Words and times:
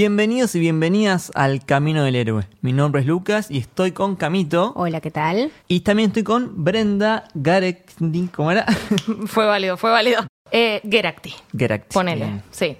Bienvenidos 0.00 0.54
y 0.54 0.60
bienvenidas 0.60 1.32
al 1.34 1.64
Camino 1.64 2.04
del 2.04 2.14
Héroe. 2.14 2.44
Mi 2.60 2.72
nombre 2.72 3.00
es 3.00 3.06
Lucas 3.08 3.50
y 3.50 3.58
estoy 3.58 3.90
con 3.90 4.14
Camito. 4.14 4.72
Hola, 4.76 5.00
¿qué 5.00 5.10
tal? 5.10 5.50
Y 5.66 5.80
también 5.80 6.10
estoy 6.10 6.22
con 6.22 6.62
Brenda 6.62 7.24
Garek. 7.34 7.94
¿Cómo 8.32 8.52
era? 8.52 8.64
Fue 9.26 9.44
válido, 9.44 9.76
fue 9.76 9.90
válido. 9.90 10.24
Eh, 10.52 10.80
Gerakti. 10.88 11.34
Gerakti. 11.52 11.94
Ponele, 11.94 12.26
Bien. 12.26 12.42
sí. 12.52 12.76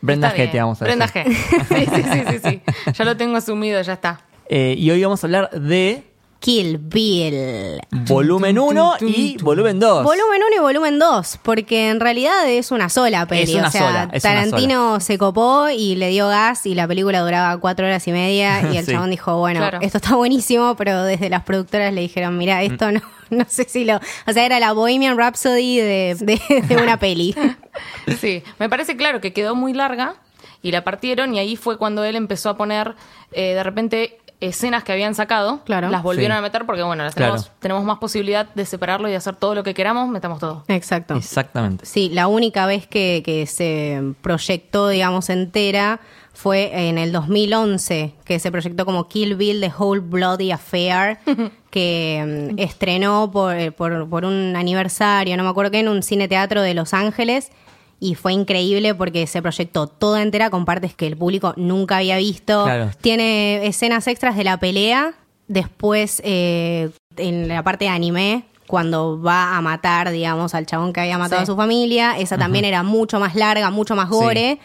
Brenda 0.00 0.28
Está 0.28 0.38
G, 0.38 0.40
bien. 0.40 0.52
te 0.52 0.60
vamos 0.60 0.80
a 0.80 0.84
Brenda 0.86 1.06
decir. 1.08 1.24
G. 1.26 1.64
Sí, 1.68 1.86
sí, 1.94 2.02
sí, 2.10 2.40
sí, 2.40 2.62
sí. 2.86 2.92
Ya 2.94 3.04
lo 3.04 3.18
tengo 3.18 3.36
asumido, 3.36 3.82
ya 3.82 3.92
está. 3.92 4.22
Eh, 4.48 4.76
y 4.78 4.90
hoy 4.90 5.02
vamos 5.02 5.22
a 5.22 5.26
hablar 5.26 5.50
de 5.50 6.09
Kill 6.40 6.78
Bill. 6.78 7.80
volumen 8.06 8.58
1 8.58 8.94
y 9.02 9.36
volumen 9.42 9.78
2. 9.78 10.04
Volumen 10.04 10.40
1 10.46 10.56
y 10.56 10.58
volumen 10.58 10.98
2, 10.98 11.38
porque 11.42 11.90
en 11.90 12.00
realidad 12.00 12.48
es 12.48 12.70
una 12.70 12.88
sola 12.88 13.26
peli. 13.26 13.42
Es 13.52 13.54
una 13.54 13.68
o 13.68 13.70
sea, 13.70 13.80
sola, 13.86 14.08
es 14.12 14.24
una 14.24 14.34
Tarantino 14.34 15.00
se 15.00 15.18
copó 15.18 15.68
y 15.68 15.96
le 15.96 16.08
dio 16.08 16.28
gas 16.28 16.64
y 16.64 16.74
la 16.74 16.88
película 16.88 17.20
duraba 17.20 17.58
cuatro 17.58 17.84
horas 17.86 18.08
y 18.08 18.12
media 18.12 18.62
y 18.72 18.78
el 18.78 18.86
Sí. 18.86 18.92
chabón 18.92 19.10
dijo, 19.10 19.36
bueno, 19.38 19.60
Claro. 19.60 19.78
esto 19.82 19.98
está 19.98 20.16
buenísimo, 20.16 20.76
pero 20.76 21.02
desde 21.04 21.28
las 21.28 21.42
productoras 21.44 21.92
le 21.92 22.00
dijeron, 22.00 22.38
mira, 22.38 22.62
esto 22.62 22.90
no, 22.90 23.02
no 23.30 23.44
sé 23.46 23.64
si 23.68 23.84
lo... 23.84 23.96
O 24.26 24.32
sea, 24.32 24.46
era 24.46 24.58
la 24.60 24.72
Bohemian 24.72 25.18
Rhapsody 25.18 25.76
de, 25.76 26.16
de- 26.20 26.62
de 26.66 26.76
una 26.82 26.98
peli. 26.98 27.34
Sí, 28.20 28.42
me 28.58 28.68
parece 28.68 28.96
claro 28.96 29.20
que 29.20 29.32
quedó 29.32 29.54
muy 29.54 29.72
larga 29.72 30.16
y 30.62 30.72
la 30.72 30.84
partieron 30.84 31.34
y 31.34 31.38
ahí 31.38 31.56
fue 31.56 31.78
cuando 31.78 32.02
él 32.04 32.16
empezó 32.16 32.50
a 32.50 32.56
poner 32.56 32.94
eh, 33.32 33.54
de 33.54 33.62
repente 33.62 34.18
escenas 34.40 34.84
que 34.84 34.92
habían 34.92 35.14
sacado, 35.14 35.60
Claro. 35.64 35.90
las 35.90 36.02
volvieron 36.02 36.36
Sí. 36.36 36.38
a 36.38 36.42
meter 36.42 36.64
porque 36.66 36.82
bueno, 36.82 37.04
las 37.04 37.14
Claro. 37.14 37.32
tenemos, 37.34 37.50
tenemos 37.60 37.84
más 37.84 37.98
posibilidad 37.98 38.46
de 38.54 38.64
separarlo 38.64 39.06
y 39.08 39.10
de 39.10 39.16
hacer 39.18 39.36
todo 39.36 39.54
lo 39.54 39.62
que 39.62 39.74
queramos, 39.74 40.08
metamos 40.08 40.38
todo. 40.38 40.64
Exacto. 40.68 41.14
Exactamente. 41.14 41.84
Sí, 41.86 42.08
la 42.10 42.26
única 42.26 42.66
vez 42.66 42.86
que, 42.86 43.22
que 43.24 43.46
se 43.46 44.00
proyectó, 44.22 44.88
digamos, 44.88 45.28
entera 45.30 46.00
fue 46.32 46.88
en 46.88 46.96
el 46.96 47.12
2011, 47.12 48.14
que 48.24 48.38
se 48.38 48.50
proyectó 48.50 48.86
como 48.86 49.08
Kill 49.08 49.34
Bill, 49.36 49.60
The 49.60 49.72
Whole 49.76 50.00
Bloody 50.00 50.52
Affair, 50.52 51.18
que 51.70 52.50
mm, 52.54 52.58
estrenó 52.58 53.30
por, 53.30 53.54
eh, 53.56 53.72
por, 53.72 54.08
por 54.08 54.24
un 54.24 54.56
aniversario, 54.56 55.36
no 55.36 55.42
me 55.44 55.50
acuerdo 55.50 55.70
qué, 55.70 55.80
en 55.80 55.88
un 55.88 56.02
cine 56.02 56.28
teatro 56.28 56.62
de 56.62 56.72
Los 56.74 56.94
Ángeles. 56.94 57.50
Y 58.02 58.14
fue 58.14 58.32
increíble 58.32 58.94
porque 58.94 59.26
se 59.26 59.42
proyectó 59.42 59.86
toda 59.86 60.22
entera 60.22 60.48
con 60.48 60.64
partes 60.64 60.94
que 60.94 61.06
el 61.06 61.16
público 61.18 61.52
nunca 61.56 61.98
había 61.98 62.16
visto. 62.16 62.64
Claro. 62.64 62.90
Tiene 63.02 63.66
escenas 63.66 64.06
extras 64.06 64.36
de 64.36 64.44
la 64.44 64.56
pelea. 64.58 65.12
Después, 65.48 66.22
eh, 66.24 66.90
en 67.18 67.46
la 67.48 67.62
parte 67.62 67.84
de 67.84 67.90
anime, 67.90 68.44
cuando 68.66 69.20
va 69.20 69.56
a 69.56 69.60
matar, 69.60 70.10
digamos, 70.10 70.54
al 70.54 70.64
chabón 70.64 70.92
que 70.92 71.00
había 71.00 71.18
matado 71.18 71.40
Sí. 71.40 71.42
a 71.42 71.46
su 71.46 71.56
familia. 71.56 72.16
Esa 72.18 72.38
también 72.38 72.64
era 72.64 72.82
mucho 72.82 73.20
más 73.20 73.34
larga, 73.34 73.68
mucho 73.70 73.94
más 73.96 74.08
gore. 74.08 74.58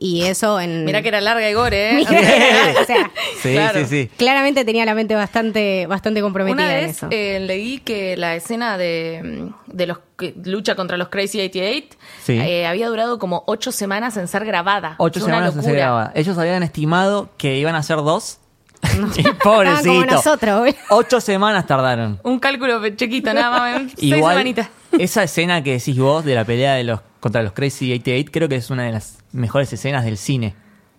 Y 0.00 0.22
eso 0.22 0.60
en. 0.60 0.84
Mira 0.84 1.02
que 1.02 1.08
era 1.08 1.20
larga 1.20 1.50
y 1.50 1.54
gore, 1.54 1.98
¿eh? 2.00 2.04
o 2.80 2.84
sea, 2.84 3.10
Sí, 3.42 3.52
Claro. 3.52 3.80
sí, 3.80 3.86
sí. 3.86 4.10
claramente 4.16 4.64
tenía 4.64 4.84
la 4.84 4.94
mente 4.94 5.16
bastante, 5.16 5.86
bastante 5.88 6.20
comprometida 6.20 6.64
Una 6.66 6.78
en 6.78 6.86
vez 6.86 6.96
eso. 6.98 7.08
eh, 7.10 7.40
leí 7.40 7.78
que 7.78 8.16
la 8.16 8.36
escena 8.36 8.78
de, 8.78 9.50
de 9.66 9.86
los 9.88 9.98
que 10.16 10.34
lucha 10.44 10.76
contra 10.76 10.96
los 10.96 11.08
Crazy 11.08 11.40
88 11.40 11.96
Sí. 12.22 12.38
eh, 12.38 12.66
había 12.66 12.86
durado 12.88 13.18
como 13.18 13.42
ocho 13.48 13.72
semanas 13.72 14.16
en 14.16 14.28
ser 14.28 14.44
grabada. 14.44 14.94
Ocho 14.98 15.18
Es 15.18 15.24
una 15.24 15.34
semanas 15.34 15.56
en 15.56 15.62
ser 15.62 15.70
locura. 15.72 15.84
grabada. 15.86 16.12
Ellos 16.14 16.38
habían 16.38 16.62
estimado 16.62 17.30
que 17.36 17.56
iban 17.58 17.74
a 17.74 17.82
ser 17.82 17.96
dos. 17.96 18.38
y 19.16 19.26
Ah, 19.26 19.36
pobrecito. 19.42 19.88
como 19.88 20.04
nosotros, 20.06 20.58
boludo. 20.60 20.76
Ocho 20.90 21.20
semanas 21.20 21.66
tardaron. 21.66 22.20
Un 22.22 22.38
cálculo 22.38 22.86
chiquito, 22.90 23.32
nada 23.34 23.50
más. 23.50 23.92
seis 23.96 24.12
Igual, 24.14 24.34
semanitas. 24.36 24.68
esa 24.98 25.22
escena 25.24 25.62
que 25.62 25.72
decís 25.72 25.98
vos 25.98 26.24
de 26.24 26.34
la 26.34 26.44
pelea 26.44 26.74
de 26.74 26.84
los 26.84 27.00
contra 27.20 27.42
los 27.42 27.52
Crazy 27.52 27.92
88 27.92 28.30
creo 28.32 28.48
que 28.48 28.56
es 28.56 28.70
una 28.70 28.84
de 28.84 28.92
las 28.92 29.18
mejores 29.32 29.72
escenas 29.72 30.04
del 30.04 30.16
cine. 30.16 30.54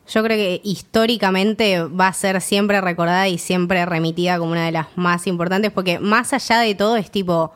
Yo 0.07 0.23
creo 0.23 0.35
que 0.37 0.59
históricamente 0.63 1.83
va 1.83 2.07
a 2.07 2.13
ser 2.13 2.41
siempre 2.41 2.81
recordada 2.81 3.27
y 3.27 3.37
siempre 3.37 3.85
remitida 3.85 4.37
como 4.39 4.51
una 4.51 4.65
de 4.65 4.71
las 4.71 4.87
más 4.95 5.27
importantes, 5.27 5.71
porque 5.71 5.99
más 5.99 6.33
allá 6.33 6.59
de 6.59 6.73
todo 6.75 6.97
es 6.97 7.11
tipo 7.11 7.53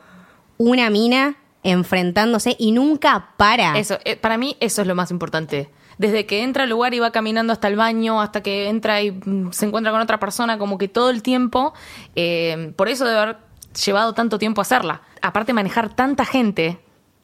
una 0.56 0.88
mina 0.88 1.36
enfrentándose 1.64 2.54
y 2.58 2.72
nunca 2.72 3.30
para. 3.36 3.76
Eso, 3.78 3.98
eh, 4.04 4.16
para 4.16 4.38
mí 4.38 4.56
eso 4.60 4.82
es 4.82 4.88
lo 4.88 4.94
más 4.94 5.10
importante. 5.10 5.68
Desde 5.98 6.26
que 6.26 6.42
entra 6.42 6.64
al 6.64 6.70
lugar 6.70 6.92
y 6.94 6.98
va 6.98 7.10
caminando 7.12 7.52
hasta 7.52 7.68
el 7.68 7.76
baño, 7.76 8.20
hasta 8.20 8.42
que 8.42 8.68
entra 8.68 9.00
y 9.02 9.12
mm, 9.12 9.52
se 9.52 9.66
encuentra 9.66 9.92
con 9.92 10.00
otra 10.00 10.18
persona, 10.18 10.58
como 10.58 10.76
que 10.78 10.88
todo 10.88 11.10
el 11.10 11.22
tiempo, 11.22 11.72
eh, 12.16 12.72
por 12.76 12.88
eso 12.88 13.04
debe 13.04 13.18
haber 13.20 13.36
llevado 13.84 14.12
tanto 14.14 14.38
tiempo 14.38 14.60
hacerla. 14.60 15.02
Aparte 15.22 15.52
manejar 15.52 15.94
tanta 15.94 16.24
gente, 16.24 16.78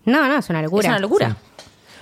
No, 0.05 0.27
no, 0.27 0.37
es 0.39 0.49
una 0.51 0.63
locura. 0.63 0.83
es 0.83 0.89
una 0.89 0.99
locura. 1.01 1.37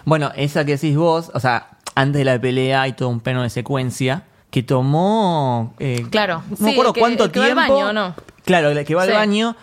Bueno, 0.04 0.30
esa 0.36 0.64
que 0.64 0.72
decís 0.72 0.96
vos, 0.96 1.30
o 1.34 1.40
sea, 1.40 1.68
antes 1.94 2.18
de 2.20 2.24
la 2.24 2.40
pelea 2.40 2.82
hay 2.82 2.92
todo 2.92 3.08
un 3.08 3.20
plano 3.20 3.42
de 3.42 3.50
secuencia 3.50 4.24
que 4.50 4.62
tomó. 4.62 5.74
eh, 5.78 6.06
Claro, 6.10 6.42
No 6.50 6.56
sí, 6.56 6.62
me 6.64 6.70
acuerdo 6.72 6.92
que- 6.92 7.00
cuánto 7.00 7.24
el 7.24 7.30
que 7.32 7.40
va 7.40 7.46
al 7.46 7.54
tiempo. 7.54 7.74
baño, 7.74 7.92
¿no? 7.92 8.14
Claro, 8.44 8.70
el 8.70 8.84
que 8.84 8.94
va 8.94 9.02
al 9.02 9.12
baño, 9.12 9.56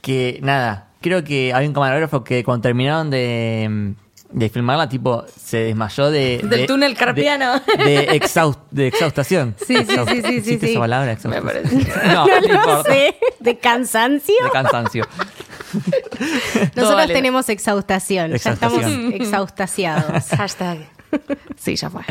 que 0.00 0.38
nada, 0.42 0.88
creo 1.00 1.24
que 1.24 1.52
había 1.52 1.68
un 1.68 1.74
camarógrafo 1.74 2.24
que 2.24 2.42
cuando 2.44 2.62
terminaron 2.62 3.10
de, 3.10 3.94
de 4.32 4.48
filmarla, 4.48 4.88
tipo, 4.88 5.24
se 5.36 5.58
desmayó 5.58 6.10
de. 6.10 6.38
Del 6.42 6.48
de- 6.50 6.66
túnel 6.66 6.96
carpiano. 6.96 7.60
De, 7.78 7.84
de, 7.84 8.08
exhaust- 8.20 8.58
de 8.70 8.86
exhaustación. 8.88 9.54
Sí, 9.66 9.76
sí, 9.76 9.84
sí, 9.86 9.94
sí, 10.06 10.22
sí, 10.22 10.34
¿Existe 10.36 10.66
sí. 10.66 10.72
esa 10.72 10.80
palabra? 10.80 11.16
Me 11.24 11.42
parece. 11.42 11.76
No, 12.06 12.26
no, 12.26 12.40
No 12.40 12.54
importa. 12.54 12.82
sé, 12.92 13.16
de 13.40 13.58
cansancio. 13.58 14.34
De 14.44 14.50
cansancio. 14.50 15.04
Nosotros 16.74 16.94
vale. 16.94 17.14
tenemos 17.14 17.48
exhaustación, 17.48 18.34
Exhaustación. 18.34 18.80
ya 18.82 18.86
estamos 18.88 19.14
exhaustaciados. 19.20 20.24
Hashtag. 20.36 20.78
Sí, 21.56 21.76
ya 21.76 21.90
fue. 21.90 22.02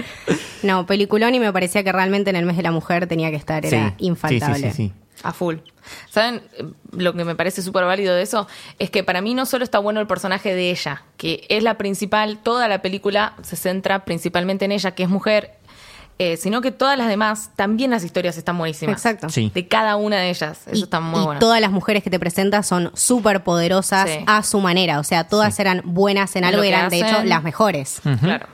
No, 0.63 0.85
peliculón 0.85 1.33
y 1.35 1.39
me 1.39 1.51
parecía 1.51 1.83
que 1.83 1.91
realmente 1.91 2.29
en 2.29 2.35
el 2.35 2.45
mes 2.45 2.57
de 2.57 2.63
la 2.63 2.71
mujer 2.71 3.07
tenía 3.07 3.29
que 3.31 3.35
estar, 3.37 3.65
era 3.65 3.89
Sí, 3.89 4.05
infaltable. 4.05 4.55
Sí, 4.55 4.63
sí, 4.63 4.69
sí, 4.69 4.75
sí. 4.89 4.93
A 5.23 5.33
full. 5.33 5.57
¿Saben? 6.09 6.41
Lo 6.91 7.13
que 7.13 7.25
me 7.25 7.35
parece 7.35 7.61
súper 7.61 7.85
válido 7.85 8.15
de 8.15 8.21
eso 8.23 8.47
es 8.79 8.89
que 8.89 9.03
para 9.03 9.21
mí 9.21 9.33
no 9.33 9.45
solo 9.45 9.63
está 9.63 9.79
bueno 9.79 9.99
el 9.99 10.07
personaje 10.07 10.53
de 10.55 10.71
ella, 10.71 11.03
que 11.17 11.45
es 11.49 11.63
la 11.63 11.77
principal, 11.77 12.39
toda 12.41 12.67
la 12.67 12.81
película 12.81 13.35
se 13.41 13.55
centra 13.55 14.05
principalmente 14.05 14.65
en 14.65 14.71
ella, 14.71 14.91
que 14.91 15.03
es 15.03 15.09
mujer, 15.09 15.51
eh, 16.19 16.37
sino 16.37 16.61
que 16.61 16.71
todas 16.71 16.97
las 16.97 17.07
demás, 17.07 17.49
también 17.55 17.89
las 17.89 18.03
historias 18.03 18.37
están 18.37 18.57
buenísimas. 18.57 18.93
Exacto. 18.95 19.29
Sí. 19.29 19.51
De 19.55 19.67
cada 19.67 19.95
una 19.95 20.17
de 20.17 20.29
ellas. 20.29 20.61
Eso 20.67 20.75
y, 20.75 20.83
está 20.83 20.99
muy 20.99 21.19
y 21.21 21.25
bueno. 21.25 21.39
todas 21.39 21.59
las 21.59 21.71
mujeres 21.71 22.03
que 22.03 22.11
te 22.11 22.19
presentas 22.19 22.67
son 22.67 22.91
súper 22.93 23.43
poderosas 23.43 24.07
Sí. 24.07 24.19
a 24.27 24.43
su 24.43 24.59
manera. 24.59 24.99
O 24.99 25.03
sea, 25.03 25.27
todas 25.27 25.59
eran 25.59 25.81
buenas 25.83 26.35
en 26.35 26.43
algo 26.43 26.63
y 26.63 26.67
eran, 26.67 26.89
de 26.89 26.99
hecho, 26.99 27.23
las 27.23 27.43
mejores. 27.43 28.01
Claro. 28.21 28.47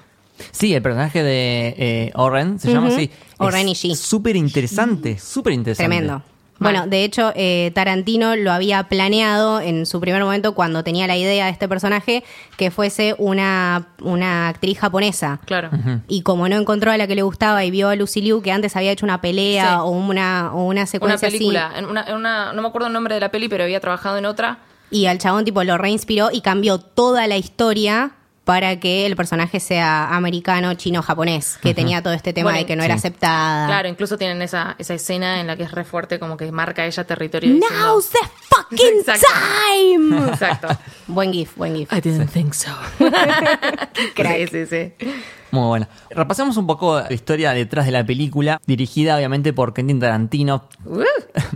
Sí, 0.51 0.73
el 0.73 0.81
personaje 0.81 1.23
de 1.23 1.75
eh, 1.77 2.11
Oren 2.15 2.59
se 2.59 2.71
llama 2.71 2.87
así. 2.87 3.11
Oren 3.37 3.67
Es 3.67 3.83
Ishii. 3.83 3.95
Súper 3.95 4.35
interesante, 4.35 5.17
súper 5.19 5.53
interesante. 5.53 5.89
Tremendo. 5.89 6.23
Bueno, 6.59 6.87
de 6.87 7.03
hecho, 7.03 7.31
eh, 7.35 7.71
Tarantino 7.75 8.35
lo 8.35 8.51
había 8.51 8.83
planeado 8.83 9.59
en 9.61 9.85
su 9.85 9.99
primer 9.99 10.23
momento 10.23 10.53
cuando 10.55 10.83
tenía 10.83 11.07
la 11.07 11.15
idea 11.17 11.45
de 11.45 11.51
este 11.51 11.67
personaje 11.67 12.23
que 12.57 12.71
fuese 12.71 13.15
una, 13.17 13.87
una 14.01 14.47
actriz 14.47 14.79
japonesa. 14.79 15.39
Claro. 15.45 15.69
Y 16.07 16.21
como 16.23 16.49
no 16.49 16.55
encontró 16.57 16.91
a 16.91 16.97
la 16.97 17.07
que 17.07 17.15
le 17.15 17.21
gustaba 17.21 17.63
y 17.63 17.71
vio 17.71 17.89
a 17.89 17.95
Lucy 17.95 18.21
Liu 18.21 18.41
que 18.41 18.51
antes 18.51 18.75
había 18.75 18.91
hecho 18.91 19.05
una 19.05 19.21
pelea 19.21 19.69
Sí. 19.69 19.75
o 19.81 19.89
una, 19.89 20.51
o 20.53 20.63
una 20.63 20.67
Una 20.67 20.85
secuencia 20.85 21.29
película, 21.29 21.67
así. 21.67 21.79
en 21.79 21.85
una, 21.85 22.03
en 22.07 22.15
una- 22.15 22.53
no 22.53 22.61
me 22.61 22.67
acuerdo 22.67 22.87
el 22.87 22.93
nombre 22.93 23.13
de 23.15 23.21
la 23.21 23.29
peli, 23.31 23.47
pero 23.49 23.63
había 23.63 23.79
trabajado 23.79 24.17
en 24.17 24.25
otra. 24.25 24.57
Y 24.89 25.05
al 25.07 25.17
chabón 25.17 25.43
tipo 25.45 25.63
lo 25.63 25.77
reinspiró 25.77 26.29
y 26.31 26.41
cambió 26.41 26.79
toda 26.79 27.27
la 27.27 27.37
historia 27.37 28.11
para 28.47 28.79
que 28.79 29.05
el 29.05 29.17
personaje 29.17 29.59
sea 29.59 30.15
americano, 30.15 30.73
chino, 30.75 31.01
japonés, 31.01 31.59
que 31.61 31.73
tenía 31.73 32.01
todo 32.01 32.13
este 32.13 32.31
tema 32.31 32.45
Bueno, 32.51 32.59
de 32.59 32.65
que 32.65 32.77
no 32.77 32.83
era 32.83 32.93
aceptada. 32.93 33.67
Claro, 33.67 33.89
incluso 33.89 34.17
tienen 34.17 34.41
esa, 34.41 34.77
esa 34.79 34.93
escena 34.93 35.41
en 35.41 35.47
la 35.47 35.57
que 35.57 35.63
es 35.63 35.71
re 35.73 35.83
fuerte, 35.83 36.17
como 36.17 36.37
que 36.37 36.49
marca 36.53 36.85
ella 36.85 37.03
territorio. 37.03 37.53
diciendo- 37.53 37.77
Now's 37.77 38.09
the 38.09 38.19
fucking 38.49 38.99
Exacto. 39.01 39.25
time. 39.69 40.27
Exacto. 40.31 40.67
buen 41.07 41.33
gif, 41.33 41.57
buen 41.57 41.75
gif. 41.75 41.91
I 41.91 41.99
didn't 41.99 42.29
think 42.31 42.53
so. 42.53 42.71
Crack. 44.15 44.49
Sí, 44.49 44.65
sí, 44.65 44.65
sí. 44.65 45.07
Muy 45.51 45.67
buena. 45.67 45.89
Repasamos 46.11 46.55
un 46.55 46.67
poco 46.67 47.01
la 47.01 47.13
historia 47.13 47.51
detrás 47.51 47.85
de 47.85 47.91
la 47.91 48.05
película, 48.05 48.61
dirigida 48.65 49.17
obviamente 49.17 49.51
por 49.51 49.73
Quentin 49.73 49.99
Tarantino. 49.99 50.69
Uh, 50.85 51.03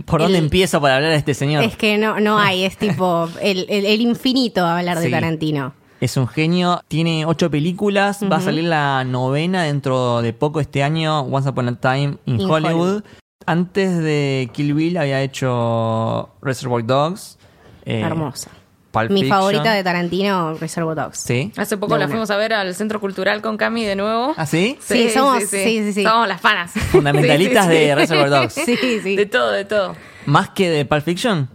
¿Por 0.04 0.20
dónde 0.20 0.36
El- 0.38 0.44
empiezo 0.44 0.80
para 0.80 0.96
hablar 0.96 1.10
de 1.12 1.16
este 1.16 1.32
señor? 1.34 1.64
Es 1.64 1.76
que 1.76 1.96
no, 1.96 2.20
no 2.20 2.38
hay, 2.38 2.64
es 2.64 2.76
tipo 2.76 3.28
el, 3.40 3.66
el- 3.70 3.86
el 3.86 4.00
infinito 4.02 4.64
hablar 4.66 4.98
de 4.98 5.06
Sí. 5.06 5.10
Tarantino. 5.10 5.74
Es 6.02 6.16
un 6.16 6.26
genio, 6.26 6.82
tiene 6.88 7.24
ocho 7.26 7.48
películas, 7.48 8.20
va 8.24 8.38
a 8.38 8.40
salir 8.40 8.64
la 8.64 9.04
novena 9.04 9.62
dentro 9.62 10.20
de 10.20 10.32
poco 10.32 10.58
este 10.58 10.82
año, 10.82 11.20
Once 11.20 11.48
Upon 11.48 11.68
a 11.68 11.74
Time 11.80 12.18
in, 12.26 12.40
In 12.40 12.50
Hollywood. 12.50 12.72
Hollywood. 12.72 13.02
Antes 13.46 13.98
de 13.98 14.50
Kill 14.52 14.74
Bill 14.74 14.96
había 14.96 15.22
hecho 15.22 16.30
Reservoir 16.42 16.84
Dogs. 16.84 17.38
eh, 17.84 18.00
Hermosa. 18.00 18.50
Pulp 18.90 19.10
Mi 19.10 19.20
Fiction. 19.20 19.38
favorita 19.38 19.72
de 19.74 19.84
Tarantino, 19.84 20.54
Reservoir 20.54 20.96
Dogs. 20.96 21.18
Sí. 21.18 21.52
Hace 21.56 21.76
poco 21.76 21.96
la 21.96 22.08
fuimos 22.08 22.30
a 22.32 22.36
ver 22.36 22.52
al 22.52 22.74
Centro 22.74 22.98
Cultural 23.00 23.40
con 23.40 23.56
Cami 23.56 23.84
de 23.84 23.94
nuevo. 23.94 24.34
¿Ah, 24.36 24.44
sí? 24.44 24.76
Sí, 24.80 25.08
somos- 25.08 25.44
sí, 25.44 25.82
sí, 25.84 25.92
sí. 25.92 26.02
Somos 26.02 26.26
las 26.26 26.40
fanas. 26.40 26.72
Fundamentalistas 26.90 27.66
Sí, 27.66 27.72
sí, 27.72 27.78
sí. 27.78 27.84
de 27.86 27.94
Reservoir 27.94 28.30
Dogs. 28.30 28.52
Sí, 28.54 28.76
sí. 29.04 29.16
De 29.16 29.26
todo, 29.26 29.52
de 29.52 29.64
todo. 29.64 29.94
¿Más 30.26 30.48
que 30.50 30.68
de 30.68 30.84
Pulp 30.84 31.04
Fiction? 31.04 31.48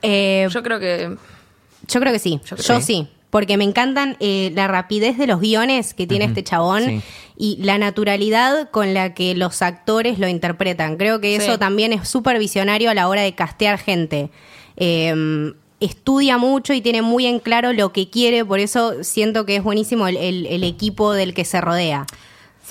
Eh, 0.00 0.44
yo, 0.44 0.48
Yo 0.48 0.62
creo 0.62 0.80
que 0.80 1.14
creo 1.86 2.12
que 2.12 2.18
sí. 2.18 2.40
Yo 2.46 2.56
Yo, 2.56 2.80
sí. 2.80 3.06
Porque 3.32 3.56
me 3.56 3.64
encantan 3.64 4.16
eh, 4.20 4.52
la 4.54 4.68
rapidez 4.68 5.16
de 5.16 5.26
los 5.26 5.40
guiones 5.40 5.94
que 5.94 6.06
tiene 6.06 6.26
este 6.26 6.44
chabón 6.44 6.84
Sí. 6.84 7.00
y 7.38 7.56
la 7.62 7.78
naturalidad 7.78 8.68
con 8.70 8.92
la 8.92 9.14
que 9.14 9.34
los 9.34 9.62
actores 9.62 10.18
lo 10.18 10.28
interpretan. 10.28 10.98
Creo 10.98 11.18
que 11.18 11.40
Sí. 11.40 11.42
eso 11.46 11.58
también 11.58 11.94
es 11.94 12.06
súper 12.06 12.38
visionario 12.38 12.90
a 12.90 12.94
la 12.94 13.08
hora 13.08 13.22
de 13.22 13.34
castear 13.34 13.78
gente. 13.78 14.28
Eh, 14.76 15.14
estudia 15.80 16.36
mucho 16.36 16.74
y 16.74 16.82
tiene 16.82 17.00
muy 17.00 17.24
en 17.26 17.38
claro 17.40 17.72
lo 17.72 17.90
que 17.92 18.10
quiere, 18.10 18.44
por 18.44 18.60
eso 18.60 19.02
siento 19.02 19.46
que 19.46 19.56
es 19.56 19.62
buenísimo 19.64 20.06
el, 20.08 20.16
el- 20.18 20.46
el 20.46 20.62
equipo 20.62 21.12
del 21.14 21.32
que 21.34 21.44
se 21.46 21.60
rodea. 21.60 22.06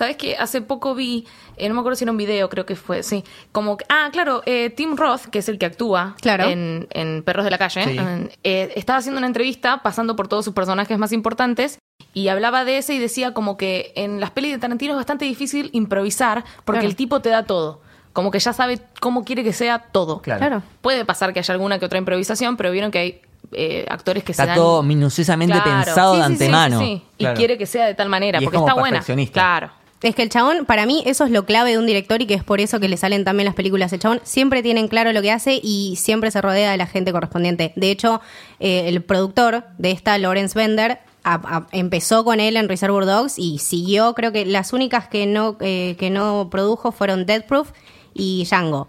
¿Sabes 0.01 0.17
qué? 0.17 0.35
Hace 0.35 0.61
poco 0.61 0.95
vi, 0.95 1.27
eh, 1.57 1.69
no 1.69 1.75
me 1.75 1.81
acuerdo 1.81 1.95
si 1.95 2.05
era 2.05 2.11
un 2.11 2.17
video, 2.17 2.49
creo 2.49 2.65
que 2.65 2.75
fue, 2.75 3.03
sí. 3.03 3.23
Como 3.51 3.77
que- 3.77 3.85
ah, 3.87 4.09
claro, 4.11 4.41
eh, 4.47 4.71
Tim 4.71 4.97
Roth, 4.97 5.25
que 5.27 5.37
es 5.37 5.47
el 5.47 5.59
que 5.59 5.67
actúa 5.67 6.15
Claro. 6.19 6.45
en, 6.45 6.87
en 6.89 7.21
Perros 7.21 7.45
de 7.45 7.51
la 7.51 7.59
Calle, 7.59 7.83
Sí. 7.83 7.99
eh, 8.43 8.73
estaba 8.75 8.97
haciendo 8.97 9.19
una 9.19 9.27
entrevista 9.27 9.83
pasando 9.83 10.15
por 10.15 10.27
todos 10.27 10.43
sus 10.43 10.55
personajes 10.55 10.97
más 10.97 11.11
importantes 11.11 11.77
y 12.15 12.29
hablaba 12.29 12.65
de 12.65 12.79
ese 12.79 12.95
y 12.95 12.97
decía 12.97 13.35
como 13.35 13.57
que 13.57 13.93
en 13.95 14.19
las 14.19 14.31
pelis 14.31 14.51
de 14.53 14.57
Tarantino 14.57 14.93
es 14.93 14.97
bastante 14.97 15.25
difícil 15.25 15.69
improvisar 15.71 16.45
porque 16.65 16.79
Claro. 16.79 16.89
el 16.89 16.95
tipo 16.95 17.19
te 17.19 17.29
da 17.29 17.43
todo. 17.43 17.81
Como 18.11 18.31
que 18.31 18.39
ya 18.39 18.53
sabe 18.53 18.79
cómo 19.01 19.23
quiere 19.23 19.43
que 19.43 19.53
sea 19.53 19.77
todo. 19.91 20.23
Claro. 20.23 20.39
Claro. 20.39 20.63
Puede 20.81 21.05
pasar 21.05 21.31
que 21.31 21.39
haya 21.41 21.53
alguna 21.53 21.77
que 21.77 21.85
otra 21.85 21.99
improvisación, 21.99 22.57
pero 22.57 22.71
vieron 22.71 22.89
que 22.89 22.97
hay 22.97 23.21
eh, 23.53 23.85
actores 23.89 24.23
que 24.23 24.33
se 24.33 24.41
Está 24.41 24.47
dan... 24.47 24.55
todo 24.55 24.81
minuciosamente 24.81 25.53
Claro. 25.61 25.83
pensado 25.83 26.13
Sí, 26.15 26.21
de 26.21 26.25
sí, 26.27 26.31
sí, 26.33 26.37
sí, 26.37 26.43
antemano. 26.45 26.79
sí. 26.79 27.03
Claro. 27.19 27.33
Y 27.35 27.37
quiere 27.37 27.57
que 27.57 27.65
sea 27.67 27.85
de 27.85 27.93
tal 27.95 28.07
manera, 28.09 28.39
Y 28.39 28.43
es 28.43 28.45
porque 28.45 28.55
como 28.57 28.67
está 28.69 28.79
buena. 28.79 29.29
Claro. 29.31 29.71
Es 30.03 30.15
que 30.15 30.23
el 30.23 30.29
chabón, 30.29 30.65
para 30.65 30.85
mí, 30.87 31.03
eso 31.05 31.25
es 31.25 31.31
lo 31.31 31.45
clave 31.45 31.71
de 31.71 31.77
un 31.77 31.85
director 31.85 32.21
y 32.21 32.25
que 32.25 32.33
es 32.33 32.43
por 32.43 32.59
eso 32.59 32.79
que 32.79 32.89
le 32.89 32.97
salen 32.97 33.23
también 33.23 33.45
las 33.45 33.53
películas. 33.55 33.93
El 33.93 33.99
chabón 33.99 34.19
siempre 34.23 34.63
tiene 34.63 34.79
en 34.79 34.87
claro 34.87 35.13
lo 35.13 35.21
que 35.21 35.31
hace 35.31 35.59
y 35.61 35.95
siempre 35.97 36.31
se 36.31 36.41
rodea 36.41 36.71
de 36.71 36.77
la 36.77 36.87
gente 36.87 37.11
correspondiente. 37.11 37.71
De 37.75 37.91
hecho, 37.91 38.19
eh, 38.59 38.85
el 38.87 39.03
productor 39.03 39.63
de 39.77 39.91
esta, 39.91 40.17
Lawrence 40.17 40.57
Bender, 40.57 40.99
a- 41.23 41.35
a- 41.35 41.67
empezó 41.71 42.23
con 42.25 42.39
él 42.39 42.57
en 42.57 42.67
Reservoir 42.67 43.05
Dogs 43.05 43.37
y 43.37 43.59
siguió, 43.59 44.15
creo 44.15 44.31
que 44.31 44.43
las 44.43 44.73
únicas 44.73 45.07
que 45.07 45.27
no, 45.27 45.55
eh, 45.59 45.95
que 45.99 46.09
no 46.09 46.47
produjo 46.49 46.91
fueron 46.91 47.27
Death 47.27 47.45
Proof 47.45 47.69
y 48.15 48.43
Django. 48.45 48.87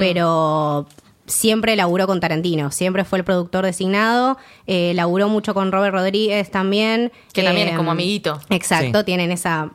Pero 0.00 0.86
siempre 1.26 1.76
laburó 1.76 2.06
con 2.06 2.20
Tarantino, 2.20 2.70
siempre 2.70 3.04
fue 3.04 3.18
el 3.18 3.24
productor 3.24 3.64
designado, 3.64 4.38
eh, 4.66 4.92
laburó 4.94 5.28
mucho 5.28 5.54
con 5.54 5.70
Robert 5.70 5.94
Rodríguez 5.94 6.50
también. 6.50 7.12
Que 7.32 7.42
también 7.42 7.68
es 7.68 7.74
eh, 7.74 7.76
como 7.76 7.90
amiguito. 7.92 8.40
Exacto, 8.50 9.00
Sí. 9.00 9.04
tienen 9.04 9.30
esa... 9.30 9.70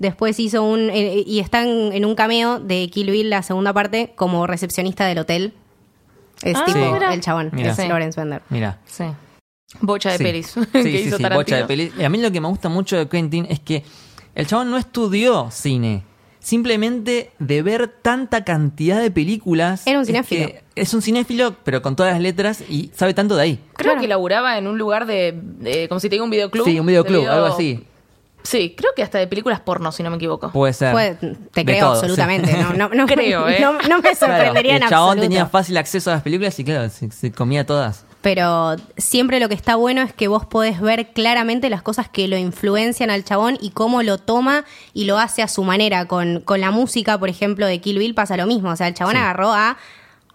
Después 0.00 0.40
hizo 0.40 0.64
un... 0.64 0.90
eh, 0.90 1.22
y 1.24 1.38
están 1.38 1.68
en 1.92 2.04
un 2.04 2.14
cameo 2.16 2.58
de 2.58 2.88
Kill 2.90 3.10
Bill, 3.12 3.30
la 3.30 3.42
segunda 3.44 3.72
parte, 3.72 4.12
como 4.16 4.46
recepcionista 4.48 5.06
del 5.06 5.18
hotel. 5.18 5.52
Es 6.42 6.56
Ah, 6.56 6.64
tipo 6.64 6.78
mira. 6.78 7.12
el 7.14 7.20
chabón, 7.20 7.50
Mira. 7.52 7.70
es 7.70 7.76
Sí. 7.76 7.86
Lawrence 7.86 8.18
Bender. 8.18 8.42
Mira. 8.48 8.78
Sí. 8.86 9.04
Bocha 9.82 10.10
de 10.10 10.18
Sí. 10.18 10.24
pelis 10.24 10.46
Sí, 10.56 10.60
que 10.72 10.82
sí, 10.82 10.88
hizo 11.08 11.18
bocha 11.30 11.56
de 11.58 11.64
pelis. 11.66 11.92
Y 11.96 12.02
a 12.02 12.08
mí 12.08 12.18
lo 12.18 12.32
que 12.32 12.40
me 12.40 12.48
gusta 12.48 12.68
mucho 12.68 12.96
de 12.96 13.08
Quentin 13.08 13.46
es 13.48 13.60
que 13.60 13.84
el 14.34 14.46
chabón 14.46 14.70
no 14.70 14.78
estudió 14.78 15.50
cine. 15.52 16.02
Simplemente 16.42 17.30
de 17.38 17.62
ver 17.62 17.88
tanta 18.02 18.44
cantidad 18.44 19.00
de 19.00 19.10
películas. 19.10 19.86
Era 19.86 19.98
un 19.98 20.02
es 20.02 20.06
cinéfilo. 20.08 20.46
que 20.48 20.62
Es 20.74 20.94
un 20.94 21.02
cinéfilo, 21.02 21.54
pero 21.62 21.82
con 21.82 21.94
todas 21.94 22.12
las 22.14 22.22
letras 22.22 22.64
y 22.68 22.90
sabe 22.94 23.12
tanto 23.12 23.36
de 23.36 23.42
ahí. 23.42 23.56
Creo 23.74 23.92
Claro. 23.92 24.00
que 24.00 24.08
laburaba 24.08 24.56
en 24.56 24.66
un 24.66 24.78
lugar 24.78 25.04
de, 25.04 25.38
de- 25.42 25.86
como 25.88 26.00
si 26.00 26.08
te 26.08 26.14
diga 26.14 26.24
un 26.24 26.30
videoclub. 26.30 26.64
Sí, 26.64 26.80
un 26.80 26.86
videoclub, 26.86 27.12
de 27.16 27.20
video- 27.20 27.32
algo 27.34 27.46
así. 27.54 27.84
Sí, 28.42 28.74
creo 28.76 28.90
que 28.96 29.02
hasta 29.02 29.18
de 29.18 29.26
películas 29.26 29.60
porno, 29.60 29.92
si 29.92 30.02
no 30.02 30.10
me 30.10 30.16
equivoco. 30.16 30.50
Puede 30.50 30.72
ser. 30.72 30.92
Puede- 30.92 31.14
te 31.14 31.28
De 31.52 31.64
creo 31.64 31.80
todo, 31.86 31.92
absolutamente. 32.00 32.50
sí. 32.50 32.56
No, 32.58 32.72
no, 32.72 32.88
no, 32.94 33.06
Creo, 33.14 33.48
¿eh? 33.48 33.58
no, 33.60 33.72
no 33.72 33.96
me 33.98 34.00
Claro, 34.02 34.16
sorprendería 34.16 34.76
en 34.76 34.82
el 34.82 34.88
chabón 34.88 35.10
absoluto. 35.10 35.28
tenía 35.28 35.46
fácil 35.46 35.76
acceso 35.76 36.10
a 36.10 36.14
las 36.14 36.22
películas 36.22 36.58
y 36.58 36.64
claro, 36.64 36.88
se, 36.88 37.10
se 37.10 37.32
comía 37.32 37.66
todas. 37.66 38.04
Pero 38.22 38.76
siempre 38.98 39.40
lo 39.40 39.48
que 39.48 39.54
está 39.54 39.76
bueno 39.76 40.02
es 40.02 40.12
que 40.12 40.28
vos 40.28 40.44
podés 40.44 40.80
ver 40.80 41.12
claramente 41.12 41.70
las 41.70 41.80
cosas 41.82 42.08
que 42.08 42.28
lo 42.28 42.36
influencian 42.36 43.08
al 43.10 43.24
chabón 43.24 43.56
y 43.62 43.70
cómo 43.70 44.02
lo 44.02 44.18
toma 44.18 44.64
y 44.92 45.04
lo 45.06 45.18
hace 45.18 45.42
a 45.42 45.48
su 45.48 45.64
manera. 45.64 46.06
Con, 46.06 46.40
con 46.40 46.60
la 46.60 46.70
música, 46.70 47.18
por 47.18 47.30
ejemplo, 47.30 47.66
de 47.66 47.80
Kill 47.80 47.98
Bill 47.98 48.14
pasa 48.14 48.36
lo 48.36 48.46
mismo. 48.46 48.70
O 48.70 48.76
sea, 48.76 48.88
el 48.88 48.94
chabón 48.94 49.14
Sí. 49.14 49.20
agarró 49.20 49.52
a 49.52 49.76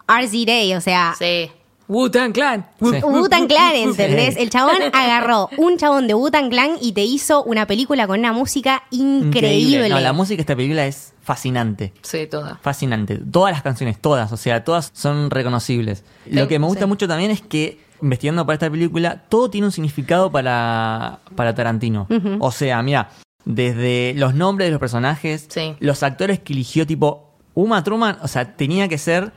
RZ 0.08 0.46
Day, 0.46 0.74
o 0.74 0.80
sea, 0.80 1.14
Sí. 1.18 1.50
Wu-Tang 1.88 2.32
Clan. 2.32 2.66
Sí. 2.80 3.00
Wu-Tang 3.02 3.46
Clan, 3.46 3.74
¿entendés? 3.76 4.36
El 4.36 4.50
chabón 4.50 4.76
agarró 4.92 5.48
un 5.56 5.76
chabón 5.78 6.06
de 6.08 6.14
Wu-Tang 6.14 6.50
Clan 6.50 6.72
y 6.80 6.92
te 6.92 7.02
hizo 7.04 7.42
una 7.44 7.66
película 7.66 8.06
con 8.06 8.18
una 8.18 8.32
música 8.32 8.82
increíble. 8.90 9.88
No, 9.88 10.00
la 10.00 10.12
música 10.12 10.36
de 10.36 10.42
esta 10.42 10.56
película 10.56 10.86
es 10.86 11.12
fascinante. 11.22 11.92
Sí, 12.02 12.26
toda. 12.26 12.58
Fascinante. 12.62 13.16
Todas 13.18 13.52
las 13.52 13.62
canciones, 13.62 14.00
todas, 14.00 14.32
o 14.32 14.36
sea, 14.36 14.64
todas 14.64 14.90
son 14.94 15.30
reconocibles. 15.30 16.04
Lo 16.26 16.48
que 16.48 16.58
me 16.58 16.66
gusta 16.66 16.84
Sí. 16.84 16.88
mucho 16.88 17.08
también 17.08 17.30
es 17.30 17.40
que, 17.40 17.80
investigando 18.02 18.44
para 18.46 18.54
esta 18.54 18.70
película, 18.70 19.22
todo 19.28 19.50
tiene 19.50 19.66
un 19.66 19.72
significado 19.72 20.30
para, 20.30 21.20
para 21.34 21.54
Tarantino. 21.54 22.06
O 22.40 22.50
sea, 22.52 22.82
mira, 22.82 23.10
desde 23.44 24.12
los 24.16 24.34
nombres 24.34 24.66
de 24.68 24.72
los 24.72 24.80
personajes, 24.80 25.46
Sí. 25.48 25.74
los 25.80 26.02
actores 26.02 26.40
que 26.40 26.52
eligió, 26.52 26.86
tipo, 26.86 27.30
Uma 27.54 27.82
Truman, 27.82 28.18
o 28.22 28.28
sea, 28.28 28.56
tenía 28.56 28.86
que 28.88 28.98
ser 28.98 29.32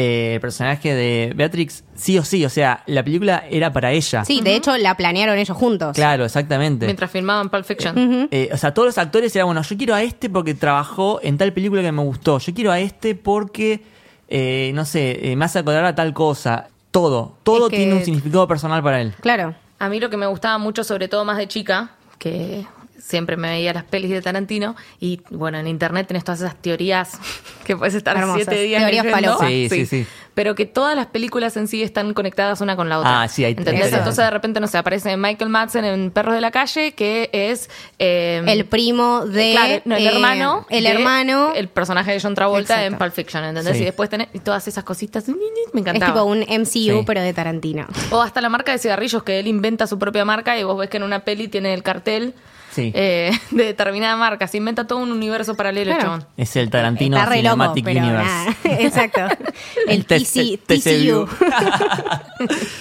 eh, 0.00 0.34
el 0.36 0.40
personaje 0.40 0.94
de 0.94 1.32
Beatrix, 1.36 1.84
sí 1.94 2.16
o 2.18 2.24
sí, 2.24 2.44
o 2.44 2.48
sea, 2.48 2.82
la 2.86 3.02
película 3.04 3.44
era 3.50 3.70
para 3.72 3.92
ella. 3.92 4.24
Sí, 4.24 4.40
de 4.40 4.56
hecho 4.56 4.76
la 4.78 4.96
planearon 4.96 5.36
ellos 5.36 5.56
juntos. 5.56 5.94
Claro, 5.94 6.24
exactamente. 6.24 6.86
Mientras 6.86 7.10
filmaban 7.10 7.50
Pulp 7.50 7.64
Fiction. 7.66 8.28
Eh, 8.30 8.48
o 8.52 8.56
sea, 8.56 8.72
todos 8.72 8.86
los 8.86 8.98
actores 8.98 9.34
eran, 9.36 9.46
bueno, 9.48 9.62
yo 9.62 9.76
quiero 9.76 9.94
a 9.94 10.02
este 10.02 10.30
porque 10.30 10.54
trabajó 10.54 11.20
en 11.22 11.36
tal 11.36 11.52
película 11.52 11.82
que 11.82 11.92
me 11.92 12.02
gustó. 12.02 12.38
Yo 12.38 12.54
quiero 12.54 12.72
a 12.72 12.80
este 12.80 13.14
porque, 13.14 13.82
eh, 14.28 14.70
no 14.74 14.84
sé, 14.86 15.32
eh, 15.32 15.36
me 15.36 15.44
hace 15.44 15.58
acordar 15.58 15.84
a 15.84 15.94
tal 15.94 16.14
cosa. 16.14 16.68
Todo, 16.90 17.36
todo 17.42 17.66
Es 17.66 17.70
que- 17.70 17.76
tiene 17.76 17.94
un 17.94 18.04
significado 18.04 18.48
personal 18.48 18.82
para 18.82 19.00
él. 19.02 19.12
Claro. 19.20 19.54
A 19.78 19.88
mí 19.88 20.00
lo 20.00 20.08
que 20.10 20.16
me 20.16 20.26
gustaba 20.26 20.56
mucho, 20.58 20.82
sobre 20.82 21.08
todo 21.08 21.24
más 21.24 21.36
de 21.38 21.46
chica, 21.48 21.90
que 22.18 22.64
siempre 23.00 23.36
me 23.36 23.48
veía 23.50 23.72
las 23.72 23.84
pelis 23.84 24.10
de 24.10 24.22
Tarantino, 24.22 24.76
y 25.00 25.20
bueno, 25.30 25.58
en 25.58 25.66
internet 25.66 26.06
tenés 26.06 26.24
todas 26.24 26.40
esas 26.40 26.54
teorías 26.56 27.18
que 27.64 27.76
puedes 27.76 27.94
estar 27.94 28.16
Hermosas. 28.16 28.44
siete 28.46 28.62
días 28.62 28.82
Teorías 28.82 29.04
leyendo. 29.04 29.28
falopa. 29.38 29.48
Sí, 29.48 29.68
sí, 29.70 29.86
sí. 29.86 30.06
Pero 30.32 30.54
que 30.54 30.64
todas 30.64 30.94
las 30.94 31.06
películas 31.06 31.56
en 31.56 31.66
sí 31.66 31.82
están 31.82 32.14
conectadas 32.14 32.60
una 32.60 32.76
con 32.76 32.88
la 32.88 33.00
otra. 33.00 33.22
Ah, 33.22 33.28
sí, 33.28 33.44
hay- 33.44 33.52
¿Entendés? 33.52 33.92
Entonces 33.92 34.24
de 34.24 34.30
repente, 34.30 34.60
no 34.60 34.68
sé, 34.68 34.78
aparece 34.78 35.16
Michael 35.16 35.50
Madsen 35.50 35.84
en 35.84 36.10
Perros 36.12 36.34
de 36.34 36.40
la 36.40 36.50
Calle, 36.52 36.92
que 36.92 37.28
es... 37.32 37.68
eh, 37.98 38.40
El 38.46 38.64
primo 38.64 39.26
de. 39.26 39.50
Claro, 39.52 39.82
no, 39.86 39.96
el 39.96 40.06
eh, 40.06 40.08
hermano. 40.14 40.66
El 40.70 40.84
de 40.84 40.90
hermano. 40.90 41.52
El 41.54 41.68
personaje 41.68 42.12
de 42.12 42.20
John 42.20 42.34
Travolta 42.36 42.74
Exacto. 42.74 42.92
en 42.94 42.98
Pulp 42.98 43.12
Fiction, 43.12 43.44
¿entendés? 43.44 43.76
Sí. 43.76 43.82
Y 43.82 43.84
después 43.86 44.08
tenés 44.08 44.28
y 44.32 44.38
todas 44.38 44.66
esas 44.68 44.84
cositas. 44.84 45.26
Me 45.28 45.34
es 45.34 45.74
encantaba. 45.74 46.12
tipo 46.12 46.24
un 46.24 46.38
MCU, 46.42 46.68
Sí. 47.00 47.02
pero 47.04 47.20
de 47.20 47.34
Tarantino. 47.34 47.86
O 48.10 48.22
hasta 48.22 48.40
la 48.40 48.48
marca 48.48 48.70
de 48.72 48.78
cigarrillos, 48.78 49.24
que 49.24 49.40
él 49.40 49.48
inventa 49.48 49.88
su 49.88 49.98
propia 49.98 50.24
marca 50.24 50.56
y 50.58 50.62
vos 50.62 50.78
ves 50.78 50.88
que 50.88 50.98
en 50.98 51.02
una 51.02 51.24
peli 51.24 51.48
tiene 51.48 51.74
el 51.74 51.82
cartel 51.82 52.34
Sí. 52.72 52.92
eh, 52.94 53.30
de 53.50 53.64
determinada 53.64 54.16
marca. 54.16 54.46
Se 54.46 54.56
inventa 54.58 54.86
todo 54.86 54.98
un 55.00 55.10
universo 55.12 55.54
paralelo, 55.56 55.90
Claro. 55.92 56.02
chabón. 56.02 56.26
Es 56.36 56.54
el 56.56 56.70
Tarantino 56.70 57.16
Está 57.16 57.28
re 57.28 57.42
loco, 57.42 57.54
Cinematic 57.56 57.84
pero 57.84 58.00
Universe. 58.00 58.26
nada. 58.26 58.56
Exacto. 58.80 59.20
El 59.88 60.04
TC 60.04 60.58
TC, 60.66 60.80
TCU. 60.80 61.28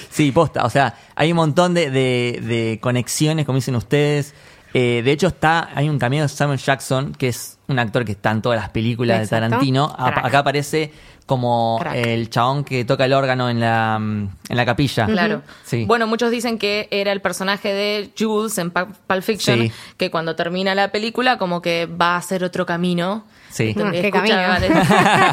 sí, 0.09 0.31
posta. 0.31 0.65
O 0.65 0.69
sea, 0.69 0.95
hay 1.15 1.31
un 1.31 1.37
montón 1.37 1.73
de, 1.73 1.89
de- 1.89 2.39
de 2.43 2.79
conexiones, 2.81 3.45
como 3.45 3.57
dicen 3.57 3.75
ustedes. 3.75 4.33
Eh, 4.73 5.01
de 5.03 5.11
hecho, 5.11 5.27
está 5.27 5.69
hay 5.73 5.89
un 5.89 5.97
cameo 5.97 6.21
de 6.23 6.29
Samuel 6.29 6.59
Jackson, 6.59 7.13
que 7.13 7.29
es 7.29 7.57
un 7.67 7.79
actor 7.79 8.05
que 8.05 8.11
está 8.11 8.31
en 8.31 8.41
todas 8.41 8.59
las 8.59 8.69
películas 8.69 9.21
Exacto. 9.23 9.45
de 9.45 9.49
Tarantino. 9.49 9.85
A- 9.97 10.27
acá 10.27 10.39
aparece 10.39 10.91
como 11.29 11.77
Crack. 11.79 11.95
el 11.95 12.29
chabón 12.31 12.63
que 12.63 12.83
toca 12.85 13.05
el 13.05 13.13
órgano 13.13 13.51
en 13.51 13.59
la, 13.59 13.99
mm, 13.99 14.29
en 14.49 14.57
la 14.57 14.65
capilla. 14.65 15.05
Claro. 15.05 15.43
Sí. 15.63 15.85
Bueno, 15.85 16.07
muchos 16.07 16.31
dicen 16.31 16.57
que 16.57 16.87
era 16.89 17.11
el 17.11 17.21
personaje 17.21 17.71
de 17.71 18.09
Jules 18.17 18.57
en 18.57 18.73
Pu- 18.73 18.87
Pulp 19.05 19.21
Fiction, 19.21 19.59
Sí. 19.61 19.71
que 19.95 20.09
cuando 20.09 20.35
termina 20.35 20.73
la 20.73 20.91
película 20.91 21.37
como 21.37 21.61
que 21.61 21.85
va 21.85 22.15
a 22.15 22.17
hacer 22.17 22.43
otro 22.43 22.65
camino. 22.65 23.23
Sí. 23.51 23.73
Donde 23.73 23.99
Ah, 23.99 24.01
¿qué 24.01 24.11
camino? 24.11 24.37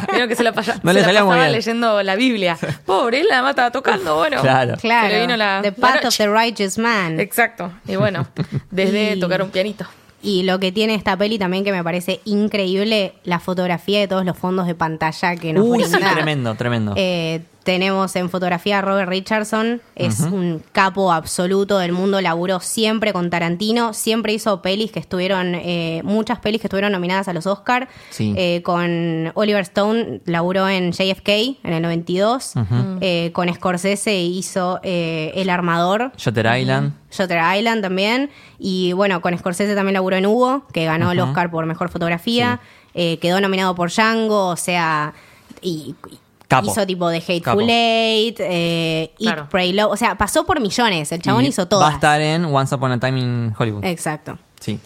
Creo 0.08 0.26
que 0.28 0.36
se 0.36 0.42
la, 0.44 0.52
pasa- 0.52 0.80
No 0.82 0.92
se 0.92 1.00
le 1.00 1.12
la 1.12 1.24
pasaba 1.24 1.48
leyendo 1.48 2.02
la 2.02 2.14
Biblia. 2.14 2.58
Pobre, 2.84 3.20
él 3.20 3.26
la 3.30 3.42
mata 3.42 3.70
tocando, 3.70 4.16
bueno. 4.16 4.40
Claro. 4.42 4.76
Claro. 4.78 5.08
Se 5.08 5.14
le 5.14 5.20
vino 5.22 5.36
la- 5.36 5.60
the 5.62 5.70
la 5.70 5.76
Path 5.76 6.04
of 6.04 6.16
the 6.16 6.28
Righteous 6.28 6.76
Man. 6.78 7.20
Exacto. 7.20 7.72
Y 7.88 7.96
bueno, 7.96 8.26
desde 8.70 9.14
Y- 9.16 9.20
tocar 9.20 9.42
un 9.42 9.50
pianito. 9.50 9.86
Y 10.26 10.42
lo 10.42 10.58
que 10.58 10.72
tiene 10.72 10.96
esta 10.96 11.16
peli 11.16 11.38
también 11.38 11.62
que 11.62 11.70
me 11.70 11.84
parece 11.84 12.20
increíble, 12.24 13.14
la 13.22 13.38
fotografía 13.38 14.00
de 14.00 14.08
todos 14.08 14.24
los 14.24 14.36
fondos 14.36 14.66
de 14.66 14.74
pantalla 14.74 15.36
que 15.36 15.52
nos 15.52 15.64
Uy, 15.64 15.84
sí, 15.84 15.96
tremendo, 16.14 16.56
tremendo. 16.56 16.94
Eh, 16.96 17.42
tenemos 17.66 18.14
en 18.14 18.30
fotografía 18.30 18.78
a 18.78 18.80
Robert 18.80 19.08
Richardson, 19.08 19.82
es 19.96 20.20
un 20.20 20.62
capo 20.70 21.12
absoluto 21.12 21.78
del 21.78 21.90
mundo, 21.90 22.20
laburó 22.20 22.60
siempre 22.60 23.12
con 23.12 23.28
Tarantino, 23.28 23.92
siempre 23.92 24.32
hizo 24.32 24.62
pelis 24.62 24.92
que 24.92 25.00
estuvieron, 25.00 25.56
eh, 25.56 26.00
muchas 26.04 26.38
pelis 26.38 26.60
que 26.60 26.68
estuvieron 26.68 26.92
nominadas 26.92 27.26
a 27.26 27.32
los 27.32 27.44
Oscar. 27.44 27.88
Sí. 28.10 28.32
Eh, 28.36 28.62
con 28.62 29.32
Oliver 29.34 29.62
Stone 29.62 30.20
laburó 30.26 30.68
en 30.68 30.92
JFK 30.92 31.58
en 31.64 31.72
el 31.72 31.82
92, 31.82 32.54
Eh, 33.00 33.32
con 33.32 33.52
Scorsese 33.52 34.16
hizo 34.20 34.78
eh, 34.84 35.32
El 35.34 35.50
Armador, 35.50 36.12
Shutter 36.16 36.46
Island. 36.60 36.92
Shutter 37.10 37.40
Island 37.58 37.82
también. 37.82 38.30
Y 38.60 38.92
bueno, 38.92 39.20
con 39.20 39.36
Scorsese 39.36 39.74
también 39.74 39.94
laburó 39.94 40.14
en 40.14 40.26
Hugo, 40.26 40.66
que 40.72 40.84
ganó 40.84 41.10
el. 41.10 41.18
Oscar 41.18 41.50
por 41.50 41.66
mejor 41.66 41.88
fotografía. 41.88 42.60
Eh, 42.94 43.18
quedó 43.18 43.40
nominado 43.40 43.74
por 43.74 43.90
Django, 43.90 44.46
o 44.50 44.56
sea, 44.56 45.14
y, 45.60 45.96
y 46.10 46.18
Capo. 46.48 46.70
hizo 46.70 46.86
tipo 46.86 47.08
de 47.08 47.18
Hateful. 47.18 47.66
Eight, 47.68 48.38
eh, 48.40 49.02
Eat, 49.02 49.16
Claro. 49.18 49.48
Pray, 49.50 49.72
Love. 49.72 49.92
O 49.92 49.96
sea, 49.96 50.16
pasó 50.16 50.46
por 50.46 50.60
millones. 50.60 51.10
El 51.12 51.20
chabón 51.22 51.44
Y 51.44 51.48
hizo 51.48 51.66
Va 51.70 51.88
a 51.88 51.92
estar 51.94 52.20
en 52.20 52.44
Once 52.44 52.74
Upon 52.74 52.92
a 52.92 53.00
Time 53.00 53.18
in 53.20 53.54
Hollywood. 53.58 53.84
Exacto. 53.84 54.38
Sí. 54.60 54.78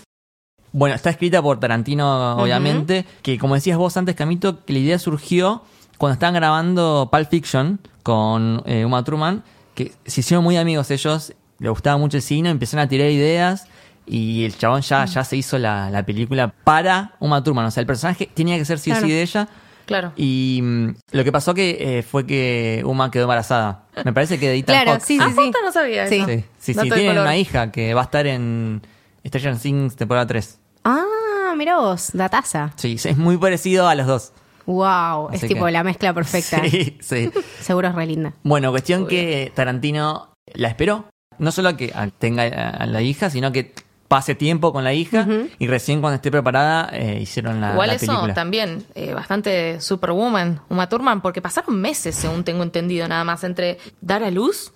Bueno, 0.73 0.95
está 0.95 1.11
escrita 1.11 1.43
por 1.43 1.61
Tarantino, 1.61 2.37
obviamente. 2.37 3.05
Que 3.23 3.39
como 3.39 3.55
decías 3.55 3.77
vos 3.77 3.97
antes, 3.97 4.15
Camito, 4.15 4.65
que 4.65 4.73
la 4.73 4.79
idea 4.79 4.99
surgió 4.99 5.63
cuando 5.99 6.15
estaban 6.15 6.35
grabando 6.35 7.09
Pulp 7.13 7.29
Fiction 7.29 7.79
con 8.03 8.63
eh, 8.65 8.85
Uma 8.85 9.05
Thurman, 9.05 9.43
que 9.75 9.93
se 10.07 10.21
hicieron 10.21 10.43
muy 10.45 10.57
amigos 10.57 10.91
ellos, 10.91 11.35
le 11.59 11.69
gustaba 11.69 11.99
mucho 11.99 12.17
el 12.17 12.23
cine, 12.23 12.49
empezaron 12.51 12.87
a 12.87 12.89
tirar 12.89 13.11
ideas 13.11 13.67
y 14.07 14.45
el 14.45 14.57
chabón 14.57 14.81
ya, 14.81 15.05
ya 15.05 15.25
se 15.25 15.37
hizo 15.37 15.59
la, 15.59 15.91
la 15.91 16.05
película 16.07 16.49
para 16.65 17.13
Uma 17.21 17.43
Thurman. 17.45 17.67
O 17.67 17.71
sea, 17.71 17.83
el 17.83 17.87
personaje 17.87 18.31
tenía 18.33 18.57
que 18.57 18.65
ser 18.65 18.79
sí 18.79 18.91
o 18.91 18.95
Claro. 18.95 19.07
sí 19.07 19.13
de 19.13 19.23
ella. 19.23 19.49
Claro. 19.91 20.13
Y 20.17 20.61
mm, 20.63 20.89
lo 21.11 21.25
que 21.25 21.33
pasó 21.33 21.53
que 21.53 21.99
eh, 21.99 22.03
fue 22.05 22.25
que 22.25 22.81
Uma 22.87 23.11
quedó 23.11 23.25
embarazada. 23.25 23.87
Me 24.05 24.13
parece 24.13 24.39
que 24.39 24.49
de 24.49 24.55
Ethan 24.59 24.77
Claro, 24.77 24.93
Hawke. 24.93 25.03
sí, 25.05 25.19
ah, 25.21 25.25
sí, 25.25 25.31
sí. 25.31 25.37
posta, 25.37 25.59
no 25.65 25.73
sabía 25.73 26.07
Sí. 26.07 26.15
eso. 26.15 26.27
Sí, 26.27 26.35
sí, 26.37 26.45
sí, 26.61 26.75
Dato 26.75 26.89
de 26.91 26.95
tienen 26.95 27.11
color. 27.13 27.23
una 27.27 27.37
hija 27.37 27.73
que 27.73 27.93
va 27.93 28.03
a 28.03 28.05
estar 28.05 28.25
en 28.29 28.83
Stranger 29.27 29.59
Things 29.59 29.97
temporada 29.97 30.29
3. 30.29 30.61
Ah, 30.85 31.55
mira 31.57 31.79
vos, 31.79 32.11
dataza. 32.13 32.73
Sí, 32.77 32.97
es 33.05 33.17
muy 33.17 33.37
parecido 33.37 33.89
a 33.89 33.97
los 33.97 34.07
dos. 34.07 34.33
Wow, 34.67 35.31
es 35.33 35.41
tipo 35.41 35.65
que- 35.67 35.73
la 35.73 35.83
mezcla 35.83 36.15
perfecta. 36.15 36.63
Sí, 36.71 36.97
sí. 37.01 37.31
Seguro 37.61 37.89
es 37.89 37.95
re 37.97 38.07
linda. 38.07 38.33
Bueno, 38.45 38.71
cuestión 38.71 39.09
que 39.09 39.51
Tarantino 39.57 40.33
la 40.55 40.69
esperó. 40.69 41.07
No 41.39 41.51
solo 41.51 41.71
a 41.71 41.77
que 41.77 41.91
a- 41.95 42.07
tenga 42.07 42.45
a, 42.45 42.69
a 42.71 42.87
la 42.87 43.03
hija, 43.03 43.29
sino 43.31 43.51
que 43.51 43.75
pase 44.11 44.35
tiempo 44.35 44.73
con 44.73 44.83
la 44.83 44.93
hija 44.93 45.25
y 45.61 45.69
recién 45.69 46.01
cuando 46.01 46.17
esté 46.17 46.33
preparada 46.33 46.91
eh, 46.93 47.21
hicieron 47.23 47.61
la, 47.61 47.71
Igual 47.75 47.89
la 47.91 47.95
eso 47.95 48.07
película. 48.07 48.35
también, 48.35 48.85
eh, 48.97 49.15
bastante 49.15 49.81
Superwoman, 49.81 50.61
Uma 50.69 50.89
Thurman, 50.89 51.21
porque 51.21 51.41
pasaron 51.41 51.81
meses, 51.81 52.17
según 52.17 52.43
tengo 52.43 52.65
entendido, 52.65 53.07
nada 53.07 53.23
más, 53.23 53.45
entre 53.45 53.79
dar 54.01 54.25
a 54.25 54.33
luz 54.33 54.73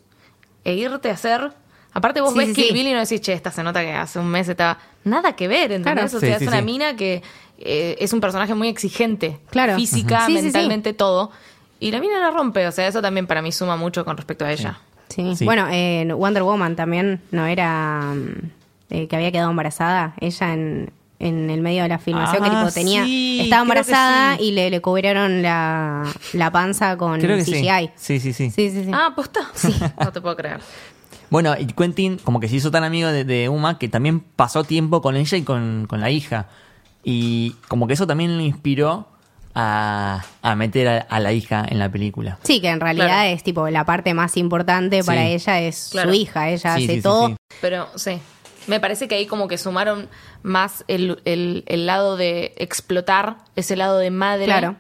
e 0.63 0.75
irte 0.75 1.11
a 1.11 1.15
hacer. 1.15 1.51
Aparte, 1.93 2.21
vos 2.21 2.33
Sí, 2.33 2.39
ves 2.39 2.49
sí, 2.51 2.55
Kill 2.55 2.65
sí. 2.69 2.73
Bill 2.75 2.87
y 2.87 2.93
no 2.93 3.01
decís, 3.01 3.21
che, 3.23 3.33
esta 3.33 3.51
se 3.51 3.65
nota 3.65 3.81
que 3.83 3.93
hace 3.93 4.21
un 4.21 4.29
mes 4.29 4.49
estaba. 4.49 4.79
Nada 5.03 5.35
que 5.35 5.49
ver, 5.49 5.73
¿entendés? 5.73 6.11
Claro. 6.13 6.17
O 6.17 6.21
sea, 6.21 6.21
Sí, 6.21 6.27
es 6.29 6.39
sí, 6.39 6.47
una 6.47 6.59
sí. 6.59 6.65
mina 6.65 6.95
que 6.95 7.21
eh, 7.59 7.97
es 7.99 8.13
un 8.13 8.21
personaje 8.21 8.55
muy 8.55 8.69
exigente. 8.69 9.41
Claro. 9.51 9.75
Física, 9.75 10.19
Ujú. 10.19 10.27
Sí, 10.27 10.33
sí, 10.33 10.39
sí. 10.39 10.45
mentalmente, 10.45 10.93
todo. 10.93 11.33
Y 11.81 11.91
la 11.91 11.99
mina 11.99 12.21
la 12.21 12.31
rompe, 12.31 12.67
o 12.69 12.73
sea, 12.73 12.87
eso 12.87 13.03
también 13.03 13.27
para 13.27 13.43
mí 13.43 13.51
suma 13.51 13.77
mucho 13.77 14.05
con 14.05 14.17
respecto 14.17 14.45
a 14.45 14.53
ella. 14.53 14.79
Sí. 15.09 15.35
Sí. 15.37 15.45
Bueno, 15.45 15.67
en 15.71 16.17
Wonder 16.17 16.45
Woman 16.45 16.77
también 16.77 17.21
no 17.33 17.47
era 17.47 18.01
mm, 18.15 18.51
eh, 18.91 19.07
que 19.09 19.17
había 19.17 19.33
quedado 19.33 19.51
embarazada. 19.51 20.15
Ella 20.21 20.53
en, 20.53 20.93
en 21.19 21.51
el 21.51 21.61
medio 21.63 21.83
de 21.85 21.89
la 21.89 21.99
filmación 21.99 22.43
que 22.43 22.51
Ah, 22.51 22.61
tipo 22.61 22.73
tenía 22.73 23.05
sí, 23.05 23.41
estaba 23.43 23.63
embarazada 23.63 24.37
sí. 24.37 24.45
y 24.45 24.53
le, 24.53 24.71
le 24.71 24.81
cubrieron 24.81 25.43
la, 25.43 26.05
la 26.33 26.51
panza 26.51 26.97
con 26.97 27.21
Creo 27.21 27.37
que 27.39 27.45
CGI. 27.45 27.91
sí. 27.97 28.21
Sí, 28.21 28.21
sí, 28.21 28.33
sí. 28.33 28.51
Sí, 28.51 28.71
sí, 28.71 28.85
sí. 28.85 28.91
Ah, 28.93 29.13
posta. 29.15 29.41
no 30.01 30.13
te 30.13 30.21
puedo 30.21 30.37
creer. 30.37 30.61
Bueno, 31.31 31.55
y 31.59 31.67
Quentin 31.67 32.19
como 32.19 32.39
que 32.41 32.49
se 32.49 32.57
hizo 32.57 32.71
tan 32.71 32.85
amigo 32.85 33.09
de, 33.09 33.25
de 33.25 33.49
Uma 33.49 33.79
que 33.79 33.89
también 33.89 34.21
pasó 34.21 34.63
tiempo 34.65 35.01
con 35.03 35.17
ella 35.17 35.37
y 35.39 35.43
con, 35.43 35.87
con 35.89 36.01
la 36.01 36.11
hija. 36.11 36.47
Y 37.03 37.57
como 37.69 37.87
que 37.87 37.95
eso 37.95 38.07
también 38.07 38.37
le 38.39 38.45
inspiró 38.45 39.09
a, 39.55 40.25
a 40.43 40.55
meter 40.57 40.89
a, 40.89 40.99
a 40.99 41.21
la 41.21 41.33
hija 41.33 41.65
en 41.69 41.79
la 41.79 41.89
película. 41.91 42.39
Sí, 42.43 42.61
que 42.61 42.69
en 42.69 42.81
realidad 42.81 43.07
Claro. 43.07 43.29
es 43.31 43.43
tipo 43.43 43.69
la 43.69 43.85
parte 43.85 44.15
más 44.15 44.37
importante 44.37 45.03
Sí. 45.03 45.07
para 45.07 45.25
ella 45.25 45.61
es 45.61 45.89
Claro. 45.93 46.11
su 46.11 46.15
hija. 46.15 46.49
Ella 46.51 46.75
Sí, 46.77 46.85
hace 46.85 46.93
sí, 46.95 46.97
sí, 46.97 47.03
todo. 47.03 47.29
sí. 47.29 47.37
Pero 47.61 47.89
sí, 47.97 48.19
me 48.67 48.81
parece 48.81 49.09
que 49.09 49.15
ahí 49.17 49.27
como 49.27 49.49
que 49.49 49.59
sumaron 49.59 50.09
más 50.43 50.85
el, 50.89 51.21
el- 51.25 51.65
el 51.67 51.87
lado 51.87 52.17
de 52.17 52.55
explotar, 52.57 53.37
ese 53.57 53.77
lado 53.77 53.99
de 53.99 54.11
madre. 54.11 54.47
Claro. 54.47 54.77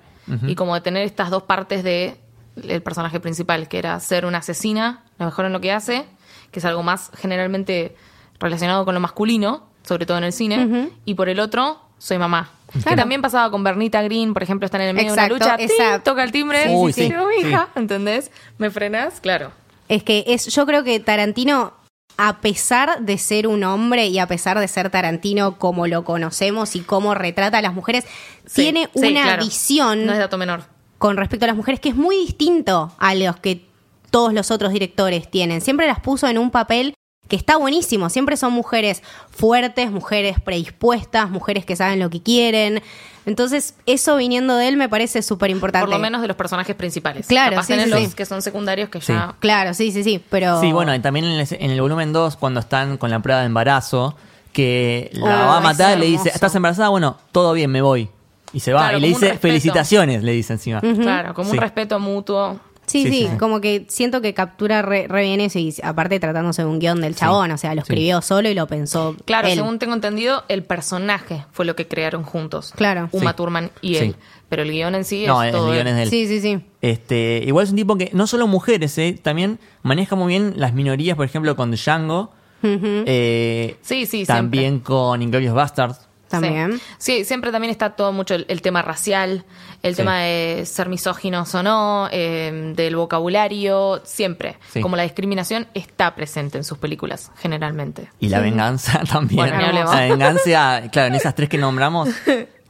Y 0.46 0.54
como 0.54 0.74
de 0.74 0.80
tener 0.80 1.04
estas 1.04 1.28
dos 1.30 1.42
partes 1.42 1.84
de 1.84 2.16
el 2.62 2.82
personaje 2.82 3.20
principal, 3.20 3.68
que 3.68 3.78
era 3.78 3.98
ser 4.00 4.24
una 4.24 4.38
asesina, 4.38 5.02
lo 5.18 5.26
mejor 5.26 5.44
en 5.44 5.52
lo 5.52 5.60
que 5.60 5.70
hace, 5.72 6.06
que 6.50 6.60
es 6.60 6.64
algo 6.64 6.82
más 6.82 7.10
generalmente 7.16 7.94
relacionado 8.40 8.84
con 8.84 8.94
lo 8.94 9.00
masculino, 9.00 9.64
sobre 9.82 10.06
todo 10.06 10.16
en 10.18 10.24
el 10.24 10.32
cine, 10.32 10.90
y 11.04 11.14
por 11.14 11.28
el 11.28 11.40
otro, 11.40 11.80
soy 11.98 12.16
mamá. 12.18 12.48
Que 12.88 12.96
también 12.96 13.20
pasaba 13.22 13.50
con 13.50 13.62
Bernita 13.62 14.02
Green, 14.02 14.32
por 14.32 14.42
ejemplo, 14.42 14.64
están 14.66 14.80
en 14.80 14.88
el 14.88 14.94
medio 14.94 15.10
Exacto, 15.10 15.34
de 15.34 15.44
una 15.44 15.56
lucha, 15.58 15.98
toca 16.02 16.24
el 16.24 16.32
timbre, 16.32 16.64
sí, 16.64 16.76
sí, 16.86 16.92
sí, 16.92 17.02
digo, 17.12 17.26
mi 17.28 17.42
sí. 17.42 17.48
hija, 17.48 17.68
¿entendés? 17.76 18.30
¿Me 18.58 18.70
frenas? 18.70 19.20
Claro. 19.20 19.52
Es 19.88 20.02
que 20.02 20.24
es, 20.26 20.46
yo 20.46 20.64
creo 20.64 20.82
que 20.84 20.98
Tarantino, 21.00 21.74
a 22.16 22.38
pesar 22.40 23.00
de 23.00 23.18
ser 23.18 23.46
un 23.46 23.64
hombre 23.64 24.06
y 24.06 24.18
a 24.18 24.26
pesar 24.26 24.58
de 24.60 24.68
ser 24.68 24.90
Tarantino 24.90 25.58
como 25.58 25.86
lo 25.86 26.04
conocemos 26.04 26.76
y 26.76 26.80
cómo 26.80 27.14
retrata 27.14 27.58
a 27.58 27.62
las 27.62 27.74
mujeres, 27.74 28.04
Sí, 28.46 28.62
tiene 28.62 28.88
sí, 28.94 29.08
una 29.08 29.22
claro. 29.22 29.44
visión 29.44 30.06
No 30.06 30.12
es 30.12 30.18
dato 30.18 30.36
menor. 30.38 30.64
con 30.98 31.16
respecto 31.16 31.44
a 31.44 31.48
las 31.48 31.56
mujeres 31.56 31.80
que 31.80 31.88
es 31.88 31.96
muy 31.96 32.16
distinto 32.16 32.92
a 32.98 33.14
los 33.14 33.36
que 33.36 33.66
todos 34.10 34.32
los 34.32 34.50
otros 34.50 34.72
directores 34.72 35.28
tienen. 35.30 35.60
Siempre 35.60 35.86
las 35.86 35.98
puso 36.00 36.28
en 36.28 36.38
un 36.38 36.50
papel 36.50 36.94
que 37.28 37.36
está 37.36 37.56
buenísimo. 37.56 38.10
Siempre 38.10 38.36
son 38.36 38.52
mujeres 38.52 39.02
fuertes, 39.30 39.90
mujeres 39.90 40.40
predispuestas, 40.40 41.30
mujeres 41.30 41.64
que 41.64 41.76
saben 41.76 41.98
lo 42.00 42.10
que 42.10 42.22
quieren. 42.22 42.82
Entonces, 43.26 43.74
eso 43.86 44.16
viniendo 44.16 44.56
de 44.56 44.68
él 44.68 44.76
me 44.76 44.88
parece 44.90 45.22
súper 45.22 45.50
importante. 45.50 45.86
Por 45.86 45.94
lo 45.94 45.98
menos 46.00 46.20
de 46.20 46.28
los 46.28 46.36
personajes 46.36 46.76
principales. 46.76 47.26
Claro, 47.26 47.52
Capaz 47.52 47.66
sí, 47.66 47.72
tenés 47.72 47.86
sí, 47.86 47.90
los 47.92 48.00
sí. 48.02 48.14
que 48.14 48.26
son 48.26 48.42
secundarios 48.42 48.90
que 48.90 49.00
Sí. 49.00 49.12
ya. 49.14 49.34
Claro, 49.40 49.72
sí, 49.72 49.90
sí, 49.92 50.04
sí, 50.04 50.22
pero... 50.28 50.60
Sí, 50.60 50.72
bueno, 50.72 50.94
y 50.94 51.00
también 51.00 51.24
en 51.24 51.40
el, 51.40 51.46
en 51.50 51.70
el 51.70 51.80
volumen 51.80 52.12
2, 52.12 52.36
cuando 52.36 52.60
están 52.60 52.98
con 52.98 53.10
la 53.10 53.20
prueba 53.20 53.40
de 53.40 53.46
embarazo, 53.46 54.14
que 54.52 55.08
la 55.14 55.24
Oh, 55.24 55.48
va 55.48 55.56
a 55.56 55.60
matar, 55.60 55.98
le 55.98 56.06
dice. 56.06 56.28
¿estás 56.28 56.54
embarazada? 56.54 56.90
Bueno, 56.90 57.16
todo 57.32 57.54
bien, 57.54 57.70
me 57.70 57.80
voy. 57.80 58.10
Y 58.52 58.60
se 58.60 58.72
va. 58.74 58.80
Claro, 58.82 58.98
y 58.98 59.00
le 59.00 59.08
dice, 59.08 59.20
respeto. 59.20 59.40
felicitaciones, 59.40 60.22
le 60.22 60.32
dice 60.32 60.52
encima. 60.52 60.80
Claro, 60.80 61.32
como 61.34 61.50
Sí. 61.50 61.56
un 61.56 61.62
respeto 61.62 61.98
mutuo. 61.98 62.60
Sí, 62.94 63.02
Sí, 63.02 63.10
sí, 63.10 63.28
sí. 63.28 63.36
como 63.38 63.60
que 63.60 63.86
siento 63.88 64.20
que 64.22 64.34
captura 64.34 64.80
re, 64.80 65.08
re 65.08 65.22
bien 65.22 65.40
eso 65.40 65.58
y 65.58 65.74
aparte 65.82 66.20
tratándose 66.20 66.62
de 66.62 66.68
un 66.68 66.78
guion 66.78 67.00
del 67.00 67.16
chabón, 67.16 67.50
o 67.50 67.58
sea, 67.58 67.74
lo 67.74 67.80
escribió 67.80 68.22
solo 68.22 68.48
y 68.48 68.54
lo 68.54 68.68
pensó 68.68 69.16
Claro, 69.24 69.48
él. 69.48 69.54
según 69.56 69.80
tengo 69.80 69.94
entendido, 69.94 70.44
el 70.48 70.62
personaje 70.62 71.44
fue 71.50 71.64
lo 71.64 71.74
que 71.74 71.88
crearon 71.88 72.22
juntos. 72.22 72.72
Claro. 72.76 73.08
Uma 73.10 73.32
Sí. 73.32 73.36
Thurman 73.36 73.70
y 73.80 73.94
Sí. 73.96 74.04
él. 74.04 74.16
Pero 74.48 74.62
el 74.62 74.70
guion 74.70 74.94
en 74.94 75.04
sí 75.04 75.24
No, 75.26 75.42
es 75.42 75.48
el 75.48 75.52
todo 75.58 75.72
guion 75.72 75.88
él. 75.88 75.88
es 75.88 75.96
de 75.96 76.02
él. 76.04 76.08
Sí, 76.10 76.26
sí, 76.28 76.40
sí. 76.40 76.64
Este, 76.82 77.42
igual 77.44 77.64
es 77.64 77.70
un 77.70 77.76
tipo 77.76 77.96
que 77.98 78.10
no 78.12 78.28
solo 78.28 78.46
mujeres, 78.46 78.96
eh, 78.98 79.18
también 79.20 79.58
maneja 79.82 80.14
muy 80.14 80.28
bien 80.28 80.52
las 80.56 80.72
minorías, 80.72 81.16
por 81.16 81.26
ejemplo, 81.26 81.56
con 81.56 81.72
Django. 81.72 82.32
eh, 82.62 83.76
Sí, 83.82 84.06
sí, 84.06 84.24
También 84.24 84.80
con 84.80 85.20
Inglorious 85.20 85.54
Bastards. 85.54 86.08
También. 86.40 86.72
Sí. 86.98 87.18
Sí, 87.18 87.24
siempre 87.24 87.50
también 87.52 87.70
está 87.70 87.90
todo 87.96 88.12
mucho 88.12 88.34
el, 88.34 88.44
el 88.48 88.62
tema 88.62 88.82
racial, 88.82 89.44
el 89.82 89.92
Sí. 89.94 89.96
tema 89.98 90.20
de 90.20 90.64
ser 90.66 90.88
misóginos 90.88 91.54
o 91.54 91.62
no, 91.62 92.08
eh, 92.10 92.72
del 92.76 92.96
vocabulario, 92.96 94.00
siempre. 94.04 94.56
Sí. 94.72 94.80
Como 94.80 94.96
la 94.96 95.02
discriminación 95.04 95.66
está 95.74 96.14
presente 96.14 96.58
en 96.58 96.64
sus 96.64 96.78
películas, 96.78 97.30
generalmente. 97.36 98.08
Y 98.20 98.28
la 98.28 98.40
venganza 98.40 99.00
también. 99.12 99.36
Bueno, 99.38 99.72
la 99.72 100.00
venganza, 100.00 100.82
claro, 100.90 101.08
en 101.08 101.14
esas 101.14 101.34
tres 101.34 101.48
que 101.48 101.58
nombramos, 101.58 102.08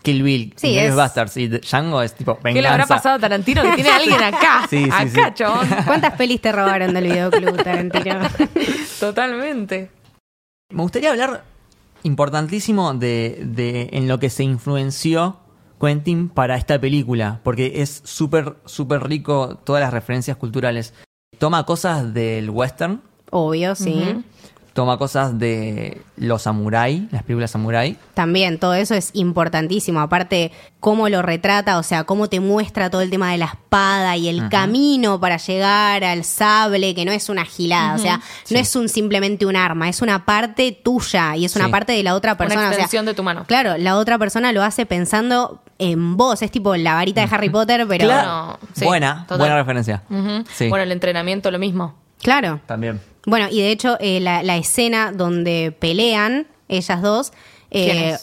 Kill 0.02 0.22
Bill, 0.22 0.52
Sí, 0.56 0.66
Inglourious 0.68 0.90
es- 0.90 0.96
Bastards 0.96 1.36
y 1.38 1.48
Django 1.48 2.02
es 2.02 2.14
tipo 2.14 2.34
venganza. 2.34 2.52
¿Qué 2.54 2.60
le 2.62 2.68
habrá 2.68 2.86
pasado 2.86 3.14
a 3.16 3.18
Tarantino 3.18 3.62
que 3.62 3.72
tiene 3.72 3.88
a 3.90 3.96
alguien 3.96 4.22
acá? 4.22 4.66
Sí, 4.68 4.84
sí, 4.84 4.90
acá, 4.90 5.28
sí. 5.28 5.34
chabón. 5.34 5.66
¿Cuántas 5.86 6.12
pelis 6.12 6.40
te 6.42 6.52
robaron 6.52 6.92
del 6.92 7.04
videoclub, 7.04 7.62
Tarantino? 7.62 8.20
Totalmente. 9.00 9.90
Me 10.70 10.82
gustaría 10.82 11.10
hablar 11.10 11.44
importantísimo 12.04 12.94
de, 12.94 13.42
de 13.44 13.90
en 13.92 14.06
lo 14.06 14.20
que 14.20 14.30
se 14.30 14.44
influenció 14.44 15.40
Quentin 15.80 16.28
para 16.28 16.56
esta 16.56 16.80
película, 16.80 17.40
porque 17.42 17.82
es 17.82 18.02
súper, 18.04 18.56
súper 18.64 19.02
rico 19.02 19.58
todas 19.64 19.82
las 19.82 19.92
referencias 19.92 20.36
culturales. 20.36 20.94
Toma 21.38 21.66
cosas 21.66 22.14
del 22.14 22.48
western, 22.48 23.02
Obvio, 23.36 23.74
sí. 23.74 24.22
Toma 24.74 24.98
cosas 24.98 25.38
de 25.38 26.02
los 26.16 26.42
samurai, 26.42 27.08
las 27.12 27.22
películas 27.22 27.52
samurai. 27.52 27.96
También 28.12 28.58
todo 28.58 28.74
eso 28.74 28.94
es 28.94 29.10
importantísimo. 29.12 30.00
Aparte, 30.00 30.50
cómo 30.80 31.08
lo 31.08 31.22
retrata, 31.22 31.78
o 31.78 31.82
sea, 31.82 32.04
cómo 32.04 32.28
te 32.28 32.40
muestra 32.40 32.90
todo 32.90 33.00
el 33.00 33.08
tema 33.08 33.30
de 33.32 33.38
la 33.38 33.46
espada 33.46 34.16
y 34.16 34.28
el 34.28 34.48
camino 34.48 35.20
para 35.20 35.36
llegar 35.38 36.02
al 36.04 36.24
sable, 36.24 36.94
que 36.94 37.04
no 37.04 37.12
es 37.12 37.28
una 37.28 37.44
gilada, 37.44 37.94
o 37.94 37.98
sea, 37.98 38.20
Sí. 38.42 38.52
no 38.54 38.60
es 38.60 38.74
un 38.76 38.88
simplemente 38.88 39.46
un 39.46 39.54
arma, 39.56 39.88
es 39.88 40.02
una 40.02 40.26
parte 40.26 40.72
tuya 40.72 41.36
y 41.36 41.44
es 41.44 41.54
una 41.56 41.66
Sí. 41.66 41.70
parte 41.70 41.92
de 41.92 42.02
la 42.02 42.14
otra 42.14 42.36
persona. 42.36 42.60
Una 42.62 42.70
o 42.70 42.72
sea, 42.72 42.80
extensión 42.82 43.06
de 43.06 43.14
tu 43.14 43.22
mano. 43.22 43.44
Claro, 43.46 43.78
la 43.78 43.96
otra 43.96 44.18
persona 44.18 44.52
lo 44.52 44.62
hace 44.64 44.86
pensando 44.86 45.62
en 45.78 46.16
vos, 46.16 46.42
es 46.42 46.50
tipo 46.50 46.74
la 46.76 46.94
varita 46.94 47.24
de 47.24 47.32
Harry 47.34 47.48
Potter, 47.48 47.86
pero 47.88 48.04
Claro. 48.06 48.28
No, 48.28 48.58
sí, 48.74 48.84
buena, 48.84 49.20
total. 49.22 49.38
buena 49.38 49.56
referencia. 49.56 50.02
Bueno, 50.08 50.82
el 50.82 50.90
entrenamiento 50.92 51.50
lo 51.52 51.58
mismo. 51.60 51.94
claro. 52.20 52.60
También. 52.66 53.00
Bueno, 53.26 53.48
y 53.50 53.60
de 53.60 53.70
hecho, 53.70 53.96
eh, 54.00 54.20
la, 54.20 54.42
la 54.42 54.56
escena 54.56 55.12
donde 55.12 55.74
pelean 55.78 56.46
ellas 56.68 57.00
dos, 57.02 57.32
eh. 57.70 58.16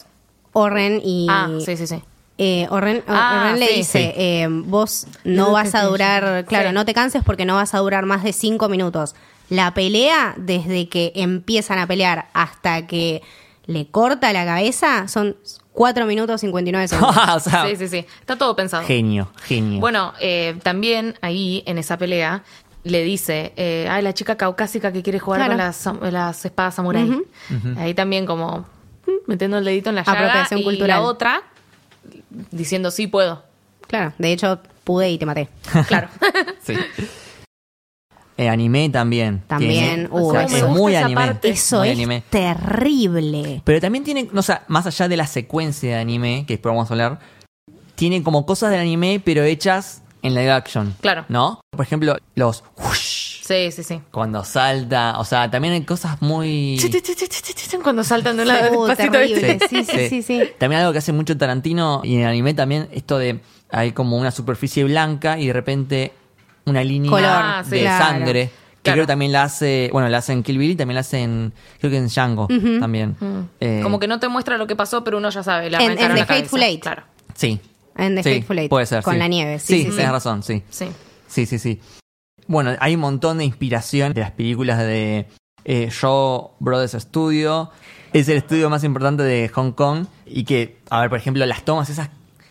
Orren 0.53 1.01
y. 1.03 1.27
Ah, 1.29 1.49
sí, 1.65 1.77
sí, 1.77 1.87
sí. 1.87 2.01
Eh, 2.37 2.67
Orren, 2.71 3.03
Ah, 3.07 3.41
Orren 3.45 3.59
le 3.59 3.67
sí. 3.67 3.73
dice, 3.75 3.99
Sí. 4.15 4.21
eh, 4.21 4.47
vos 4.49 5.07
no 5.23 5.51
vas 5.51 5.75
a 5.75 5.83
durar, 5.83 6.45
claro, 6.45 6.69
Sí. 6.69 6.75
no 6.75 6.85
te 6.85 6.93
canses 6.93 7.23
porque 7.23 7.45
no 7.45 7.55
vas 7.55 7.73
a 7.73 7.77
durar 7.79 8.05
más 8.05 8.23
de 8.23 8.33
cinco 8.33 8.67
minutos. 8.67 9.15
La 9.49 9.73
pelea, 9.73 10.33
desde 10.37 10.89
que 10.89 11.11
empiezan 11.15 11.77
a 11.79 11.87
pelear 11.87 12.27
hasta 12.33 12.87
que 12.87 13.21
le 13.65 13.87
corta 13.87 14.33
la 14.33 14.43
cabeza, 14.45 15.07
son 15.07 15.37
4 15.73 16.05
minutos 16.05 16.41
59 16.41 16.87
segundos. 16.89 17.15
o 17.35 17.39
sea, 17.39 17.65
Sí, 17.67 17.75
sí, 17.77 17.87
sí. 17.87 18.05
Está 18.19 18.35
todo 18.37 18.55
pensado. 18.55 18.83
genio, 18.85 19.29
genio. 19.43 19.79
Bueno, 19.79 20.13
eh, 20.19 20.55
también 20.63 21.15
ahí 21.21 21.63
en 21.65 21.77
esa 21.77 21.97
pelea 21.97 22.43
le 22.83 23.03
dice, 23.03 23.53
eh, 23.57 23.87
ay, 23.89 24.01
la 24.03 24.13
chica 24.13 24.35
caucásica 24.37 24.91
que 24.91 25.03
quiere 25.03 25.19
jugar 25.19 25.39
Claro. 25.45 25.73
con 25.99 26.11
las, 26.13 26.45
espadas 26.45 26.75
samurái. 26.75 27.21
Ahí 27.77 27.93
también 27.93 28.25
como 28.25 28.65
mm, 29.07 29.11
metiendo 29.27 29.57
el 29.59 29.65
dedito 29.65 29.89
en 29.89 29.95
la 29.97 30.03
llaga 30.03 30.47
y 30.51 30.63
cultural. 30.63 30.87
la 30.87 31.01
otra 31.01 31.43
diciendo 32.51 32.89
sí 32.91 33.07
puedo. 33.07 33.43
Claro, 33.87 34.13
de 34.17 34.31
hecho, 34.31 34.59
pude 34.83 35.09
y 35.11 35.17
te 35.17 35.25
maté. 35.25 35.49
Claro. 35.87 36.07
Sí. 36.63 36.75
Eh, 38.37 38.49
anime 38.49 38.89
también. 38.89 39.41
También, 39.45 40.07
tiene- 40.07 40.09
o 40.11 40.31
sea, 40.31 40.43
es 40.43 40.63
muy 40.67 40.95
anime. 40.95 41.21
parte. 41.21 41.49
Eso 41.49 41.79
muy 41.79 41.89
es 41.89 41.93
anime. 41.95 42.23
terrible. 42.29 43.61
Pero 43.63 43.79
también 43.81 44.03
tiene, 44.03 44.29
no, 44.31 44.39
o 44.39 44.43
sea, 44.43 44.63
más 44.67 44.87
allá 44.87 45.07
de 45.07 45.17
la 45.17 45.27
secuencia 45.27 45.95
de 45.95 46.01
anime, 46.01 46.45
que 46.47 46.53
después 46.55 46.71
vamos 46.73 46.89
a 46.89 46.93
hablar, 46.93 47.19
tiene 47.95 48.23
como 48.23 48.45
cosas 48.47 48.71
del 48.71 48.79
anime, 48.79 49.21
pero 49.23 49.43
hechas 49.43 50.00
en 50.21 50.33
live 50.35 50.51
action. 50.51 50.95
Claro. 51.01 51.25
¿No? 51.29 51.61
Por 51.71 51.85
ejemplo, 51.85 52.15
los 52.35 52.63
whoosh, 52.77 53.41
Sí, 53.43 53.71
sí, 53.71 53.83
sí. 53.83 54.01
cuando 54.11 54.43
salta, 54.43 55.19
o 55.19 55.25
sea, 55.25 55.49
también 55.51 55.73
hay 55.73 55.83
cosas 55.83 56.21
muy... 56.21 56.77
Cuando 57.83 58.03
saltan 58.03 58.37
de 58.37 58.43
un 58.43 58.47
lado 58.47 58.71
Uh, 58.79 58.85
despacito, 58.85 59.11
terrible. 59.13 59.53
¿viste? 59.53 59.67
Sí, 59.67 59.83
sí, 59.83 60.09
sí, 60.09 60.21
sí. 60.21 60.41
También 60.57 60.81
algo 60.81 60.91
que 60.93 60.99
hace 60.99 61.11
mucho 61.11 61.37
Tarantino 61.37 62.01
y 62.03 62.15
en 62.15 62.21
el 62.21 62.27
anime 62.27 62.53
también, 62.53 62.87
esto 62.91 63.17
de 63.17 63.39
hay 63.71 63.91
como 63.93 64.17
una 64.17 64.31
superficie 64.31 64.83
blanca 64.83 65.39
y 65.39 65.47
de 65.47 65.53
repente 65.53 66.13
una 66.65 66.83
línea 66.83 67.09
Color, 67.09 67.29
Ah, 67.29 67.63
sí. 67.63 67.71
de 67.71 67.79
claro. 67.81 68.05
sangre. 68.05 68.45
Que 68.81 68.85
Claro. 68.85 68.95
creo 68.95 69.03
que 69.05 69.07
también 69.11 69.31
la 69.31 69.43
hace, 69.43 69.89
bueno, 69.91 70.09
la 70.09 70.17
hace 70.19 70.33
en 70.33 70.41
Kill 70.43 70.57
Bill 70.57 70.71
y 70.71 70.75
también 70.75 70.95
la 70.95 71.01
hace 71.01 71.19
en, 71.21 71.53
creo 71.79 71.91
que 71.91 71.97
en 71.97 72.07
Django 72.07 72.47
también. 72.79 73.15
Eh, 73.59 73.79
Como 73.83 73.99
que 73.99 74.07
no 74.07 74.19
te 74.19 74.27
muestra 74.27 74.57
lo 74.57 74.65
que 74.65 74.75
pasó, 74.75 75.03
pero 75.03 75.17
uno 75.19 75.29
ya 75.29 75.43
sabe. 75.43 75.69
Le 75.69 75.77
En- 75.77 75.91
en 75.91 75.97
The 75.97 76.03
la 76.03 76.09
cabeza. 76.25 76.33
Hateful 76.33 76.63
Eight. 76.63 76.81
Claro. 76.81 77.03
Sí. 77.35 77.59
En 77.97 78.15
The 78.15 78.23
Sí, 78.23 78.29
Hateful 78.29 78.59
Eight, 78.59 78.69
puede 78.69 78.85
ser, 78.85 79.03
con 79.03 79.13
sí. 79.13 79.19
la 79.19 79.27
nieve. 79.27 79.59
Sí, 79.59 79.65
Sí, 79.65 79.83
sí, 79.83 79.89
tienes 79.95 80.11
razón, 80.11 80.43
sí. 80.43 80.63
Sí. 80.69 80.87
Sí, 81.27 81.45
sí, 81.45 81.59
sí. 81.59 81.79
Bueno, 82.47 82.75
hay 82.79 82.95
un 82.95 83.01
montón 83.01 83.37
de 83.37 83.45
inspiración 83.45 84.13
de 84.13 84.21
las 84.21 84.31
películas 84.31 84.79
de 84.79 85.27
eh, 85.63 85.89
Shaw 85.91 86.51
Brothers 86.59 86.93
Studio. 87.03 87.69
Es 88.13 88.27
el 88.27 88.37
estudio 88.37 88.69
más 88.69 88.83
importante 88.83 89.23
de 89.23 89.47
Hong 89.49 89.71
Kong. 89.71 90.05
Y 90.25 90.43
que, 90.43 90.79
a 90.89 90.99
ver, 91.01 91.09
por 91.09 91.17
ejemplo, 91.19 91.45
las 91.45 91.63
tomas 91.63 91.89
esas 91.89 92.09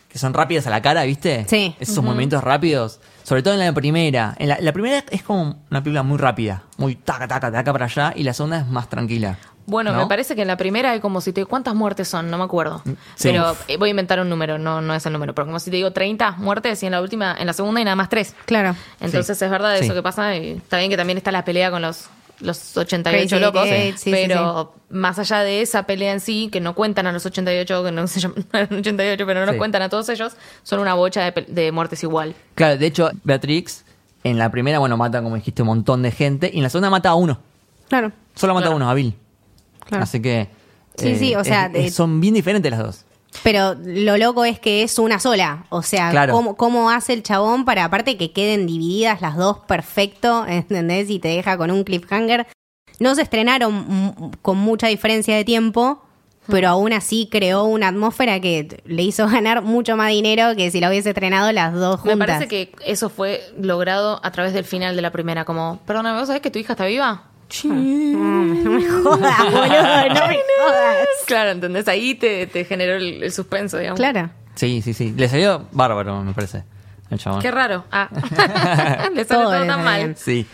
que 0.09 0.19
son 0.19 0.35
rápidas 0.35 0.67
a 0.67 0.71
la 0.71 0.83
cara, 0.83 1.05
¿viste? 1.05 1.45
Sí. 1.49 1.75
Esos 1.79 2.03
movimientos 2.03 2.43
rápidos. 2.43 3.01
Sobre 3.23 3.43
todo 3.43 3.55
en 3.55 3.61
la 3.61 3.73
primera. 3.73 4.35
En 4.39 4.49
la, 4.49 4.59
la 4.61 4.73
primera 4.73 5.05
es 5.11 5.23
como 5.23 5.63
una 5.71 5.83
película 5.83 6.03
muy 6.03 6.19
rápida. 6.19 6.65
Muy 6.79 6.97
taca, 6.97 7.29
taca, 7.29 7.53
taca 7.53 7.73
para 7.73 7.85
allá. 7.85 8.13
Y 8.17 8.23
la 8.25 8.33
segunda 8.35 8.59
es 8.61 8.67
más 8.67 8.89
tranquila. 8.89 9.39
Bueno, 9.67 9.93
¿no? 9.93 9.99
me 10.00 10.07
parece 10.07 10.35
que 10.35 10.43
en 10.43 10.49
la 10.49 10.57
primera 10.57 10.90
hay 10.90 11.00
como 11.00 11.21
si 11.21 11.33
te... 11.33 11.45
¿Cuántas 11.47 11.75
muertes 11.75 12.09
son? 12.09 12.31
No 12.31 12.38
me 12.38 12.45
acuerdo. 12.45 12.83
Sí. 12.85 13.29
Pero 13.29 13.57
eh, 13.69 13.76
voy 13.76 13.88
a 13.88 13.90
inventar 13.90 14.19
un 14.21 14.29
número, 14.29 14.59
no, 14.59 14.81
no 14.81 14.95
es 14.95 15.07
el 15.07 15.12
número. 15.12 15.35
Pero 15.35 15.47
como 15.47 15.61
si 15.61 15.71
te 15.71 15.76
digo 15.76 15.93
30 15.93 16.33
muertes 16.38 16.83
y 16.83 16.87
en 16.87 16.93
la 16.93 17.00
última, 17.00 17.37
en 17.38 17.47
la 17.47 17.52
segunda 17.52 17.79
hay 17.79 17.85
nada 17.85 17.95
más 17.97 18.09
3. 18.09 18.35
Claro. 18.47 18.75
Entonces 19.00 19.38
Sí. 19.38 19.45
es 19.45 19.50
verdad 19.50 19.76
Sí. 19.79 19.85
eso 19.85 19.95
que 19.95 20.02
pasa. 20.02 20.37
Y 20.37 20.52
está 20.52 20.79
bien 20.79 20.90
que 20.90 20.97
también 20.97 21.19
está 21.19 21.31
la 21.31 21.45
pelea 21.45 21.71
con 21.71 21.83
los, 21.83 22.09
los 22.40 22.76
88 22.76 23.29
Crazy 23.29 23.45
locos. 23.45 23.67
Eight, 23.69 23.97
sí, 23.97 24.05
sí, 24.11 24.25
pero 24.26 24.75
más 24.88 25.19
allá 25.21 25.40
de 25.40 25.61
esa 25.62 25.85
pelea 25.85 26.12
en 26.12 26.21
sí, 26.21 26.49
que 26.50 26.61
no 26.61 26.75
cuentan 26.75 27.07
a 27.07 27.12
los 27.12 27.25
88, 27.25 27.85
que 27.85 27.93
no 27.93 28.07
se 28.09 28.19
llaman 28.21 28.45
88, 28.52 29.25
pero 29.26 29.40
no 29.40 29.47
nos 29.47 29.55
Sí. 29.55 29.59
cuentan 29.59 29.83
a 29.83 29.88
todos 29.88 30.09
ellos, 30.09 30.33
son 30.64 30.81
una 30.81 30.95
bocha 30.95 31.31
de, 31.31 31.71
muertes 31.71 32.02
igual. 32.02 32.35
Claro, 32.57 32.76
de 32.76 32.87
hecho, 32.87 33.11
Beatrix, 33.23 33.85
en 34.25 34.38
la 34.38 34.50
primera, 34.50 34.79
bueno, 34.81 34.97
mata, 34.97 35.23
como 35.23 35.37
dijiste, 35.37 35.62
un 35.62 35.69
montón 35.69 36.02
de 36.02 36.11
gente. 36.11 36.50
Y 36.52 36.57
en 36.57 36.62
la 36.64 36.71
segunda 36.71 36.90
mata 36.90 37.11
a 37.11 37.14
uno. 37.14 37.38
Claro. 37.88 38.11
Solo 38.35 38.55
mata 38.55 38.69
a 38.69 38.71
uno, 38.71 38.88
a 38.90 38.95
Bill. 38.95 39.14
Claro. 39.91 40.05
Así 40.05 40.21
que. 40.23 40.49
Sí, 40.97 41.17
sí, 41.17 41.35
o 41.35 41.45
sea, 41.45 41.67
es- 41.67 41.73
de- 41.73 41.87
es- 41.87 41.95
son 41.95 42.21
bien 42.21 42.35
diferentes 42.35 42.71
las 42.71 42.81
dos. 42.81 43.05
Pero 43.45 43.75
lo 43.85 44.17
loco 44.19 44.45
es 44.45 44.59
que 44.59 44.83
es 44.83 44.99
una 44.99 45.21
sola. 45.21 45.65
O 45.69 45.83
sea, 45.83 46.11
Claro. 46.11 46.33
¿cómo, 46.33 46.57
cómo 46.57 46.91
hace 46.91 47.13
el 47.13 47.23
chabón 47.23 47.65
para, 47.65 47.85
aparte, 47.85 48.17
que 48.17 48.33
queden 48.33 48.67
divididas 48.67 49.21
las 49.21 49.37
dos 49.37 49.59
perfecto, 49.61 50.45
¿entendés? 50.49 51.11
Y 51.11 51.19
te 51.21 51.29
deja 51.29 51.57
con 51.57 51.71
un 51.71 51.85
cliffhanger. 51.85 52.47
No 52.99 53.15
se 53.15 53.23
estrenaron 53.23 53.75
mm, 53.89 54.31
con 54.43 54.59
mucha 54.59 54.89
diferencia 54.89 55.35
de 55.37 55.45
tiempo, 55.45 56.03
pero 56.49 56.69
aún 56.69 56.93
así 56.93 57.29
creó 57.31 57.65
una 57.65 57.89
atmósfera 57.89 58.41
que 58.41 58.83
le 58.85 59.03
hizo 59.05 59.26
ganar 59.29 59.63
mucho 59.63 59.97
más 59.97 60.11
dinero 60.11 60.57
que 60.57 60.71
si 60.73 60.81
la 60.81 60.89
hubiese 60.91 61.11
estrenado 61.11 61.53
las 61.53 61.73
dos 61.73 62.00
juntas. 62.00 62.19
Me 62.19 62.26
parece 62.26 62.49
que 62.49 62.73
eso 62.85 63.09
fue 63.11 63.41
logrado 63.59 64.21
a 64.25 64.33
través 64.33 64.53
del 64.53 64.65
final 64.65 64.97
de 64.97 65.03
la 65.03 65.13
primera. 65.13 65.45
Como, 65.45 65.79
perdóname, 65.87 66.19
¿vos 66.19 66.26
sabés 66.26 66.43
que 66.43 66.50
tu 66.50 66.59
hija 66.59 66.73
está 66.73 66.85
viva? 66.85 67.29
No, 67.65 67.75
no 67.75 68.71
me 68.71 68.89
jodas, 68.89 69.39
boludo, 69.45 69.60
no 69.60 70.26
me 70.28 70.39
jodas. 70.58 71.08
Claro, 71.26 71.50
¿entendés? 71.50 71.89
Ahí 71.89 72.15
te, 72.15 72.47
te 72.47 72.65
generó 72.65 72.95
el, 72.97 73.23
el 73.23 73.32
suspenso, 73.32 73.78
digamos. 73.78 73.99
Claro. 73.99 74.30
Sí, 74.54 74.82
sí, 74.82 74.95
sí. 74.95 75.15
Le 75.17 75.28
salió 75.28 75.67
bárbaro, 75.73 76.23
me 76.23 76.32
parece. 76.32 76.65
El 77.10 77.19
chabón. 77.19 77.41
Qué 77.43 77.50
raro. 77.50 77.84
Ah. 77.91 78.08
le 79.15 79.25
sale 79.25 79.25
Todo 79.25 79.43
todo 79.45 79.52
le 79.52 79.58
tan 79.58 79.69
sale 79.69 79.82
mal. 79.84 79.97
bien. 79.99 80.17
Sí. 80.17 80.47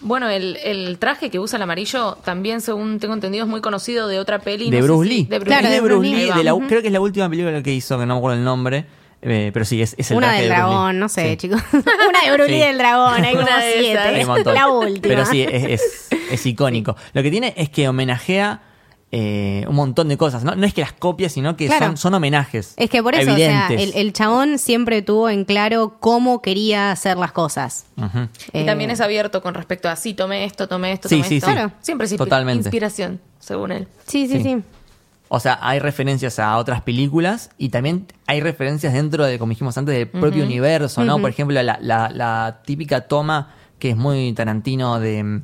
Bueno, 0.00 0.28
el, 0.28 0.56
el 0.64 0.98
traje 0.98 1.30
que 1.30 1.38
usa 1.38 1.56
el 1.58 1.62
amarillo 1.62 2.16
también, 2.24 2.60
según 2.60 2.98
tengo 2.98 3.14
entendido, 3.14 3.44
es 3.44 3.50
muy 3.50 3.60
conocido 3.60 4.08
de 4.08 4.18
otra 4.18 4.40
peli. 4.40 4.68
De 4.70 4.78
no 4.80 4.82
sé 4.82 4.88
Bruce 4.92 5.08
si- 5.08 5.14
Lee. 5.16 5.24
De 5.26 5.38
Bruce 5.38 5.46
Claro, 5.48 5.68
Lee. 5.68 5.74
de 5.74 5.80
Bruce 5.80 6.08
Lee. 6.08 6.30
De 6.32 6.44
la-. 6.44 6.56
Creo 6.68 6.80
que 6.80 6.86
es 6.88 6.92
la 6.92 7.00
última 7.00 7.28
película 7.30 7.62
que 7.62 7.72
hizo, 7.72 7.98
que 7.98 8.06
no 8.06 8.14
me 8.14 8.18
acuerdo 8.18 8.38
el 8.38 8.44
nombre. 8.44 8.84
Eh, 9.22 9.50
pero 9.54 9.64
sí, 9.64 9.80
es, 9.80 9.94
es 9.98 10.10
el 10.10 10.16
Una 10.18 10.26
traje 10.28 10.42
del 10.42 10.50
de 10.50 10.56
dragón, 10.56 10.98
no 10.98 11.08
sé, 11.08 11.30
Sí. 11.30 11.36
chicos. 11.36 11.62
Una 11.72 12.20
de 12.24 12.32
Bruce 12.32 12.50
Lee 12.50 12.58
Sí. 12.60 12.66
del 12.66 12.78
dragón, 12.78 13.24
hay 13.24 13.34
Una 13.36 13.44
como. 13.44 13.56
Hay 13.56 13.72
siete. 13.80 14.20
un 14.22 14.26
montón. 14.26 14.54
La 14.54 14.68
última. 14.68 15.00
Pero 15.02 15.24
sí, 15.26 15.42
es, 15.42 15.64
es, 16.10 16.20
es 16.30 16.46
icónico. 16.46 16.96
Lo 17.12 17.22
que 17.22 17.30
tiene 17.30 17.54
es 17.56 17.68
que 17.70 17.88
homenajea 17.88 18.62
eh, 19.14 19.66
un 19.68 19.74
montón 19.76 20.08
de 20.08 20.16
cosas. 20.16 20.42
¿no? 20.42 20.54
no 20.56 20.64
es 20.66 20.72
que 20.72 20.80
las 20.80 20.94
copias, 20.94 21.32
sino 21.32 21.54
que 21.54 21.66
Claro. 21.66 21.86
son, 21.88 21.96
son 21.98 22.14
homenajes. 22.14 22.72
Es 22.78 22.88
que 22.88 23.02
por 23.02 23.14
eso, 23.14 23.30
o 23.32 23.36
sea, 23.36 23.68
el, 23.68 23.92
el 23.94 24.12
chabón 24.14 24.58
siempre 24.58 25.02
tuvo 25.02 25.28
en 25.28 25.44
claro 25.44 25.98
cómo 26.00 26.40
quería 26.40 26.90
hacer 26.92 27.18
las 27.18 27.30
cosas. 27.32 27.84
Y 28.54 28.60
Eh, 28.60 28.64
también 28.64 28.90
es 28.90 29.02
abierto 29.02 29.42
con 29.42 29.52
respecto 29.54 29.90
a 29.90 29.96
sí, 29.96 30.14
tomé 30.14 30.46
esto, 30.46 30.66
tomé 30.66 30.92
esto, 30.92 31.10
tomé 31.10 31.24
sí, 31.24 31.36
esto. 31.36 31.46
sí. 31.46 31.52
Claro. 31.52 31.72
Siempre 31.82 32.06
es 32.06 32.16
Totalmente. 32.16 32.60
inspiración, 32.68 33.20
según 33.38 33.72
él. 33.72 33.86
Sí, 34.06 34.26
sí, 34.28 34.42
Sí. 34.42 34.62
O 35.34 35.40
sea, 35.40 35.58
hay 35.62 35.78
referencias 35.78 36.38
a 36.38 36.58
otras 36.58 36.82
películas 36.82 37.48
y 37.56 37.70
también 37.70 38.06
hay 38.26 38.42
referencias 38.42 38.92
dentro 38.92 39.24
de, 39.24 39.38
como 39.38 39.48
dijimos 39.50 39.78
antes, 39.78 39.94
del 39.94 40.06
propio 40.06 40.44
universo, 40.44 41.04
¿no? 41.04 41.18
Por 41.20 41.30
ejemplo, 41.30 41.54
la, 41.62 41.78
la- 41.80 42.10
la 42.10 42.60
típica 42.66 43.00
toma 43.02 43.54
que 43.78 43.90
es 43.90 43.96
muy 43.96 44.34
tarantino 44.34 45.00
de 45.00 45.40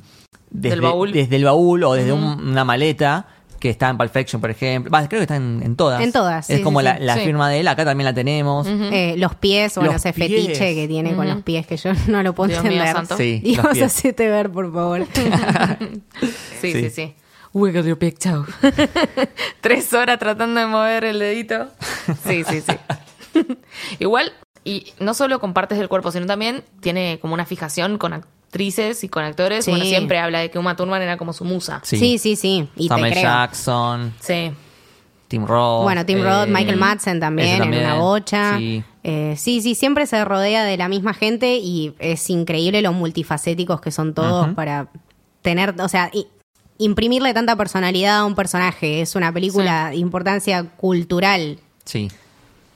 desde, 0.51 0.69
Del 0.69 0.81
baúl. 0.81 1.11
desde 1.11 1.35
el 1.37 1.43
baúl 1.45 1.83
o 1.85 1.93
desde 1.93 2.13
un- 2.13 2.23
una 2.49 2.63
maleta 2.63 3.25
que 3.59 3.69
está 3.71 3.89
en 3.89 3.97
Pulp 3.97 4.11
Fiction, 4.13 4.39
por 4.39 4.51
ejemplo. 4.51 4.91
Va, 4.91 5.07
creo 5.07 5.19
que 5.19 5.23
está 5.23 5.35
en, 5.37 5.61
en 5.63 5.75
todas. 5.75 6.01
En 6.01 6.11
todas, 6.11 6.49
Es 6.51 6.57
sí, 6.57 6.63
como 6.63 6.79
sí, 6.81 6.85
la, 6.85 6.97
sí. 6.97 7.03
la 7.03 7.15
Sí. 7.15 7.21
firma 7.21 7.49
de 7.49 7.59
él, 7.59 7.67
acá 7.67 7.83
también 7.83 8.05
la 8.05 8.13
tenemos. 8.13 8.67
Eh, 8.67 9.15
los 9.17 9.33
pies, 9.35 9.73
bueno, 9.75 9.91
Los 9.93 10.05
ese 10.05 10.13
pies. 10.13 10.29
fetiche 10.29 10.75
que 10.75 10.87
tiene 10.87 11.15
con 11.15 11.27
los 11.27 11.41
pies 11.41 11.65
que 11.65 11.77
yo 11.77 11.91
no 12.07 12.21
lo 12.21 12.33
puedo 12.35 12.49
Dios 12.49 12.61
mío 12.63 12.73
entender. 12.73 12.95
santo. 12.95 13.17
Sí, 13.17 13.39
Dios, 13.43 13.65
hacete 13.81 14.29
ver, 14.29 14.51
por 14.51 14.71
favor. 14.71 15.05
Sí, 16.61 16.71
Sí. 16.73 16.73
sí, 16.73 16.89
sí. 16.91 17.13
Wiggle 17.53 17.83
your 17.83 17.97
big 17.97 18.17
toe. 18.19 18.45
Tres 19.61 19.91
horas 19.93 20.19
tratando 20.19 20.59
de 20.59 20.67
mover 20.67 21.03
el 21.03 21.19
dedito. 21.19 21.67
Sí, 22.25 22.43
sí, 22.43 22.61
sí. 22.61 22.73
Igual, 23.99 24.31
y 24.63 24.93
no 24.99 25.13
solo 25.13 25.39
con 25.39 25.53
partes 25.53 25.77
del 25.77 25.89
cuerpo, 25.89 26.11
sino 26.11 26.25
también 26.25 26.63
tiene 26.81 27.19
como 27.21 27.33
una 27.33 27.45
fijación 27.45 27.97
con 27.97 28.13
actrices 28.13 29.03
y 29.03 29.09
con 29.09 29.23
actores. 29.23 29.65
Sí. 29.65 29.71
Bueno, 29.71 29.85
siempre 29.85 30.19
habla 30.19 30.39
de 30.39 30.51
que 30.51 30.59
Uma 30.59 30.75
Thurman 30.75 31.01
era 31.01 31.17
como 31.17 31.33
su 31.33 31.43
musa. 31.45 31.81
Sí, 31.83 32.17
sí, 32.17 32.35
sí. 32.35 32.69
Y 32.75 32.87
Samuel 32.87 33.13
te 33.13 33.19
creo. 33.19 33.31
Jackson, 33.31 34.13
Sí. 34.19 34.51
Tim 35.27 35.45
Roth. 35.45 35.83
Bueno, 35.83 36.05
Tim 36.05 36.19
eh, 36.19 36.23
Roth, 36.23 36.47
Michael 36.49 36.77
Madsen 36.77 37.19
también, 37.19 37.61
en 37.61 37.69
una 37.69 37.95
bocha. 37.95 38.57
Sí. 38.57 38.83
Eh, 39.03 39.35
sí, 39.37 39.61
sí, 39.61 39.75
siempre 39.75 40.07
se 40.07 40.25
rodea 40.25 40.63
de 40.63 40.75
la 40.75 40.87
misma 40.89 41.13
gente 41.13 41.57
y 41.57 41.93
es 41.99 42.29
increíble 42.29 42.81
lo 42.81 42.93
multifacéticos 42.93 43.79
que 43.79 43.91
son 43.91 44.13
todos 44.13 44.53
para 44.55 44.89
tener, 45.43 45.75
o 45.79 45.87
sea, 45.87 46.09
imprimirle 46.79 47.33
tanta 47.35 47.55
personalidad 47.55 48.17
a 48.19 48.25
un 48.25 48.33
personaje. 48.33 49.01
Es 49.01 49.15
una 49.15 49.31
película 49.31 49.89
de 49.91 49.97
importancia 49.97 50.63
cultural. 50.63 51.59
Sí. 51.85 52.09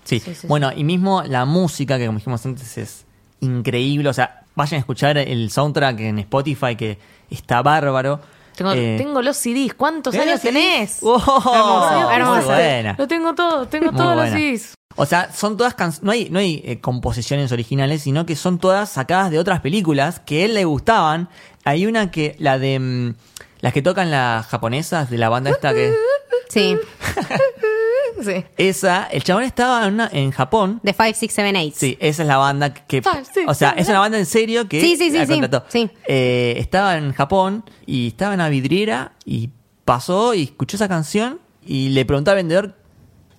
Sí. 0.03 0.19
Sí, 0.19 0.35
sí, 0.35 0.47
bueno, 0.47 0.71
y 0.75 0.83
mismo 0.83 1.23
la 1.23 1.45
música, 1.45 1.97
que 1.97 2.05
como 2.05 2.19
dijimos 2.19 2.45
antes, 2.45 2.77
es 2.77 3.05
increíble. 3.39 4.09
O 4.09 4.13
sea, 4.13 4.43
vayan 4.53 4.75
a 4.77 4.79
escuchar 4.79 5.17
el 5.17 5.49
soundtrack 5.49 5.99
en 6.01 6.19
Spotify, 6.19 6.75
que 6.75 6.99
está 7.29 7.61
bárbaro. 7.61 8.19
Tengo, 8.55 8.73
Eh, 8.73 8.95
tengo 8.97 9.21
los 9.21 9.37
CDs. 9.37 9.73
¿Cuántos 9.73 10.11
¿tenés 10.11 10.27
años 10.27 10.41
tenés? 10.41 10.99
¡Oh! 11.01 11.15
Hermoso, 11.17 12.01
muy 12.07 12.15
hermoso. 12.15 12.45
buena. 12.47 12.95
Lo 12.99 13.07
tengo 13.07 13.33
todo, 13.33 13.65
tengo 13.67 13.91
Muy 13.91 13.97
todos 14.01 14.15
los. 14.15 14.29
CDs. 14.29 14.73
O 14.95 15.05
sea, 15.07 15.31
son 15.33 15.57
todas 15.57 15.73
canciones. 15.73 16.03
No 16.03 16.11
hay, 16.11 16.29
no 16.29 16.37
hay 16.37 16.61
eh, 16.65 16.79
composiciones 16.79 17.51
originales, 17.51 18.03
sino 18.03 18.25
que 18.27 18.35
son 18.35 18.59
todas 18.59 18.89
sacadas 18.91 19.31
de 19.31 19.39
otras 19.39 19.61
películas 19.61 20.19
que 20.19 20.43
a 20.43 20.45
él 20.45 20.53
le 20.53 20.65
gustaban. 20.65 21.29
Hay 21.63 21.85
una 21.85 22.11
que, 22.11 22.35
la 22.39 22.59
de. 22.59 23.13
Las 23.63 23.71
que 23.73 23.81
tocan 23.81 24.11
las 24.11 24.45
japonesas 24.45 25.09
de 25.09 25.17
la 25.17 25.29
banda 25.29 25.49
esta 25.49 25.73
que. 25.73 25.93
Sí, 26.49 26.77
Sí. 28.23 28.45
Esa, 28.57 29.05
el 29.11 29.23
chabón 29.23 29.43
estaba 29.43 29.85
en, 29.87 29.95
una- 29.95 30.09
en 30.13 30.31
Japón. 30.31 30.79
de 30.83 30.93
5, 30.93 31.03
6, 31.15 31.31
7, 31.33 31.53
8. 31.67 31.71
Sí, 31.75 31.97
esa 31.99 32.21
es 32.21 32.27
la 32.27 32.37
banda 32.37 32.73
que. 32.73 33.01
Five, 33.01 33.23
six, 33.25 33.45
o 33.47 33.53
sea, 33.53 33.69
seven, 33.71 33.81
es 33.83 33.89
una 33.89 33.99
banda 33.99 34.17
en 34.19 34.25
serio 34.25 34.67
que. 34.69 34.79
Sí, 34.79 34.95
sí, 34.97 35.09
sí, 35.11 35.17
la 35.17 35.25
sí, 35.25 35.31
contrató. 35.39 35.65
sí. 35.69 35.89
Eh, 36.07 36.53
estaba 36.57 36.97
en 36.97 37.11
Japón 37.13 37.63
y 37.85 38.09
estaba 38.09 38.33
en 38.35 38.39
una 38.41 38.49
vidriera 38.49 39.13
y 39.25 39.49
pasó 39.83 40.33
y 40.35 40.43
escuchó 40.43 40.77
esa 40.77 40.87
canción 40.87 41.39
y 41.65 41.89
le 41.89 42.05
preguntó 42.05 42.31
al 42.31 42.37
vendedor, 42.37 42.75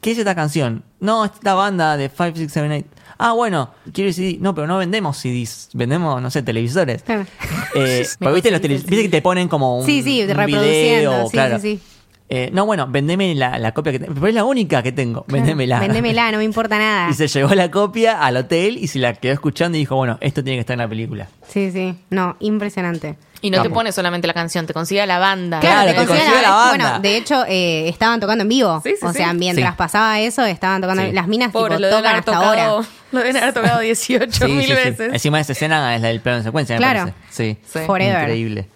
¿qué 0.01 0.11
es 0.11 0.19
esta 0.19 0.35
canción? 0.35 0.85
No, 1.05 1.25
esta 1.27 1.53
banda 1.53 1.99
de 1.99 2.09
5, 2.09 2.33
6, 2.35 2.51
7, 2.51 2.85
8. 2.95 3.03
Ah, 3.19 3.33
bueno, 3.33 3.71
quiero 3.93 4.11
CD. 4.13 4.39
No, 4.41 4.55
pero 4.55 4.67
no 4.67 4.79
vendemos 4.79 5.19
CDs, 5.19 5.69
vendemos, 5.75 6.21
no 6.21 6.31
sé, 6.31 6.43
televisores. 6.43 7.03
Claro. 7.03 7.27
Eh, 7.75 8.07
porque 8.19 8.35
viste, 8.35 8.51
los 8.51 8.61
viste 8.63 9.03
que 9.03 9.09
te 9.09 9.23
ponen 9.23 9.49
como 9.49 9.79
un, 9.79 9.87
Sí, 9.87 10.03
sí, 10.03 10.23
un 10.23 10.29
reproduciendo, 10.29 11.11
video, 11.11 11.27
sí, 11.27 11.33
claro. 11.33 11.61
sí, 11.61 11.77
sí. 11.77 11.83
Eh, 12.31 12.49
no, 12.55 12.65
bueno, 12.65 12.89
vendeme 12.89 13.35
la, 13.35 13.59
la 13.59 13.73
copia 13.73 13.93
que 13.93 13.99
tengo. 13.99 14.15
Pero 14.15 14.27
es 14.29 14.35
la 14.35 14.45
única 14.45 14.83
que 14.83 14.93
tengo. 14.93 15.27
Vendémela. 15.29 15.79
Vendémela, 15.79 16.33
no 16.33 16.39
me 16.39 16.45
importa 16.45 16.79
nada. 16.79 17.09
Y 17.11 17.15
se 17.15 17.29
llevó 17.29 17.55
la 17.55 17.71
copia 17.71 18.21
al 18.25 18.39
hotel 18.39 18.79
y 18.79 18.87
se 18.89 18.99
la 18.99 19.13
quedó 19.13 19.35
escuchando 19.35 19.77
y 19.77 19.81
dijo, 19.81 19.95
bueno, 19.97 20.17
esto 20.23 20.43
tiene 20.43 20.57
que 20.57 20.61
estar 20.61 20.75
en 20.75 20.79
la 20.81 20.89
película. 20.89 21.29
Sí, 21.47 21.71
sí. 21.71 21.95
No, 22.09 22.37
impresionante. 22.41 23.17
Y 23.47 23.51
no 23.51 23.63
te 23.63 23.69
pone 23.71 23.93
solamente 23.93 24.27
la 24.27 24.33
canción, 24.33 24.67
te 24.67 24.73
consigue 24.73 25.07
la 25.07 25.19
banda. 25.19 25.61
Claro, 25.61 25.87
te 25.87 25.93
te 25.93 25.97
consigue 26.07 26.19
consigue 26.21 26.43
la 26.43 26.51
banda. 26.51 26.71
Bueno, 26.89 27.01
de 27.01 27.17
hecho, 27.17 27.45
eh, 27.47 27.89
estaban 27.89 28.19
tocando 28.21 28.43
en 28.43 28.49
vivo. 28.49 28.81
Sí, 28.83 28.95
sí, 28.99 29.05
o 29.05 29.13
sí. 29.13 29.19
sea, 29.19 29.33
mientras 29.35 29.71
Sí. 29.73 29.75
pasaba 29.77 30.19
eso, 30.21 30.45
estaban 30.47 30.81
tocando. 30.81 31.03
Sí. 31.05 31.13
Las 31.13 31.29
minas 31.29 31.53
Pobre, 31.53 31.77
tipo, 31.77 31.81
lo 31.81 31.87
deben 31.89 31.99
tocan 32.01 32.11
haber 32.13 32.19
hasta 32.21 32.33
tocado, 32.33 32.73
ahora. 32.77 32.89
lo 33.13 33.19
deben 33.21 33.37
haber 33.37 33.53
tocado 33.55 33.81
18 33.81 34.47
Sí, 34.47 34.53
mil 34.53 34.61
sí, 34.63 34.67
sí. 34.69 34.73
veces. 34.75 35.13
Encima 35.13 35.37
de 35.39 35.43
esa 35.43 35.53
escena 35.53 35.95
es 35.95 36.01
la 36.03 36.09
del 36.09 36.21
plano 36.21 36.39
en 36.39 36.45
secuencia, 36.45 36.75
me 36.77 36.79
Claro. 36.79 37.01
parece. 37.01 37.17
Sí. 37.31 37.59
Sí. 37.71 37.81
Forever. 37.87 38.21
Increíble. 38.23 38.69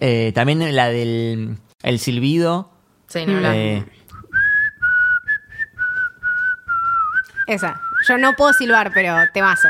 Eh, 0.00 0.32
también 0.34 0.74
la 0.74 0.88
del 0.88 1.56
el 1.82 1.98
silbido. 1.98 2.70
Sí, 3.08 3.20
hablar. 3.20 3.54
eh, 3.54 3.84
Esa. 7.46 7.80
Yo 8.08 8.18
no 8.18 8.34
puedo 8.34 8.52
silbar, 8.52 8.90
pero 8.92 9.16
temazo. 9.32 9.68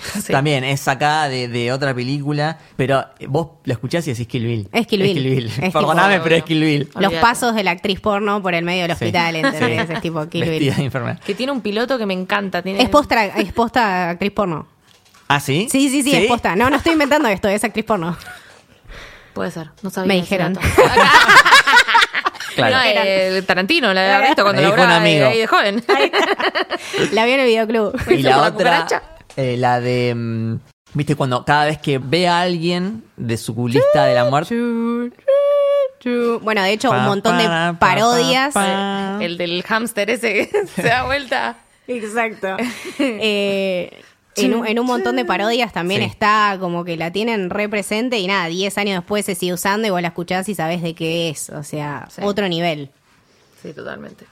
Sí. 0.22 0.32
También 0.32 0.64
es 0.64 0.80
sacada 0.80 1.28
de, 1.28 1.46
de 1.48 1.72
otra 1.72 1.94
película, 1.94 2.58
pero 2.76 3.04
vos 3.28 3.48
la 3.64 3.74
escuchás 3.74 4.06
y 4.08 4.10
decís 4.12 4.26
Kill 4.26 4.46
Bill. 4.46 4.68
Es 4.72 4.86
Kill 4.86 5.02
Bill. 5.02 5.22
Bill. 5.22 5.46
Es 5.60 5.72
Perdóname, 5.72 6.14
tipo- 6.14 6.24
pero 6.24 6.36
es 6.36 6.42
Kill 6.44 6.60
Bill. 6.62 6.90
Los 6.98 7.12
pasos 7.14 7.54
de 7.54 7.62
la 7.64 7.72
actriz 7.72 8.00
porno 8.00 8.40
por 8.42 8.54
el 8.54 8.64
medio 8.64 8.82
del 8.88 8.96
Sí. 8.96 9.04
hospital, 9.04 9.36
¿entendés? 9.36 9.86
Sí. 9.86 9.92
Es 9.92 10.00
tipo 10.00 10.26
Kill 10.28 10.40
Vestida 10.42 10.58
Bill. 10.70 10.76
de 10.76 10.84
enfermera. 10.84 11.20
Que 11.24 11.34
tiene 11.34 11.52
un 11.52 11.60
piloto 11.60 11.98
que 11.98 12.06
me 12.06 12.14
encanta. 12.14 12.62
Tiene... 12.62 12.82
Es 12.82 12.88
posta, 12.88 13.26
es 13.26 13.52
posta 13.52 14.10
actriz 14.10 14.32
porno. 14.32 14.66
¿Ah, 15.28 15.38
sí? 15.38 15.68
Sí, 15.70 15.88
sí, 15.90 16.02
sí, 16.02 16.14
es 16.16 16.26
posta. 16.26 16.56
No, 16.56 16.70
no 16.70 16.76
estoy 16.76 16.92
inventando 16.94 17.28
esto, 17.28 17.48
es 17.48 17.62
actriz 17.62 17.84
porno. 17.84 18.16
Puede 19.34 19.50
ser, 19.52 19.68
no 19.82 19.90
sabía. 19.90 20.08
Me 20.08 20.14
dijeron. 20.20 20.58
Claro. 22.56 22.76
No, 22.76 22.82
eh, 22.84 23.42
Tarantino, 23.46 23.94
la 23.94 24.16
había 24.16 24.26
visto 24.28 24.42
cuando 24.42 24.60
laburaba 24.60 24.88
un 24.96 25.02
amigo. 25.02 25.26
ahí 25.28 25.38
de 25.38 25.46
joven. 25.46 25.84
La 27.12 27.24
vi 27.24 27.30
en 27.32 27.40
el 27.40 27.46
videoclub. 27.46 27.94
Y 28.08 28.14
¿Viste 28.16 28.28
la 28.28 28.42
otra? 28.42 28.86
Eh, 29.36 29.56
la 29.56 29.80
de. 29.80 30.14
mm, 30.14 30.58
Viste, 30.92 31.14
cuando 31.14 31.44
cada 31.44 31.66
vez 31.66 31.78
que 31.78 31.98
ve 31.98 32.26
a 32.26 32.40
alguien 32.40 33.04
de 33.16 33.36
su 33.36 33.68
lista 33.68 34.06
de 34.06 34.14
la 34.14 34.24
muerte. 34.28 34.56
Bueno, 36.42 36.62
de 36.62 36.72
hecho, 36.72 36.90
un 36.90 37.04
montón 37.04 37.36
de 37.38 37.44
pa, 37.44 37.76
pa, 37.78 37.78
parodias. 37.78 38.54
pa, 38.54 38.64
pa. 39.18 39.24
El 39.24 39.36
del 39.36 39.62
hámster 39.62 40.10
ese 40.10 40.32
que 40.48 40.66
se 40.74 40.82
da 40.82 41.04
vuelta. 41.04 41.56
Exacto. 41.86 42.56
Eh, 42.98 44.02
en, 44.36 44.54
un, 44.54 44.66
en 44.66 44.78
un 44.78 44.86
montón 44.86 45.16
de 45.16 45.24
parodias 45.24 45.72
también 45.72 46.00
Sí. 46.02 46.06
está 46.06 46.56
como 46.60 46.84
que 46.84 46.96
la 46.96 47.10
tienen 47.10 47.50
re 47.50 47.68
presente 47.68 48.18
y 48.18 48.26
nada, 48.26 48.46
10 48.46 48.78
años 48.78 48.94
después 49.00 49.26
se 49.26 49.34
sigue 49.34 49.52
usando 49.52 49.86
y 49.86 49.90
vos 49.90 50.00
la 50.00 50.08
escuchás 50.08 50.48
y 50.48 50.54
sabés 50.54 50.82
de 50.82 50.94
qué 50.94 51.28
es. 51.30 51.50
O 51.50 51.62
sea, 51.62 52.06
Sí. 52.10 52.22
otro 52.24 52.48
nivel. 52.48 52.90
Sí, 53.62 53.72
totalmente. 53.74 54.24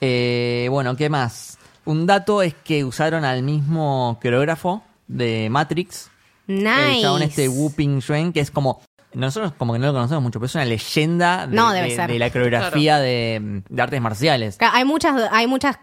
Eh, 0.00 0.68
bueno, 0.70 0.94
¿qué 0.96 1.08
más? 1.08 1.57
Un 1.88 2.06
dato 2.06 2.42
es 2.42 2.54
que 2.54 2.84
usaron 2.84 3.24
al 3.24 3.42
mismo 3.42 4.18
coreógrafo 4.22 4.82
de 5.06 5.48
Matrix. 5.50 6.10
Nice. 6.46 6.96
El 6.96 7.02
chabón 7.02 7.22
este 7.22 7.48
Whooping 7.48 8.00
Schwen, 8.02 8.32
que 8.32 8.40
es 8.40 8.50
como. 8.50 8.80
Nosotros 9.14 9.52
como 9.56 9.72
que 9.72 9.78
no 9.78 9.86
lo 9.86 9.92
conocemos 9.94 10.22
mucho, 10.22 10.38
pero 10.38 10.46
es 10.46 10.54
una 10.54 10.66
leyenda 10.66 11.46
de, 11.46 11.56
No, 11.56 11.70
debe 11.72 11.88
de- 11.88 11.96
ser. 11.96 12.10
de 12.12 12.18
la 12.18 12.30
coreografía 12.30 12.98
de, 12.98 13.62
de 13.68 13.82
artes 13.82 14.00
marciales. 14.02 14.58
Claro, 14.58 14.76
Hay 14.76 14.84
muchas, 14.84 15.30
hay 15.32 15.46
muchas 15.46 15.78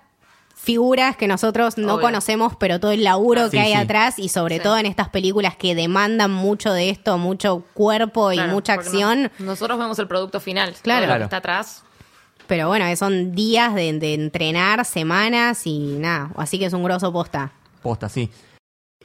figuras 0.56 1.18
que 1.18 1.28
nosotros 1.28 1.78
no 1.80 1.96
Obvio. 1.96 2.02
conocemos, 2.06 2.56
pero 2.56 2.80
todo 2.80 2.92
el 2.92 3.04
laburo 3.04 3.46
Sí, 3.46 3.52
que 3.52 3.60
hay 3.62 3.72
sí. 3.74 3.78
atrás 3.80 4.20
y 4.20 4.30
sobre 4.30 4.58
Sí. 4.58 4.64
todo 4.64 4.78
en 4.78 4.86
estas 4.86 5.10
películas 5.10 5.56
que 5.56 5.74
demandan 5.76 6.32
mucho 6.32 6.72
de 6.72 6.92
esto, 6.92 7.18
mucho 7.18 7.64
cuerpo 7.74 8.32
y 8.32 8.36
Claro, 8.36 8.52
mucha 8.54 8.74
acción. 8.74 9.32
no- 9.40 9.46
nosotros 9.48 9.78
vemos 9.80 9.98
el 10.00 10.08
producto 10.08 10.40
final. 10.40 10.76
Claro. 10.84 11.00
Todo 11.02 11.08
lo 11.08 11.08
Claro. 11.08 11.20
que 11.20 11.24
está 11.26 11.38
atrás. 11.38 11.84
Pero 12.48 12.68
bueno, 12.68 12.86
son 12.96 13.34
días 13.34 13.74
de, 13.74 13.94
de 13.94 14.14
entrenar, 14.14 14.86
semanas 14.86 15.66
y 15.66 15.98
nada. 15.98 16.32
Así 16.38 16.60
que 16.60 16.66
es 16.66 16.74
un 16.74 16.84
grosso 16.84 17.12
posta. 17.12 17.52
Posta, 17.82 18.10
sí. 18.10 18.30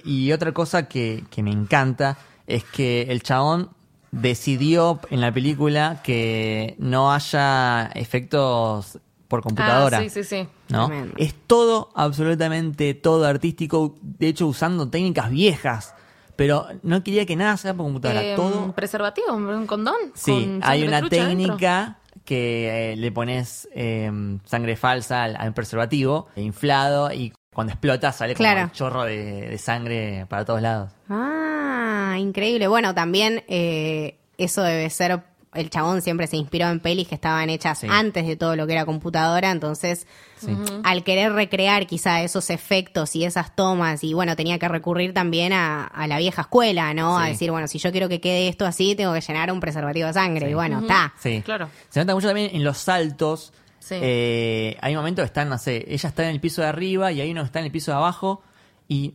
Y 0.05 0.33
otra 0.33 0.53
cosa 0.53 0.89
que, 0.89 1.25
que 1.31 1.43
me 1.43 1.51
encanta 1.51 2.17
es 2.47 2.65
que 2.65 3.03
el 3.03 3.23
chabón 3.23 3.71
decidió 4.11 5.01
en 5.11 5.21
la 5.21 5.33
película 5.33 6.01
que 6.03 6.75
no 6.79 7.13
haya 7.13 7.87
efectos 7.95 8.99
por 9.29 9.43
computadora. 9.43 9.99
Ah, 9.99 10.03
sí, 10.03 10.11
sí, 10.11 10.25
sí. 10.25 10.49
¿no? 10.69 10.89
Tremendo. 10.89 11.15
Es 11.17 11.35
todo, 11.47 11.91
absolutamente 11.95 12.95
todo 12.95 13.25
artístico, 13.27 13.95
de 14.03 14.29
hecho 14.29 14.49
usando 14.49 14.91
técnicas 14.91 15.31
viejas, 15.31 15.95
pero 16.35 16.67
no 16.83 17.05
quería 17.05 17.25
que 17.27 17.37
nada 17.37 17.57
sea 17.57 17.73
por 17.75 17.87
computadora, 17.87 18.25
Eh, 18.25 18.35
todo... 18.35 18.65
¿Un 18.65 18.73
preservativo? 18.73 19.33
¿Un 19.33 19.67
condón? 19.69 19.95
Sí, 20.15 20.33
con 20.33 20.61
hay 20.65 20.83
una 20.83 21.09
técnica 21.09 22.00
que 22.25 22.93
eh, 22.93 22.97
le 22.97 23.11
pones 23.13 23.69
eh, 23.75 24.11
sangre 24.45 24.77
falsa 24.77 25.25
al, 25.25 25.37
al 25.37 25.53
preservativo, 25.55 26.29
inflado, 26.37 27.13
y 27.13 27.33
cuando 27.53 27.73
explota 27.73 28.13
sale 28.13 28.35
como 28.35 28.45
Claro. 28.49 28.65
un 28.65 28.71
chorro 28.73 29.05
de, 29.05 29.49
de 29.49 29.59
sangre 29.59 30.27
para 30.29 30.45
todos 30.45 30.63
lados. 30.63 30.93
Ah, 31.09 32.17
increíble. 32.19 32.69
Bueno, 32.69 32.95
también 32.95 33.43
eh, 33.49 34.19
eso 34.39 34.63
debe 34.63 34.89
ser. 34.91 35.21
El 35.53 35.69
chabón 35.69 36.01
siempre 36.01 36.29
se 36.29 36.37
inspiró 36.37 36.69
en 36.69 36.79
pelis 36.79 37.09
que 37.09 37.17
estaban 37.17 37.51
hechas 37.51 37.79
Sí. 37.81 37.89
antes 37.91 38.25
de 38.27 38.37
todo 38.37 38.55
lo 38.55 38.69
que 38.69 38.73
era 38.75 38.85
computadora, 38.87 39.51
entonces 39.51 40.07
Sí. 40.37 40.57
al 40.85 41.03
querer 41.03 41.33
recrear 41.33 41.87
quizá 41.89 42.23
esos 42.23 42.51
efectos 42.51 43.17
y 43.17 43.25
esas 43.25 43.57
tomas, 43.57 44.05
y 44.05 44.15
bueno, 44.15 44.37
tenía 44.37 44.59
que 44.61 44.69
recurrir 44.69 45.13
también 45.13 45.53
a, 45.53 45.85
a 45.87 46.07
la 46.07 46.19
vieja 46.19 46.43
escuela, 46.43 46.95
¿no? 46.95 47.19
A 47.19 47.27
decir, 47.27 47.51
bueno, 47.51 47.67
si 47.67 47.79
yo 47.81 47.91
quiero 47.91 48.09
que 48.09 48.21
quede 48.21 48.47
esto 48.49 48.65
así, 48.65 48.95
tengo 48.95 49.13
que 49.13 49.21
llenar 49.21 49.51
un 49.51 49.59
preservativo 49.59 50.07
de 50.07 50.13
sangre, 50.13 50.47
Sí. 50.47 50.53
y 50.53 50.55
bueno, 50.55 50.81
está. 50.83 51.13
Sí. 51.19 51.43
Claro. 51.45 51.69
Se 51.89 51.99
nota 52.01 52.15
mucho 52.15 52.29
también 52.29 52.51
en 52.55 52.63
los 52.63 52.79
saltos. 52.79 53.53
Sí. 53.81 53.97
Eh, 54.01 54.77
hay 54.81 54.95
momentos 54.95 55.25
que 55.25 55.27
están, 55.27 55.49
no 55.49 55.59
sé, 55.59 55.85
ella 55.89 56.09
está 56.09 56.23
en 56.25 56.31
el 56.31 56.41
piso 56.41 56.63
de 56.63 56.69
arriba 56.69 57.11
y 57.11 57.21
hay 57.23 57.31
uno 57.33 57.41
que 57.43 57.47
está 57.47 57.59
en 57.59 57.65
el 57.65 57.73
piso 57.73 57.91
de 57.91 57.97
abajo 57.97 58.43
y 58.87 59.15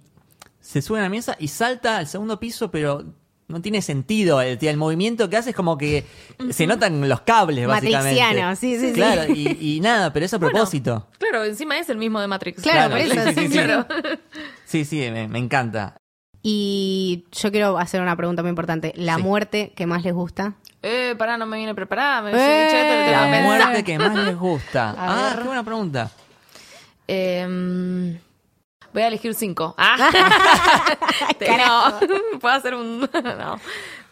se 0.59 0.81
sube 0.81 0.99
a 0.99 1.03
la 1.03 1.09
mesa 1.09 1.37
y 1.39 1.47
salta 1.47 1.97
al 1.97 2.07
segundo 2.07 2.39
piso, 2.41 2.71
pero 2.71 3.05
no 3.47 3.61
tiene 3.61 3.81
sentido. 3.81 4.41
El, 4.41 4.57
el 4.61 4.77
movimiento 4.77 5.29
que 5.29 5.37
hace 5.37 5.51
es 5.51 5.55
como 5.55 5.77
que 5.77 6.03
se 6.51 6.65
notan 6.67 7.07
los 7.07 7.21
cables, 7.21 7.67
básicamente. 7.67 8.19
Matrixiano, 8.21 8.55
sí, 8.55 8.79
sí, 8.79 8.87
sí. 8.89 8.93
Claro, 8.93 9.31
y, 9.33 9.57
y 9.59 9.79
nada, 9.81 10.11
pero 10.13 10.25
es 10.25 10.33
a 10.33 10.37
Bueno, 10.37 10.51
propósito. 10.53 11.07
Claro, 11.19 11.43
encima 11.45 11.77
es 11.77 11.89
el 11.89 11.97
mismo 11.97 12.19
de 12.19 12.27
Matrix. 12.27 12.61
Claro, 12.61 12.95
por 12.95 13.03
Claro, 13.05 13.29
eso, 13.29 13.39
sí, 13.39 13.47
sí. 13.47 13.53
Claro. 13.53 13.87
Sí, 14.65 14.85
sí, 14.85 14.97
me, 15.11 15.27
me 15.27 15.39
encanta. 15.39 15.97
Y 16.41 17.25
yo 17.31 17.51
quiero 17.51 17.77
hacer 17.77 18.01
una 18.01 18.15
pregunta 18.15 18.41
muy 18.43 18.49
importante. 18.49 18.93
¿La 18.95 19.15
Sí. 19.15 19.23
muerte 19.23 19.73
que 19.75 19.85
más 19.87 20.03
les 20.03 20.13
gusta? 20.13 20.53
Eh, 20.83 21.15
pará, 21.17 21.37
no 21.37 21.47
me 21.47 21.57
viene 21.57 21.73
preparada. 21.73 22.21
Me 22.21 22.31
Eh, 22.31 23.11
La 23.11 23.41
muerte 23.41 23.83
que 23.83 23.97
más 23.97 24.13
les 24.15 24.37
gusta. 24.37 24.91
A 24.91 24.95
ah, 24.97 25.29
ver. 25.29 25.37
qué 25.39 25.43
buena 25.47 25.63
pregunta. 25.63 26.11
Eh, 27.07 28.19
voy 28.95 29.03
a 29.03 29.07
elegir 29.07 29.33
cinco. 29.35 29.75
Ah. 29.77 30.09
No, 31.57 31.99
puedo 32.39 32.53
hacer 32.55 32.73
un. 32.75 33.01
No, 33.01 33.59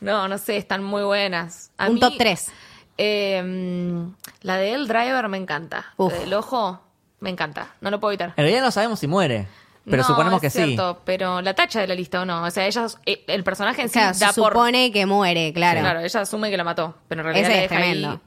no, 0.01 0.27
no 0.27 0.37
sé, 0.37 0.57
están 0.57 0.83
muy 0.83 1.03
buenas. 1.03 1.71
A 1.77 1.87
Un 1.87 1.95
mí, 1.95 1.99
top 1.99 2.13
3. 2.17 2.51
eh, 2.97 4.05
la 4.41 4.57
de 4.57 4.73
El 4.73 4.87
Driver 4.87 5.27
me 5.29 5.37
encanta. 5.37 5.85
Uf. 5.97 6.13
El 6.23 6.33
ojo 6.33 6.81
me 7.19 7.29
encanta. 7.29 7.67
No 7.81 7.89
lo 7.91 7.99
puedo 7.99 8.11
evitar. 8.11 8.29
En 8.29 8.43
realidad 8.43 8.61
no 8.61 8.71
sabemos 8.71 8.99
si 8.99 9.07
muere, 9.07 9.47
pero 9.85 9.97
No, 9.97 10.03
suponemos 10.07 10.41
que 10.41 10.47
es 10.47 10.53
sí. 10.53 10.63
cierto, 10.63 11.01
Pero 11.05 11.41
la 11.41 11.53
tacha 11.53 11.79
de 11.81 11.87
la 11.87 11.95
lista 11.95 12.21
o 12.21 12.25
no. 12.25 12.43
O 12.43 12.51
sea, 12.51 12.65
ella, 12.67 12.85
eh, 13.05 13.23
el 13.27 13.43
personaje 13.43 13.81
en 13.83 13.89
sí 13.89 13.93
Claro, 13.93 14.13
se 14.13 14.25
da 14.25 14.33
por. 14.33 14.51
supone 14.53 14.91
que 14.91 15.05
muere, 15.05 15.53
claro. 15.53 15.79
Claro, 15.81 15.99
ella 16.01 16.21
asume 16.21 16.49
que 16.51 16.57
la 16.57 16.63
mató. 16.63 16.95
Pero 17.07 17.21
en 17.21 17.25
realidad 17.25 17.49
Ese 17.49 17.57
la 17.59 17.63
es 17.63 17.69
deja 17.69 17.81
ahí. 17.81 18.19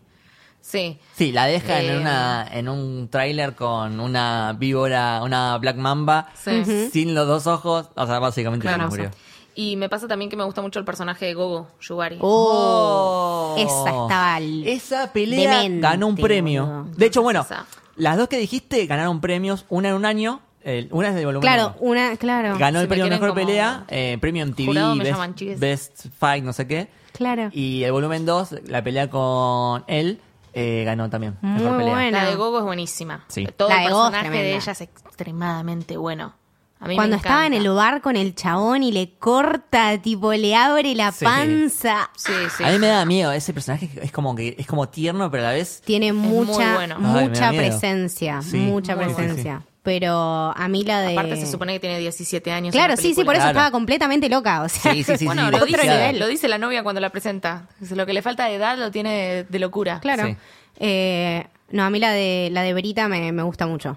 Sí. 0.67 0.99
Sí, 1.15 1.31
la 1.31 1.47
deja 1.47 1.81
en 1.81 1.91
Eh, 1.93 1.99
una 2.01 2.45
en 2.53 2.69
un 2.69 3.09
tráiler 3.09 3.55
con 3.55 4.01
una 4.01 4.53
víbora, 4.59 5.21
una 5.23 5.57
Black 5.59 5.77
Mamba, 5.77 6.29
Sí. 6.35 6.89
sin 6.91 7.15
los 7.15 7.27
dos 7.29 7.47
ojos, 7.47 7.89
o 7.95 8.07
sea, 8.07 8.19
básicamente 8.19 8.67
se 8.67 8.75
Claro. 8.75 8.89
murió. 8.91 9.11
Y 9.55 9.77
me 9.77 9.89
pasa 9.89 10.09
también 10.09 10.29
que 10.29 10.37
me 10.37 10.43
gusta 10.45 10.61
mucho 10.63 10.81
el 10.81 10.85
personaje 10.85 11.25
de 11.27 11.35
Gogo, 11.35 11.69
Yubari. 11.81 12.19
Oh, 12.21 13.55
Oh. 13.57 13.59
esa 13.59 13.91
estaba 13.91 14.39
Esa 14.67 15.13
pelea 15.13 15.63
demente, 15.63 15.81
ganó 15.81 16.09
un 16.09 16.17
premio. 16.17 16.67
boludo. 16.67 16.97
De 16.97 17.07
hecho, 17.07 17.23
bueno, 17.23 17.43
Esa. 17.43 17.65
las 17.97 18.17
dos 18.19 18.29
que 18.29 18.37
dijiste 18.39 18.85
ganaron 18.87 19.21
premios, 19.21 19.65
una 19.69 19.91
en 19.91 19.95
un 19.95 20.05
año, 20.05 20.41
el- 20.63 20.89
una 20.91 21.09
es 21.11 21.15
de 21.15 21.25
volumen 21.25 21.43
Claro, 21.43 21.75
uno. 21.79 21.93
una, 21.93 22.17
claro. 22.17 22.59
Ganó 22.59 22.81
Si 22.81 22.83
el 22.83 22.89
me 22.91 22.97
premio 22.97 23.09
Mejor 23.09 23.35
Pelea, 23.35 23.85
eh, 23.89 24.19
premio 24.21 24.43
MTV, 24.45 24.67
jurado 24.67 24.97
me 24.97 25.05
Best. 25.05 25.61
Best 25.61 26.07
Fight, 26.19 26.43
no 26.45 26.53
sé 26.53 26.67
qué. 26.67 26.89
Claro. 27.13 27.49
Y 27.53 27.85
el 27.85 27.93
volumen 27.93 28.27
2, 28.27 28.57
la 28.67 28.83
pelea 28.85 29.09
con 29.09 29.85
él, 29.87 30.21
eh, 30.59 30.83
ganó 30.85 31.09
también. 31.11 31.37
Mejor 31.43 31.69
Muy 31.73 31.79
pelea. 31.79 31.95
buena. 31.95 32.23
La 32.25 32.31
de 32.31 32.35
Gogo 32.37 32.59
es 32.59 32.65
buenísima. 32.65 33.25
Sí. 33.29 33.47
Todo 33.57 33.69
La 33.69 33.83
el 33.83 33.85
de 33.89 33.93
Gogo 33.93 34.05
es 34.07 34.11
personaje 34.13 34.31
de 34.31 34.37
tremenda. 34.43 34.57
ella 34.65 34.73
es 34.73 34.81
extremadamente 34.81 35.97
bueno. 35.97 36.35
A 36.79 36.85
mí 36.85 36.89
me 36.91 36.97
Cuando 36.97 37.17
estaba 37.17 37.47
en 37.47 37.55
encanta. 37.55 37.69
el 37.71 37.75
bar 37.75 38.01
con 38.03 38.17
el 38.17 38.35
chabón 38.35 38.83
y 38.83 38.93
le 38.93 39.15
corta, 39.19 39.97
tipo, 40.01 40.33
le 40.35 40.55
abre 40.55 40.95
la 40.95 41.11
Sí. 41.11 41.25
panza. 41.25 42.11
Sí, 42.17 42.33
sí. 42.57 42.65
A 42.65 42.71
mí 42.71 42.79
me 42.79 42.89
da 42.89 43.05
miedo, 43.07 43.33
ese 43.33 43.55
personaje 43.55 43.91
es 44.03 44.13
como 44.13 44.35
que 44.35 44.55
es 44.59 44.67
como 44.67 44.87
tierno, 44.89 45.31
pero 45.31 45.45
a 45.45 45.47
la 45.47 45.53
vez 45.55 45.81
Tiene 45.87 46.13
muy 46.13 46.47
mucha, 46.47 46.75
bueno. 46.75 46.97
Ay, 46.99 47.03
me 47.03 47.13
da 47.21 47.29
mucha 47.29 47.51
miedo. 47.51 47.63
presencia, 47.65 48.43
Sí. 48.43 48.59
mucha 48.59 48.95
Muy 48.95 49.05
bueno. 49.07 49.17
presencia. 49.17 49.63
Pero 49.87 50.53
a 50.57 50.67
mí 50.69 50.83
la 50.83 51.01
de... 51.01 51.13
Aparte 51.13 51.37
se 51.37 51.47
supone 51.47 51.75
que 51.75 51.79
tiene 51.79 52.01
17 52.01 52.51
años. 52.51 52.73
Claro, 52.73 52.95
la 52.95 52.97
sí, 52.97 53.15
sí, 53.15 53.23
por 53.23 53.37
eso 53.37 53.43
Claro. 53.45 53.51
estaba 53.57 53.71
completamente 53.71 54.29
loca. 54.29 54.63
O 54.63 54.69
sea, 54.69 54.93
Sí, 54.93 55.05
sí, 55.05 55.17
sí, 55.17 55.25
Bueno, 55.27 55.45
sí, 55.47 55.51
lo, 55.53 55.57
otro 55.59 55.67
dice, 55.69 55.83
nivel. 55.89 56.19
lo 56.19 56.27
dice 56.27 56.49
la 56.49 56.59
novia 56.59 56.83
cuando 56.83 57.01
la 57.01 57.11
presenta. 57.11 57.69
Lo 57.95 58.05
que 58.05 58.13
le 58.13 58.21
falta 58.21 58.47
de 58.47 58.57
edad 58.57 58.77
lo 58.77 58.91
tiene 58.91 59.45
de, 59.49 59.59
locura. 59.61 60.01
Claro. 60.01 60.27
Sí. 60.27 60.37
Eh, 60.81 61.47
no, 61.71 61.85
a 61.85 61.91
mí 61.91 62.01
la 62.01 62.11
de 62.11 62.49
la 62.51 62.63
de 62.63 62.75
Verita 62.75 63.07
me, 63.07 63.31
me 63.31 63.45
gusta 63.45 63.67
mucho. 63.69 63.97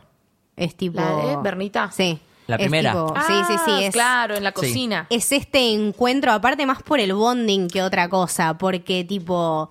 Es 0.56 0.76
tipo. 0.76 1.02
¿La 1.02 1.16
de 1.26 1.38
Bernita? 1.42 1.90
Sí. 1.92 2.20
La 2.46 2.56
Es 2.58 2.62
primera. 2.62 2.92
tipo- 2.92 3.14
Ah, 3.16 3.24
sí, 3.28 3.34
sí, 3.48 3.54
sí. 3.66 3.84
Es, 3.86 3.92
claro, 3.94 4.36
en 4.36 4.44
la 4.44 4.50
Sí. 4.52 4.56
cocina. 4.56 5.08
es 5.10 5.32
este 5.32 5.72
encuentro, 5.74 6.32
aparte 6.32 6.66
más 6.66 6.84
por 6.84 7.00
el 7.00 7.14
bonding 7.14 7.68
que 7.68 7.82
otra 7.82 8.10
cosa, 8.10 8.58
porque 8.60 9.04
tipo. 9.04 9.70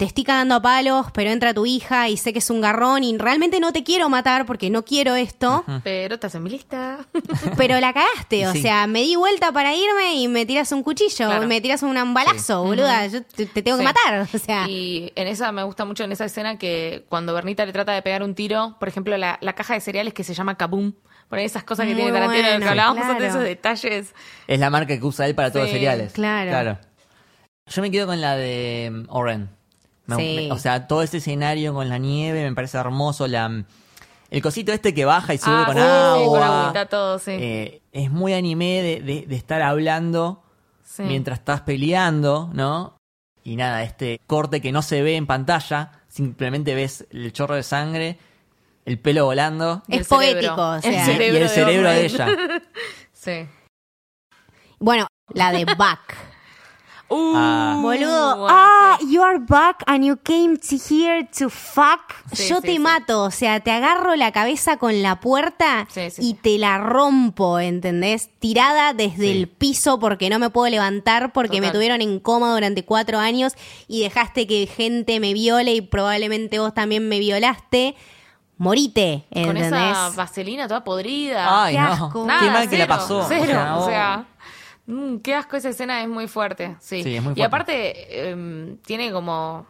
Te 0.00 0.06
estoy 0.06 0.24
cagando 0.24 0.54
a 0.54 0.62
palos, 0.62 1.08
pero 1.12 1.28
entra 1.28 1.52
tu 1.52 1.66
hija 1.66 2.08
y 2.08 2.16
sé 2.16 2.32
que 2.32 2.38
es 2.38 2.48
un 2.48 2.62
garrón 2.62 3.04
y 3.04 3.18
realmente 3.18 3.60
no 3.60 3.70
te 3.70 3.84
quiero 3.84 4.08
matar 4.08 4.46
porque 4.46 4.70
no 4.70 4.82
quiero 4.82 5.14
esto, 5.14 5.62
Pero 5.84 6.14
estás 6.14 6.34
en 6.36 6.42
mi 6.42 6.48
lista. 6.48 7.00
pero 7.58 7.78
la 7.80 7.92
cagaste. 7.92 8.46
O 8.48 8.52
Sí. 8.52 8.62
sea, 8.62 8.86
me 8.86 9.02
di 9.02 9.14
vuelta 9.16 9.52
para 9.52 9.74
irme 9.74 10.14
y 10.14 10.26
me 10.26 10.46
tiras 10.46 10.72
un 10.72 10.82
cuchillo, 10.82 11.26
Claro. 11.26 11.46
me 11.46 11.60
tiras 11.60 11.82
un 11.82 12.14
balazo, 12.14 12.62
boluda. 12.64 13.06
Yo 13.08 13.22
te, 13.22 13.44
te 13.44 13.60
tengo 13.60 13.76
Sí. 13.76 13.84
que 13.84 13.92
matar. 13.92 14.26
O 14.34 14.38
sea, 14.38 14.66
Y 14.66 15.12
en 15.16 15.28
esa 15.28 15.52
me 15.52 15.64
gusta 15.64 15.84
mucho 15.84 16.02
en 16.04 16.12
esa 16.12 16.24
escena 16.24 16.56
que 16.56 17.04
cuando 17.10 17.34
Bernita 17.34 17.66
le 17.66 17.72
trata 17.74 17.92
de 17.92 18.00
pegar 18.00 18.22
un 18.22 18.34
tiro, 18.34 18.76
por 18.80 18.88
ejemplo, 18.88 19.14
la, 19.18 19.36
la 19.42 19.52
caja 19.52 19.74
de 19.74 19.80
cereales 19.82 20.14
que 20.14 20.24
se 20.24 20.32
llama 20.32 20.56
Kaboom. 20.56 20.94
Poner 21.28 21.44
esas 21.44 21.62
cosas 21.62 21.84
que 21.84 21.92
Muy 21.92 22.04
tiene 22.04 22.18
Tarantino, 22.18 22.42
lo 22.42 22.48
que 22.48 22.56
bueno, 22.56 22.70
hablábamos 22.70 23.02
antes 23.04 23.16
de 23.18 23.18
claro. 23.26 23.34
esos 23.34 23.42
detalles. 23.44 24.14
es 24.46 24.58
la 24.58 24.70
marca 24.70 24.98
que 24.98 25.04
usa 25.04 25.26
él 25.26 25.34
para 25.34 25.50
todos 25.50 25.64
los 25.64 25.70
Sí, 25.70 25.74
cereales. 25.76 26.14
claro. 26.14 26.78
Yo 27.66 27.82
me 27.82 27.90
quedo 27.90 28.06
con 28.06 28.18
la 28.22 28.34
de 28.36 28.90
mm, 28.90 29.04
Oren. 29.10 29.59
Me- 30.16 30.22
Sí. 30.40 30.46
me- 30.48 30.52
o 30.52 30.58
sea, 30.58 30.86
todo 30.86 31.02
ese 31.02 31.18
escenario 31.18 31.74
con 31.74 31.88
la 31.88 31.98
nieve 31.98 32.48
me 32.48 32.54
parece 32.54 32.78
hermoso. 32.78 33.26
La, 33.26 33.64
el 34.30 34.42
cosito 34.42 34.72
este 34.72 34.94
que 34.94 35.04
baja 35.04 35.34
y 35.34 35.38
sube 35.38 35.54
Ah, 35.54 35.64
con 35.66 35.74
sí, 35.76 35.80
agua. 35.82 36.18
sí, 36.18 36.26
con 36.28 36.42
agüita, 36.42 36.86
todo, 36.86 37.18
sí. 37.18 37.30
Eh, 37.32 37.82
es 37.92 38.10
muy 38.10 38.32
anime 38.34 38.82
de, 38.82 39.00
de- 39.00 39.26
de 39.26 39.36
estar 39.36 39.60
hablando 39.62 40.42
Sí. 40.84 41.02
mientras 41.04 41.38
estás 41.40 41.60
peleando, 41.62 42.50
¿no? 42.52 42.96
Y 43.42 43.56
nada, 43.56 43.82
este 43.82 44.20
corte 44.26 44.60
que 44.60 44.70
no 44.72 44.82
se 44.82 45.02
ve 45.02 45.16
en 45.16 45.26
pantalla, 45.26 45.92
simplemente 46.08 46.74
ves 46.74 47.06
el 47.10 47.32
chorro 47.32 47.54
de 47.54 47.62
sangre, 47.62 48.18
el 48.84 48.98
pelo 48.98 49.24
volando 49.26 49.82
es 49.88 50.06
poético. 50.08 50.54
O 50.60 50.74
El 50.76 50.82
sea, 50.82 51.06
y 51.06 51.22
el 51.22 51.34
de 51.34 51.48
cerebro 51.48 51.90
de 51.90 51.98
Oren. 51.98 52.04
ella. 52.04 52.26
Sí. 53.12 53.46
Bueno, 54.78 55.06
la 55.34 55.52
de 55.52 55.64
Buck. 55.66 56.14
Uh, 57.10 57.32
Ah. 57.34 57.78
Boludo, 57.82 58.36
bueno, 58.36 58.46
ah, 58.50 58.96
sí. 59.00 59.12
you 59.12 59.22
are 59.22 59.38
back 59.40 59.82
and 59.86 60.04
you 60.04 60.16
came 60.22 60.56
to 60.56 60.76
here 60.76 61.28
to 61.38 61.50
fuck. 61.50 62.14
Sí, 62.32 62.48
Yo 62.48 62.56
sí, 62.56 62.62
te 62.62 62.72
sí. 62.72 62.78
mato, 62.78 63.24
o 63.24 63.30
sea, 63.32 63.58
te 63.60 63.72
agarro 63.72 64.14
la 64.14 64.30
cabeza 64.32 64.76
con 64.76 65.02
la 65.02 65.18
puerta 65.20 65.86
Sí, 65.90 66.08
sí, 66.10 66.22
y 66.22 66.26
sí. 66.32 66.38
te 66.40 66.58
la 66.58 66.78
rompo, 66.78 67.58
¿entendés? 67.58 68.30
Tirada 68.38 68.94
desde 68.94 69.24
Sí. 69.24 69.30
el 69.40 69.48
piso 69.48 69.98
porque 69.98 70.30
no 70.30 70.38
me 70.38 70.50
puedo 70.50 70.70
levantar 70.70 71.32
porque 71.32 71.60
me 71.60 71.70
tuvieron 71.72 72.00
en 72.00 72.20
coma 72.20 72.52
durante 72.52 72.84
cuatro 72.84 73.18
años 73.18 73.54
y 73.88 74.02
dejaste 74.02 74.46
que 74.46 74.66
gente 74.68 75.18
me 75.18 75.32
viole 75.32 75.74
y 75.74 75.80
probablemente 75.80 76.58
vos 76.60 76.74
también 76.74 77.08
me 77.08 77.18
violaste. 77.18 77.96
Morite, 78.56 79.24
Con 79.32 79.56
¿entendés? 79.56 79.72
esa 79.72 80.10
vaselina 80.10 80.68
toda 80.68 80.84
podrida. 80.84 81.64
Ay, 81.64 81.74
Qué 81.76 81.80
no. 81.80 82.12
Qué 82.12 82.50
mal 82.50 82.68
que 82.68 82.76
la 82.76 82.84
cero, 82.84 82.86
pasó. 82.88 83.24
Cero, 83.26 83.42
O 83.44 83.46
sea, 83.48 83.76
o 83.78 83.86
sea, 83.86 84.24
mm, 84.90 85.18
qué 85.20 85.34
asco 85.34 85.56
esa 85.56 85.70
escena 85.70 86.02
es 86.02 86.08
muy 86.08 86.28
fuerte. 86.28 86.76
Sí, 86.80 87.02
Sí, 87.02 87.16
es 87.16 87.22
muy 87.22 87.32
Y 87.32 87.36
fuerte. 87.36 87.42
aparte 87.44 88.28
em, 88.30 88.76
tiene 88.78 89.10
como 89.12 89.66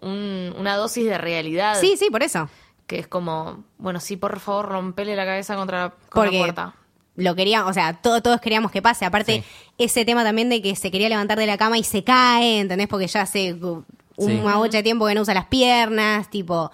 un- 0.00 0.54
una 0.58 0.76
dosis 0.76 1.04
de 1.04 1.18
realidad. 1.18 1.76
Sí, 1.80 1.96
sí, 1.96 2.08
por 2.10 2.22
eso. 2.22 2.48
Que 2.86 2.98
es 2.98 3.06
como, 3.08 3.64
bueno, 3.78 4.00
sí, 4.00 4.16
por 4.16 4.38
favor, 4.40 4.66
rompele 4.68 5.16
la 5.16 5.24
cabeza 5.24 5.56
contra 5.56 5.78
la, 5.84 5.90
con 5.90 5.98
Porque 6.24 6.32
la 6.38 6.44
puerta. 6.44 6.74
lo 7.16 7.34
queríamos, 7.34 7.70
o 7.70 7.74
sea, 7.74 7.94
todo- 7.94 8.20
todos 8.20 8.40
queríamos 8.40 8.70
que 8.70 8.82
pase. 8.82 9.04
Aparte, 9.04 9.42
Sí. 9.42 9.44
ese 9.78 10.04
tema 10.04 10.22
también 10.24 10.48
de 10.50 10.60
que 10.60 10.76
se 10.76 10.90
quería 10.90 11.08
levantar 11.08 11.38
de 11.38 11.46
la 11.46 11.56
cama 11.56 11.78
y 11.78 11.84
se 11.84 12.04
cae, 12.04 12.60
¿entendés? 12.60 12.88
Porque 12.88 13.06
ya 13.06 13.22
hace 13.22 13.54
uh, 13.54 13.82
Sí. 14.18 14.32
una 14.42 14.56
bocha 14.58 14.76
de 14.78 14.82
tiempo 14.82 15.06
que 15.06 15.14
no 15.14 15.22
usa 15.22 15.34
las 15.34 15.46
piernas, 15.46 16.28
tipo. 16.30 16.70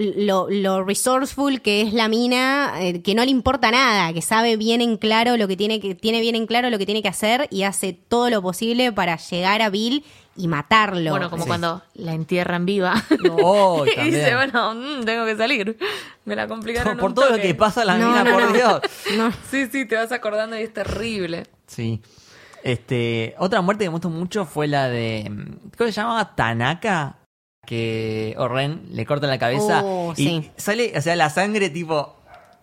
Lo, 0.00 0.48
lo 0.50 0.84
resourceful 0.84 1.60
que 1.60 1.82
es 1.82 1.92
la 1.92 2.08
mina, 2.08 2.72
eh, 2.80 3.02
que 3.02 3.14
no 3.14 3.24
le 3.24 3.30
importa 3.30 3.70
nada, 3.70 4.12
que 4.12 4.22
sabe 4.22 4.56
bien 4.56 4.80
en 4.80 4.96
claro 4.96 5.36
lo 5.36 5.48
que 5.48 5.56
tiene 5.56 5.80
que, 5.80 5.94
tiene 5.94 6.20
bien 6.20 6.34
en 6.36 6.46
claro 6.46 6.70
lo 6.70 6.78
que 6.78 6.86
tiene 6.86 7.02
que 7.02 7.08
hacer 7.08 7.46
y 7.50 7.62
hace 7.64 7.92
todo 7.92 8.30
lo 8.30 8.40
posible 8.42 8.92
para 8.92 9.16
llegar 9.16 9.62
a 9.62 9.70
Bill 9.70 10.04
y 10.36 10.46
matarlo. 10.48 11.10
Bueno, 11.10 11.30
como 11.30 11.42
Sí. 11.42 11.48
cuando 11.48 11.82
la 11.94 12.14
entierran 12.14 12.64
viva. 12.66 12.94
Oh, 13.42 13.84
y 13.96 14.00
dice, 14.10 14.34
bueno, 14.34 14.74
mm, 14.74 15.04
tengo 15.04 15.24
que 15.26 15.36
salir. 15.36 15.76
Me 16.24 16.36
la 16.36 16.46
complicaron 16.46 16.96
Por 16.96 17.08
un 17.10 17.14
todo 17.14 17.30
lo 17.30 17.38
que 17.42 17.54
pasa 17.54 17.82
a 17.82 17.84
la 17.84 17.98
No, 17.98 18.08
mina, 18.08 18.24
no, 18.24 18.32
por 18.32 18.42
no. 18.42 18.52
Dios. 18.52 18.80
No. 19.16 19.32
Sí, 19.50 19.66
sí, 19.72 19.84
te 19.86 19.96
vas 19.96 20.12
acordando 20.12 20.56
y 20.58 20.62
es 20.62 20.72
terrible. 20.72 21.44
Sí. 21.66 22.00
Este, 22.62 23.34
otra 23.38 23.60
muerte 23.62 23.84
que 23.84 23.88
me 23.88 23.92
gustó 23.94 24.10
mucho 24.10 24.44
fue 24.44 24.66
la 24.68 24.88
de. 24.88 25.30
¿Cómo 25.76 25.90
se 25.90 25.92
llamaba? 25.92 26.34
Tanaka. 26.34 27.16
Que 27.68 28.34
Oren 28.38 28.86
le 28.92 29.04
corta 29.04 29.26
la 29.26 29.38
cabeza. 29.38 29.82
Oh, 29.84 30.14
y 30.16 30.24
sí. 30.24 30.50
sale, 30.56 30.94
o 30.96 31.02
sea, 31.02 31.14
la 31.16 31.28
sangre 31.28 31.68
tipo. 31.68 32.16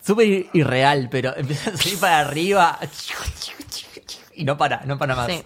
Súper 0.03 0.47
irreal, 0.53 1.09
pero 1.11 1.31
empieza 1.37 1.69
a 1.69 1.77
salir 1.77 1.99
para 1.99 2.19
arriba. 2.21 2.79
Y 4.33 4.45
no 4.45 4.57
para, 4.57 4.81
no 4.85 4.97
para 4.97 5.15
más. 5.15 5.31
Sí. 5.31 5.43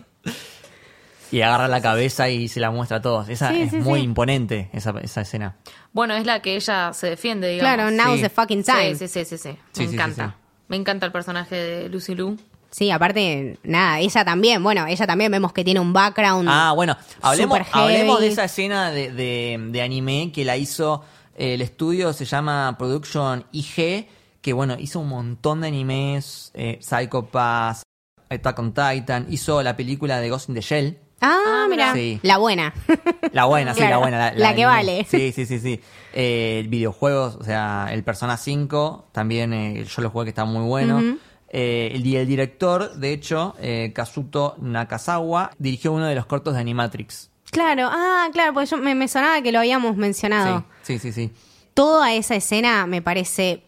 Y 1.32 1.42
agarra 1.42 1.68
la 1.68 1.82
cabeza 1.82 2.30
y 2.30 2.48
se 2.48 2.60
la 2.62 2.72
muestra 2.72 2.98
a 2.98 3.02
todos. 3.02 3.28
Esa 3.28 3.50
Sí, 3.50 3.62
es 3.64 3.72
sí, 3.72 3.76
muy 3.78 4.00
sí. 4.00 4.06
imponente, 4.06 4.70
esa, 4.74 4.94
esa 5.02 5.22
escena. 5.22 5.58
Bueno, 5.92 6.16
es 6.16 6.26
la 6.26 6.42
que 6.42 6.56
ella 6.56 6.94
se 6.94 7.08
defiende, 7.08 7.50
digamos. 7.50 7.76
Claro, 7.76 7.92
now's 7.92 8.18
Sí. 8.18 8.24
the 8.24 8.30
fucking 8.30 8.64
time. 8.64 8.96
Sí, 8.96 9.08
sí, 9.10 9.26
sí, 9.26 9.38
sí, 9.38 9.50
Me 9.50 9.58
sí, 9.88 9.94
encanta. 9.94 10.26
sí, 10.26 10.32
sí. 10.32 10.64
Me 10.70 10.78
encanta 10.78 11.06
el 11.06 11.12
personaje 11.12 11.56
de 11.56 11.90
Lucy 11.90 12.16
Liu. 12.16 12.38
Sí, 12.72 12.92
aparte, 12.92 13.58
nada, 13.64 14.00
ella 14.00 14.24
también, 14.24 14.62
bueno, 14.64 14.86
ella 14.88 15.08
también 15.08 15.32
vemos 15.32 15.54
que 15.54 15.64
tiene 15.64 15.80
un 15.80 15.92
background. 15.94 16.48
Ah, 16.52 16.72
bueno, 16.76 16.96
hablemos, 17.22 17.58
Super 17.58 17.72
heavy. 17.74 17.94
hablemos 17.96 18.20
de 18.20 18.28
esa 18.28 18.44
escena 18.46 18.92
de, 18.92 19.12
de- 19.12 19.58
de 19.72 19.82
anime 19.82 20.32
que 20.34 20.46
la 20.46 20.56
hizo 20.56 21.04
eh, 21.36 21.56
el 21.56 21.62
estudio, 21.62 22.14
se 22.14 22.26
llama 22.26 22.76
Production 22.78 23.44
IG, 23.52 24.08
que 24.42 24.54
bueno, 24.54 24.76
hizo 24.80 25.00
un 25.00 25.10
montón 25.10 25.62
de 25.62 25.68
animes, 25.68 26.52
eh, 26.54 26.78
Psycho 26.82 27.26
Pass, 27.26 27.82
Attack 28.30 28.60
on 28.60 28.74
Titan, 28.74 29.26
hizo 29.30 29.64
la 29.64 29.76
película 29.76 30.20
de 30.20 30.30
Ghost 30.30 30.50
in 30.50 30.56
the 30.56 30.62
Shell, 30.62 30.98
Ah, 31.22 31.38
Ah, 31.46 31.68
mira. 31.70 31.92
Sí. 31.94 32.18
La 32.24 32.38
buena. 32.38 32.74
la 33.34 33.44
buena, 33.44 33.74
sí, 33.74 33.80
Claro, 33.80 33.96
la 33.96 33.98
buena. 33.98 34.18
La, 34.18 34.32
la 34.32 34.56
que 34.56 34.64
anime. 34.64 34.66
vale. 34.94 35.06
Sí, 35.10 35.34
sí, 35.34 35.46
sí, 35.46 35.60
sí. 35.60 35.82
Eh, 36.14 36.64
videojuegos, 36.70 37.36
o 37.36 37.44
sea, 37.44 37.90
el 37.92 38.04
Persona 38.06 38.38
5, 38.38 39.10
también 39.12 39.52
eh, 39.52 39.84
yo 39.84 40.02
lo 40.02 40.12
jugué 40.12 40.24
que 40.26 40.30
está 40.30 40.46
muy 40.46 40.64
bueno. 40.64 41.18
Eh, 41.52 41.92
el, 41.96 42.04
di- 42.04 42.16
el 42.16 42.28
director, 42.28 42.94
de 42.96 43.12
hecho, 43.14 43.56
eh, 43.60 43.92
Kazuto 43.96 44.56
Nakazawa, 44.60 45.52
dirigió 45.58 45.92
uno 45.94 46.06
de 46.06 46.14
los 46.16 46.26
cortos 46.28 46.54
de 46.54 46.60
Animatrix. 46.60 47.32
claro, 47.50 47.90
ah, 47.92 48.28
claro, 48.32 48.54
porque 48.54 48.70
yo 48.70 48.78
me, 48.78 48.94
me 48.94 49.08
sonaba 49.08 49.42
que 49.42 49.52
lo 49.52 49.60
habíamos 49.60 49.96
mencionado. 49.98 50.64
Sí, 50.84 51.00
sí, 51.00 51.12
sí, 51.12 51.28
sí. 51.28 51.32
Toda 51.74 52.14
esa 52.14 52.36
escena 52.36 52.86
me 52.86 53.02
parece 53.02 53.64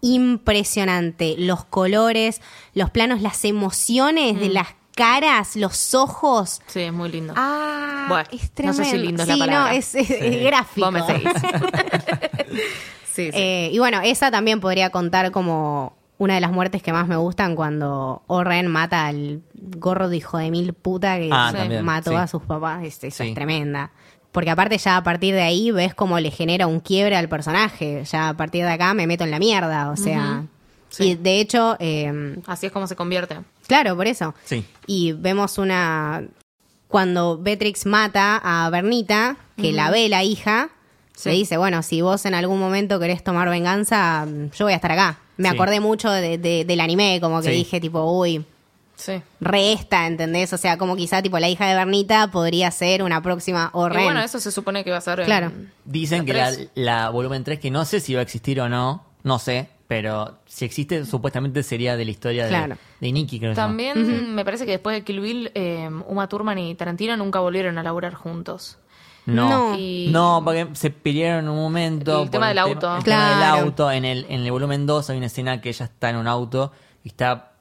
impresionante. 0.00 1.34
Los 1.38 1.64
colores, 1.64 2.40
los 2.74 2.90
planos, 2.90 3.20
las 3.22 3.44
emociones 3.44 4.34
Mm. 4.34 4.38
de 4.38 4.48
las 4.50 4.68
caras, 4.94 5.56
los 5.56 5.94
ojos. 5.94 6.60
Sí, 6.66 6.80
es 6.80 6.92
muy 6.92 7.08
lindo. 7.10 7.32
Ah, 7.36 8.06
Bueno, 8.08 8.28
es 8.32 8.50
no 8.64 8.72
sé 8.72 8.84
si 8.84 8.98
lindo 8.98 9.22
es 9.22 9.28
la 9.28 9.34
sí, 9.34 9.40
palabra. 9.40 9.70
no, 9.72 9.76
es, 9.76 9.94
es- 9.94 10.10
es 10.10 10.42
gráfico. 10.44 10.90
Vos 10.90 10.92
me 10.92 11.06
seguís. 11.06 11.30
sí, 13.12 13.30
sí. 13.30 13.30
Eh, 13.32 13.70
y 13.72 13.78
bueno, 13.78 14.00
esa 14.02 14.30
también 14.30 14.60
podría 14.60 14.90
contar 14.90 15.30
como 15.30 15.96
una 16.18 16.34
de 16.34 16.40
las 16.40 16.50
muertes 16.52 16.82
que 16.82 16.92
más 16.92 17.06
me 17.08 17.16
gustan 17.16 17.54
cuando 17.56 18.22
Oren 18.26 18.66
mata 18.66 19.06
al 19.06 19.40
gorro 19.54 20.08
de 20.08 20.16
hijo 20.18 20.36
de 20.38 20.50
mil 20.50 20.72
puta 20.72 21.16
que 21.18 21.28
Ah, 21.32 21.52
también, 21.54 21.84
mató 21.84 22.10
sí. 22.10 22.16
a 22.16 22.26
sus 22.26 22.42
papás. 22.42 22.84
Es, 22.84 22.94
Sí. 22.94 23.06
es 23.08 23.34
tremenda. 23.34 23.92
Porque 24.32 24.50
aparte 24.50 24.76
ya 24.78 24.96
a 24.98 25.02
partir 25.02 25.34
de 25.34 25.42
ahí 25.42 25.70
ves 25.70 25.94
cómo 25.94 26.18
le 26.20 26.30
genera 26.30 26.66
un 26.66 26.80
quiebre 26.80 27.16
al 27.16 27.28
personaje. 27.28 28.04
Ya 28.04 28.28
a 28.28 28.36
partir 28.36 28.64
de 28.64 28.70
acá 28.72 28.92
me 28.94 29.06
meto 29.06 29.24
en 29.24 29.30
la 29.30 29.38
mierda, 29.38 29.90
o 29.90 29.96
sea... 29.96 30.44
Sí. 30.90 31.04
Y 31.10 31.14
de 31.16 31.38
hecho, 31.40 31.76
eh, 31.80 32.36
Así 32.46 32.64
es 32.66 32.72
como 32.72 32.86
se 32.86 32.96
convierte. 32.96 33.38
claro, 33.66 33.94
por 33.94 34.06
eso. 34.06 34.34
Sí. 34.44 34.64
Y 34.86 35.12
vemos 35.12 35.58
una... 35.58 36.22
Cuando 36.88 37.36
Beatrix 37.38 37.84
mata 37.84 38.40
a 38.42 38.70
Bernita, 38.70 39.36
que 39.58 39.72
la 39.72 39.90
ve 39.90 40.08
la 40.08 40.24
hija, 40.24 40.70
Sí. 41.18 41.28
le 41.30 41.34
dice, 41.34 41.56
bueno, 41.56 41.82
si 41.82 42.00
vos 42.00 42.24
en 42.26 42.34
algún 42.34 42.60
momento 42.60 43.00
querés 43.00 43.24
tomar 43.24 43.48
venganza, 43.48 44.26
yo 44.56 44.64
voy 44.64 44.72
a 44.72 44.76
estar 44.76 44.92
acá. 44.92 45.18
Me 45.36 45.48
Sí. 45.48 45.54
acordé 45.54 45.80
mucho 45.80 46.10
de- 46.10 46.38
de- 46.38 46.64
del 46.64 46.80
anime, 46.80 47.18
como 47.20 47.40
que 47.40 47.48
Sí. 47.50 47.54
dije, 47.56 47.80
tipo, 47.80 48.02
uy, 48.04 48.44
Sí. 48.96 49.20
re 49.40 49.72
esta, 49.72 50.06
¿entendés? 50.06 50.52
O 50.52 50.58
sea, 50.58 50.78
como 50.78 50.96
quizá, 50.96 51.20
tipo, 51.22 51.38
la 51.38 51.48
hija 51.48 51.66
de 51.66 51.74
Bernita 51.74 52.30
podría 52.30 52.70
ser 52.70 53.02
una 53.02 53.22
próxima 53.22 53.70
Y 53.74 53.78
Oren. 53.78 54.04
bueno, 54.04 54.20
eso 54.20 54.38
se 54.40 54.50
supone 54.52 54.84
que 54.84 54.90
va 54.90 54.98
a 54.98 55.00
ser. 55.00 55.20
en- 55.20 55.26
Claro. 55.26 55.52
Dicen 55.84 56.26
La 56.26 56.52
que 56.52 56.68
la, 56.74 57.10
volumen 57.10 57.42
3, 57.44 57.58
que 57.60 57.70
no 57.70 57.84
sé 57.84 58.00
si 58.00 58.14
va 58.14 58.20
a 58.20 58.22
existir 58.22 58.60
o 58.60 58.68
no, 58.68 59.04
no 59.24 59.38
sé, 59.38 59.68
Pero 59.88 60.36
si 60.44 60.66
existe, 60.66 61.06
supuestamente 61.06 61.62
sería 61.62 61.96
de 61.96 62.04
la 62.04 62.10
historia 62.10 62.42
de, 62.44 62.50
Claro. 62.50 62.76
de 63.00 63.10
Nicky, 63.10 63.40
creo. 63.40 63.54
También 63.54 64.34
me 64.34 64.44
parece 64.44 64.66
que 64.66 64.72
después 64.72 64.94
de 64.94 65.02
Kill 65.02 65.20
Bill, 65.20 65.50
eh, 65.54 65.88
Uma 66.06 66.28
Thurman 66.28 66.58
y 66.58 66.74
Tarantino 66.74 67.16
nunca 67.16 67.40
volvieron 67.40 67.78
a 67.78 67.82
laburar 67.82 68.12
juntos. 68.12 68.76
No, 69.34 69.48
No. 69.72 69.78
Y- 69.78 70.08
no, 70.10 70.40
porque 70.44 70.68
se 70.72 70.90
pelearon 70.90 71.44
en 71.44 71.50
un 71.50 71.58
momento. 71.58 72.22
El 72.22 72.30
tema 72.30 72.48
del 72.48 72.58
auto. 72.58 72.96
el 72.96 73.04
tema 73.04 73.30
del 73.30 73.42
auto. 73.64 73.90
En 73.90 74.04
el, 74.04 74.26
en 74.28 74.40
el 74.42 74.50
volumen 74.50 74.86
2 74.86 75.10
hay 75.10 75.16
una 75.18 75.26
escena 75.26 75.60
que 75.60 75.68
ella 75.68 75.84
está 75.86 76.10
en 76.10 76.16
un 76.16 76.26
auto 76.26 76.72
y 77.04 77.08
está 77.08 77.52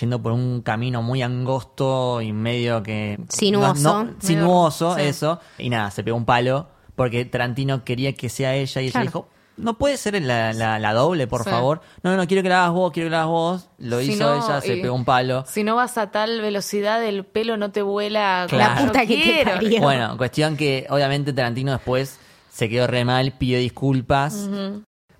yendo 0.00 0.20
por 0.22 0.32
un 0.32 0.62
camino 0.62 1.02
muy 1.02 1.22
angosto 1.22 2.20
y 2.22 2.32
medio 2.32 2.82
que... 2.82 3.18
Sinuoso. 3.28 3.82
no- 3.82 4.04
no- 4.04 4.12
sinuoso, 4.20 4.94
Sí. 4.96 5.02
eso. 5.02 5.40
Y 5.58 5.68
nada, 5.70 5.90
se 5.90 6.02
pegó 6.04 6.16
un 6.16 6.24
palo 6.24 6.68
porque 6.94 7.24
Tarantino 7.24 7.84
quería 7.84 8.12
que 8.14 8.28
sea 8.28 8.54
ella 8.54 8.80
y 8.80 8.84
ella 8.84 8.92
Claro. 8.92 9.06
dijo... 9.06 9.28
No 9.56 9.74
puede 9.78 9.96
ser 9.96 10.20
la, 10.22 10.52
la- 10.52 10.78
la 10.78 10.92
doble, 10.92 11.26
por 11.26 11.44
Sí. 11.44 11.50
favor. 11.50 11.80
No, 12.02 12.10
no, 12.10 12.16
no, 12.16 12.26
quiero 12.26 12.42
que 12.42 12.48
la 12.48 12.62
hagas 12.64 12.72
vos, 12.74 12.92
quiero 12.92 13.06
que 13.06 13.10
la 13.10 13.18
hagas 13.18 13.30
vos. 13.30 13.68
Lo 13.78 14.00
Si 14.00 14.12
hizo 14.12 14.24
no, 14.24 14.44
ella, 14.44 14.60
se 14.60 14.76
y- 14.76 14.82
pegó 14.82 14.94
un 14.94 15.04
palo. 15.04 15.44
Si 15.46 15.62
no 15.62 15.76
vas 15.76 15.96
a 15.98 16.10
tal 16.10 16.40
velocidad, 16.40 17.04
el 17.04 17.24
pelo 17.24 17.56
no 17.56 17.70
te 17.70 17.82
vuela. 17.82 18.46
Claro. 18.48 18.80
La 18.80 18.86
puta 18.86 19.00
que 19.06 19.16
te 19.16 19.22
quiero. 19.22 19.50
parió. 19.52 19.80
Bueno, 19.80 20.16
cuestión 20.16 20.56
que 20.56 20.86
obviamente 20.90 21.32
Tarantino 21.32 21.72
después 21.72 22.18
se 22.50 22.68
quedó 22.68 22.86
re 22.86 23.04
mal, 23.04 23.32
pidió 23.38 23.58
disculpas. 23.58 24.48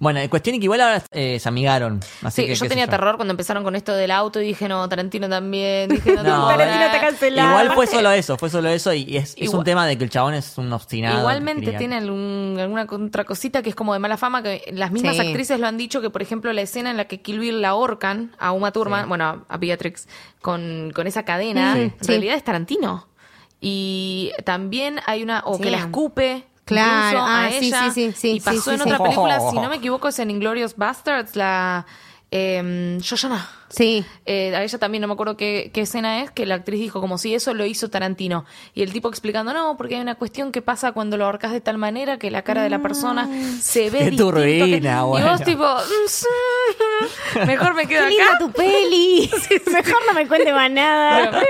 Bueno, 0.04 0.20
cuestión 0.28 0.58
que 0.58 0.64
igual 0.64 0.82
ahora 0.82 1.02
eh, 1.12 1.38
se 1.40 1.48
amigaron. 1.48 2.00
Así 2.22 2.42
Sí, 2.42 2.48
que, 2.48 2.54
yo 2.54 2.68
tenía 2.68 2.86
terror 2.86 3.16
cuando 3.16 3.32
empezaron 3.32 3.64
con 3.64 3.74
esto 3.74 3.94
del 3.94 4.10
auto 4.10 4.38
y 4.40 4.44
dije, 4.48 4.68
no, 4.68 4.86
Tarantino 4.86 5.30
también. 5.30 5.88
Dije, 5.88 6.12
no, 6.14 6.22
No, 6.22 6.46
Tarantino 6.48 6.78
bueno, 6.78 6.84
está 6.84 7.00
cancelado. 7.00 7.48
Igual 7.48 7.72
fue 7.74 7.86
solo 7.86 8.10
eso, 8.10 8.36
fue 8.36 8.50
solo 8.50 8.68
eso 8.68 8.92
y 8.92 9.16
es, 9.16 9.34
es 9.38 9.48
un 9.54 9.64
tema 9.64 9.86
de 9.86 9.96
que 9.96 10.04
el 10.04 10.10
chabón 10.10 10.34
es 10.34 10.58
un 10.58 10.70
obstinado. 10.74 11.18
Igualmente 11.20 11.72
tiene 11.72 11.96
algún- 11.96 12.58
alguna 12.60 12.86
otra 12.88 13.24
cosita 13.24 13.62
que 13.62 13.70
es 13.70 13.74
como 13.74 13.94
de 13.94 13.98
mala 13.98 14.18
fama, 14.18 14.42
que 14.42 14.62
las 14.72 14.92
mismas 14.92 15.16
Sí. 15.16 15.22
actrices 15.22 15.58
lo 15.58 15.66
han 15.66 15.78
dicho, 15.78 16.02
que 16.02 16.10
por 16.10 16.20
ejemplo 16.20 16.52
la 16.52 16.60
escena 16.60 16.90
en 16.90 16.98
la 16.98 17.06
que 17.06 17.22
Kill 17.22 17.38
Bill 17.38 17.62
la 17.62 17.70
ahorcan 17.70 18.32
a 18.38 18.52
Uma 18.52 18.72
Thurman, 18.72 19.04
Sí. 19.04 19.08
bueno, 19.08 19.46
a 19.48 19.56
Beatrix, 19.56 20.06
con, 20.42 20.92
con 20.94 21.06
esa 21.06 21.24
cadena, 21.24 21.72
Sí. 21.74 21.80
en 21.80 21.90
Sí. 22.00 22.06
realidad 22.08 22.36
es 22.36 22.44
Tarantino. 22.44 23.08
Y 23.60 24.32
también 24.44 25.00
hay 25.06 25.22
una, 25.22 25.42
o 25.46 25.56
Sí. 25.56 25.62
que 25.62 25.70
la 25.70 25.78
escupe. 25.78 26.44
Claro, 26.64 27.18
incluso 27.18 27.26
a 27.26 27.44
ah, 27.44 27.50
sí, 27.50 27.66
ella. 27.66 27.90
sí, 27.90 27.90
sí, 27.90 28.12
sí, 28.16 28.30
y 28.36 28.40
pasó 28.40 28.62
sí, 28.62 28.70
en 28.70 28.76
sí, 28.78 28.82
otra 28.82 28.98
película, 28.98 29.40
si 29.50 29.56
no 29.56 29.68
me 29.68 29.76
equivoco, 29.76 30.08
es 30.08 30.18
en 30.18 30.30
Inglorious 30.30 30.76
Bastards, 30.76 31.36
la 31.36 31.84
eh, 32.36 32.98
Shoshana. 33.00 33.48
Sí. 33.68 34.04
Eh, 34.26 34.54
a 34.54 34.62
ella 34.62 34.78
también 34.78 35.00
no 35.02 35.06
me 35.08 35.14
acuerdo 35.14 35.36
qué, 35.36 35.70
qué 35.72 35.80
escena 35.82 36.22
es, 36.22 36.30
que 36.30 36.46
la 36.46 36.56
actriz 36.56 36.78
dijo 36.80 37.00
como 37.00 37.16
si 37.18 37.34
eso 37.34 37.54
lo 37.54 37.64
hizo 37.64 37.90
Tarantino. 37.90 38.44
Y 38.74 38.82
el 38.82 38.92
tipo 38.92 39.08
explicando, 39.08 39.52
no, 39.52 39.76
porque 39.76 39.94
hay 39.96 40.00
una 40.00 40.14
cuestión 40.16 40.52
que 40.52 40.60
pasa 40.62 40.92
cuando 40.92 41.16
lo 41.16 41.24
ahorcas 41.26 41.52
de 41.52 41.60
tal 41.60 41.78
manera 41.78 42.18
que 42.18 42.30
la 42.30 42.42
cara 42.42 42.62
de 42.62 42.70
la 42.70 42.80
persona 42.80 43.28
se 43.60 43.90
ve 43.90 43.98
Qué 43.98 44.04
distinto 44.10 44.32
que- 44.32 44.58
turbina, 44.60 45.00
Y 45.00 45.04
bueno. 45.04 45.30
vos 45.30 45.42
tipo, 45.42 45.64
"Mm, 45.64 47.46
mejor 47.46 47.74
me 47.74 47.86
quedo 47.86 48.06
¡Qué 48.08 48.20
acá. 48.22 48.38
tu 48.38 48.50
peli! 48.52 49.30
Mejor 49.72 49.96
no 50.06 50.14
me 50.14 50.26
cuente 50.28 50.52
más 50.52 50.70
nada. 50.70 51.30
Bueno, 51.30 51.46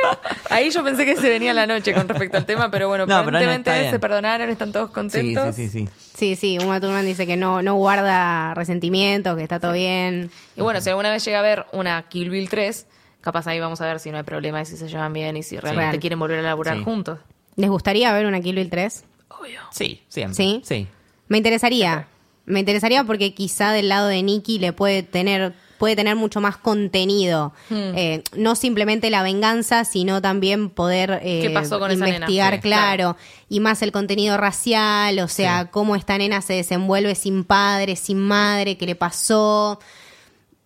ahí 0.50 0.70
yo 0.70 0.82
pensé 0.84 1.04
que 1.06 1.16
se 1.16 1.28
venía 1.28 1.52
la 1.54 1.66
noche 1.66 1.92
con 1.94 2.08
respecto 2.08 2.36
al 2.36 2.46
tema, 2.46 2.70
pero 2.70 2.88
bueno, 2.88 3.04
No, 3.06 3.08
pero 3.08 3.22
no, 3.22 3.28
aparentemente 3.38 3.70
está 3.70 3.80
bien. 3.80 3.92
se 3.92 3.98
perdonaron, 3.98 4.50
están 4.50 4.72
todos 4.72 4.90
contentos. 4.90 5.54
sí, 5.54 5.68
sí, 5.68 5.84
sí. 5.84 5.88
Sí, 5.88 6.03
sí, 6.36 6.58
Uma 6.58 6.80
Thurman 6.80 7.04
dice 7.04 7.26
que 7.26 7.36
no, 7.36 7.62
no 7.62 7.74
guarda 7.74 8.54
resentimiento, 8.54 9.36
que 9.36 9.42
está 9.42 9.58
todo 9.60 9.72
bien. 9.72 10.30
Y 10.56 10.60
bueno, 10.62 10.80
si 10.80 10.88
alguna 10.90 11.10
vez 11.10 11.24
llega 11.24 11.40
a 11.40 11.42
ver 11.42 11.66
una 11.72 12.02
Kill 12.08 12.30
Bill 12.30 12.48
3, 12.48 12.86
capaz 13.20 13.46
ahí 13.46 13.58
vamos 13.60 13.80
a 13.80 13.86
ver 13.86 14.00
si 14.00 14.10
no 14.10 14.18
hay 14.18 14.22
problema 14.22 14.62
y 14.62 14.66
si 14.66 14.76
se 14.76 14.88
llevan 14.88 15.12
bien 15.12 15.36
y 15.36 15.42
si 15.42 15.58
realmente 15.58 15.90
Real. 15.92 16.00
quieren 16.00 16.18
volver 16.18 16.38
a 16.38 16.42
laburar 16.42 16.76
Sí. 16.78 16.84
juntos. 16.84 17.18
¿Les 17.56 17.70
gustaría 17.70 18.12
ver 18.12 18.26
una 18.26 18.40
Kill 18.40 18.56
Bill 18.56 18.70
3? 18.70 19.04
Obvio. 19.28 19.60
Sí, 19.70 20.02
siempre. 20.08 20.34
¿Sí? 20.36 20.62
Sí. 20.64 20.86
Me 21.28 21.38
interesaría. 21.38 22.06
Me 22.46 22.60
interesaría 22.60 23.04
porque 23.04 23.32
quizá 23.34 23.72
del 23.72 23.88
lado 23.88 24.06
de 24.08 24.22
Nicky 24.22 24.58
le 24.58 24.72
puede 24.72 25.02
tener 25.02 25.54
puede 25.78 25.96
tener 25.96 26.16
mucho 26.16 26.40
más 26.40 26.56
contenido. 26.56 27.52
Eh, 27.70 28.22
no 28.36 28.54
simplemente 28.54 29.10
la 29.10 29.22
venganza, 29.22 29.84
sino 29.84 30.20
también 30.22 30.70
poder 30.70 31.20
eh, 31.22 31.40
¿Qué 31.42 31.50
pasó 31.50 31.78
con 31.78 31.90
esa 31.90 32.04
nena? 32.04 32.16
investigar, 32.16 32.54
Sí, 32.54 32.60
claro, 32.60 33.16
y 33.48 33.60
más 33.60 33.82
el 33.82 33.92
contenido 33.92 34.36
racial, 34.36 35.18
o 35.20 35.28
sea, 35.28 35.62
Sí. 35.62 35.68
cómo 35.72 35.96
esta 35.96 36.16
nena 36.18 36.40
se 36.42 36.54
desenvuelve 36.54 37.14
sin 37.14 37.44
padre, 37.44 37.96
sin 37.96 38.18
madre, 38.18 38.76
qué 38.76 38.86
le 38.86 38.94
pasó. 38.94 39.78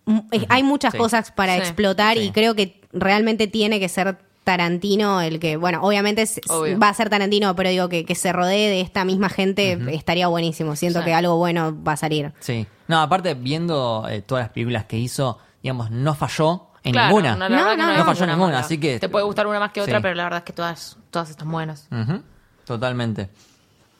Mm, 0.05 0.19
eh, 0.31 0.45
Hay 0.49 0.63
muchas 0.63 0.91
Sí. 0.93 0.97
cosas 0.97 1.31
para 1.31 1.57
explotar 1.57 2.17
y 2.17 2.31
creo 2.31 2.55
que 2.55 2.81
realmente 2.93 3.47
tiene 3.47 3.79
que 3.79 3.89
ser 3.89 4.17
Tarantino 4.49 5.21
el 5.21 5.39
que, 5.39 5.57
bueno, 5.57 5.79
obviamente 5.83 6.23
es- 6.23 6.41
va 6.49 6.89
a 6.89 6.93
ser 6.95 7.09
Tarantino, 7.11 7.55
pero 7.55 7.69
digo 7.69 7.87
que, 7.87 8.03
que 8.03 8.15
se 8.15 8.33
rodee 8.33 8.67
de 8.69 8.81
esta 8.81 9.05
misma 9.05 9.29
gente 9.29 9.77
estaría 9.93 10.27
buenísimo. 10.27 10.75
Siento 10.75 10.99
Sí. 10.99 11.05
que 11.05 11.13
algo 11.13 11.37
bueno 11.37 11.77
va 11.83 11.91
a 11.93 11.97
salir. 11.97 12.33
Sí. 12.39 12.65
No, 12.87 12.99
aparte, 12.99 13.35
viendo 13.35 14.07
eh, 14.09 14.21
todas 14.23 14.45
las 14.45 14.51
películas 14.51 14.85
que 14.85 14.97
hizo, 14.97 15.37
digamos, 15.61 15.91
no 15.91 16.15
falló 16.15 16.67
en 16.83 16.93
Claro, 16.93 17.09
ninguna. 17.09 17.35
No, 17.35 17.47
la 17.47 17.57
No, 17.57 17.77
no, 17.77 17.97
no 17.97 18.05
falló 18.05 18.25
ninguna, 18.25 18.45
mala. 18.47 18.59
así 18.59 18.79
que- 18.79 18.99
Te 18.99 19.07
puede 19.09 19.23
gustar 19.25 19.45
una 19.45 19.59
más 19.59 19.71
que 19.71 19.81
otra, 19.81 19.97
Sí. 19.97 20.01
pero 20.01 20.15
la 20.15 20.23
verdad 20.23 20.39
es 20.39 20.45
que 20.45 20.53
todas, 20.53 20.97
todas 21.11 21.29
están 21.29 21.51
buenas. 21.51 21.87
Totalmente. 22.65 23.29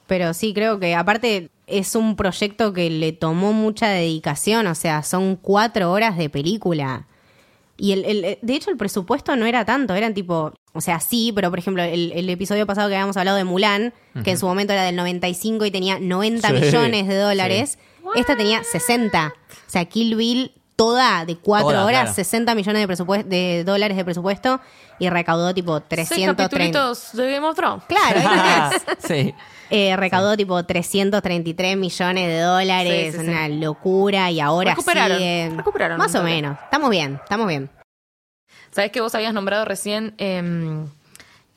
Pero 0.07 0.33
sí, 0.33 0.53
creo 0.53 0.79
que 0.79 0.95
aparte 0.95 1.51
es 1.67 1.95
un 1.95 2.15
proyecto 2.15 2.73
que 2.73 2.89
le 2.89 3.11
tomó 3.11 3.53
mucha 3.53 3.89
dedicación, 3.89 4.65
o 4.67 4.73
sea, 4.75 5.03
son 5.03 5.35
cuatro 5.35 5.91
horas 5.91 6.17
de 6.17 6.29
película. 6.29 7.05
Y 7.79 7.93
el, 7.93 8.03
el- 8.05 8.37
de 8.41 8.53
hecho 8.55 8.69
el 8.69 8.77
presupuesto 8.77 9.35
no 9.35 9.45
era 9.45 9.63
tanto, 9.65 9.95
eran 9.95 10.13
tipo, 10.13 10.53
o 10.73 10.81
sea, 10.81 10.99
sí, 10.99 11.31
pero 11.33 11.49
por 11.49 11.59
ejemplo, 11.59 11.81
el, 11.81 12.11
el 12.11 12.29
episodio 12.29 12.67
pasado 12.67 12.89
que 12.89 12.95
habíamos 12.95 13.15
hablado 13.17 13.37
de 13.37 13.45
Mulan, 13.45 13.93
que 14.23 14.31
en 14.31 14.37
su 14.37 14.45
momento 14.45 14.73
era 14.73 14.83
del 14.83 14.95
95 14.97 15.65
y 15.65 15.71
tenía 15.71 15.97
90 15.99 16.47
Sí, 16.47 16.53
millones 16.55 17.07
de 17.07 17.15
dólares, 17.15 17.79
esta 18.15 18.35
tenía 18.35 18.63
60. 18.63 19.33
O 19.67 19.69
sea, 19.71 19.85
Kill 19.85 20.15
Bill 20.15 20.51
toda 20.79 21.25
de 21.25 21.35
cuatro 21.37 21.69
Toda, 21.71 21.85
horas, 21.85 22.01
claro. 22.01 22.13
60 22.15 22.55
millones 22.55 22.81
de, 22.81 22.87
presupuesto, 22.87 23.29
de 23.29 23.63
dólares 23.65 23.97
de 23.97 24.05
presupuesto 24.05 24.59
y 24.97 25.09
recaudó 25.09 25.53
tipo 25.53 25.77
Seis 25.79 26.09
330. 26.09 26.49
capítulos 26.49 27.09
de 27.13 27.31
Game 27.33 27.45
of 27.47 27.55
Thrones. 27.55 27.83
Claro, 27.87 28.19
ahí 28.19 28.71
tenés. 28.77 28.97
sí. 29.07 29.35
Eh, 29.71 29.95
recaudó 29.97 30.35
tipo 30.37 30.63
333 30.63 31.77
millones 31.77 32.27
de 32.27 32.39
dólares, 32.39 33.11
Sí, 33.13 33.19
sí, 33.19 33.25
sí. 33.25 33.29
una 33.31 33.47
locura 33.49 34.31
y 34.31 34.39
ahora 34.39 34.71
Recuperaron, 34.71 35.17
sigue- 35.17 35.53
recuperaron 35.57 35.97
Más 35.97 36.15
o 36.15 36.23
menos, 36.23 36.57
estamos 36.63 36.89
bien, 36.89 37.19
estamos 37.23 37.47
bien. 37.47 37.69
¿Sabes 38.71 38.91
que 38.91 39.01
vos 39.01 39.13
habías 39.15 39.33
nombrado 39.33 39.65
recién 39.65 40.13
em, 40.17 40.87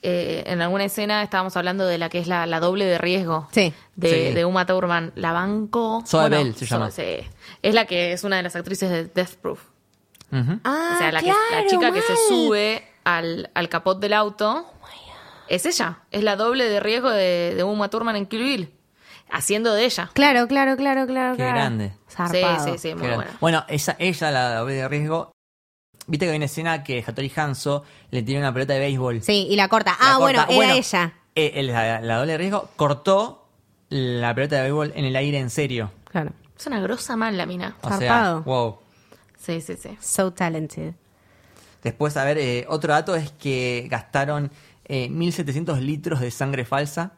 eh, 0.02 0.42
en 0.46 0.60
alguna 0.62 0.84
escena 0.84 1.22
estábamos 1.22 1.56
hablando 1.56 1.86
de 1.86 1.96
la 1.98 2.08
que 2.08 2.18
es 2.18 2.26
la, 2.26 2.44
la 2.46 2.58
doble 2.60 2.84
de 2.86 2.98
riesgo 2.98 3.48
Sí. 3.52 3.72
de, 3.96 4.08
Sí. 4.28 4.34
de 4.34 4.44
Uma 4.44 4.66
Thurman? 4.66 5.12
La 5.14 5.32
banco. 5.32 6.02
Zoe 6.06 6.28
Bell 6.28 6.54
se 6.54 6.66
llama. 6.66 6.90
sí. 6.90 7.02
Es 7.62 7.74
la 7.74 7.86
que 7.86 8.12
es 8.12 8.24
una 8.24 8.36
de 8.36 8.42
las 8.42 8.56
actrices 8.56 8.90
de 8.90 9.04
Death 9.06 9.34
Proof. 9.36 9.60
Ah, 10.64 10.92
o 10.94 10.98
sea, 10.98 11.12
la, 11.12 11.20
que- 11.20 11.26
la 11.28 11.66
chica 11.68 11.92
que 11.92 12.00
se 12.00 12.16
sube 12.28 12.82
al, 13.04 13.50
al 13.54 13.68
capot 13.68 14.00
del 14.00 14.14
auto 14.14 14.66
es 15.48 15.66
ella. 15.66 16.00
Es 16.10 16.22
la 16.22 16.36
doble 16.36 16.68
de 16.68 16.80
riesgo 16.80 17.10
de, 17.10 17.54
de 17.54 17.62
Uma 17.64 17.88
Thurman 17.90 18.16
en 18.16 18.26
Kill 18.26 18.42
Bill. 18.42 18.74
Haciendo 19.30 19.72
de 19.74 19.84
ella. 19.84 20.10
Claro, 20.12 20.46
claro, 20.46 20.76
claro, 20.76 21.06
claro. 21.06 21.32
Qué 21.32 21.42
claro. 21.42 21.54
grande. 21.56 21.92
Zarpado. 22.10 22.64
Sí, 22.64 22.72
sí, 22.72 22.78
sí, 22.90 22.94
muy 22.94 23.08
buena. 23.08 23.30
Bueno, 23.40 23.64
esa, 23.68 23.96
ella, 23.98 24.30
la 24.30 24.54
doble 24.56 24.74
de 24.74 24.88
riesgo. 24.88 25.32
Viste 26.06 26.26
que 26.26 26.30
hay 26.32 26.36
una 26.36 26.46
escena 26.46 26.82
que 26.82 27.02
Hattori 27.06 27.32
Hanzo 27.36 27.84
le 28.10 28.22
tiene 28.22 28.40
una 28.40 28.52
pelota 28.52 28.72
de 28.74 28.80
béisbol. 28.80 29.22
Sí, 29.22 29.46
y 29.50 29.56
la 29.56 29.68
corta. 29.68 29.92
La 30.00 30.14
Ah, 30.14 30.18
bueno, 30.18 30.44
era 30.50 30.72
ella. 30.74 31.12
eh, 31.34 31.52
el- 31.56 31.68
la, 31.68 32.00
la 32.00 32.16
doble 32.18 32.32
de 32.32 32.38
riesgo 32.38 32.68
cortó 32.76 33.48
la 33.88 34.34
pelota 34.34 34.56
de 34.56 34.62
béisbol 34.62 34.92
en 34.96 35.04
el 35.04 35.16
aire 35.16 35.38
en 35.38 35.48
serio. 35.50 35.90
Claro. 36.10 36.32
Es 36.62 36.66
una 36.68 36.78
grosa 36.80 37.16
mal 37.16 37.36
la 37.36 37.44
mina. 37.44 37.74
O 37.82 37.90
sea, 37.98 38.34
wow. 38.44 38.76
Sí, 39.36 39.60
sí, 39.60 39.74
sí. 39.76 39.98
So 40.00 40.32
talented. 40.32 40.94
Después, 41.82 42.16
a 42.16 42.22
ver, 42.24 42.38
eh, 42.38 42.66
otro 42.68 42.92
dato 42.92 43.16
es 43.16 43.32
que 43.32 43.88
gastaron 43.90 44.48
eh, 44.84 45.08
1.700 45.10 45.80
litros 45.80 46.20
de 46.20 46.30
sangre 46.30 46.64
falsa. 46.64 47.14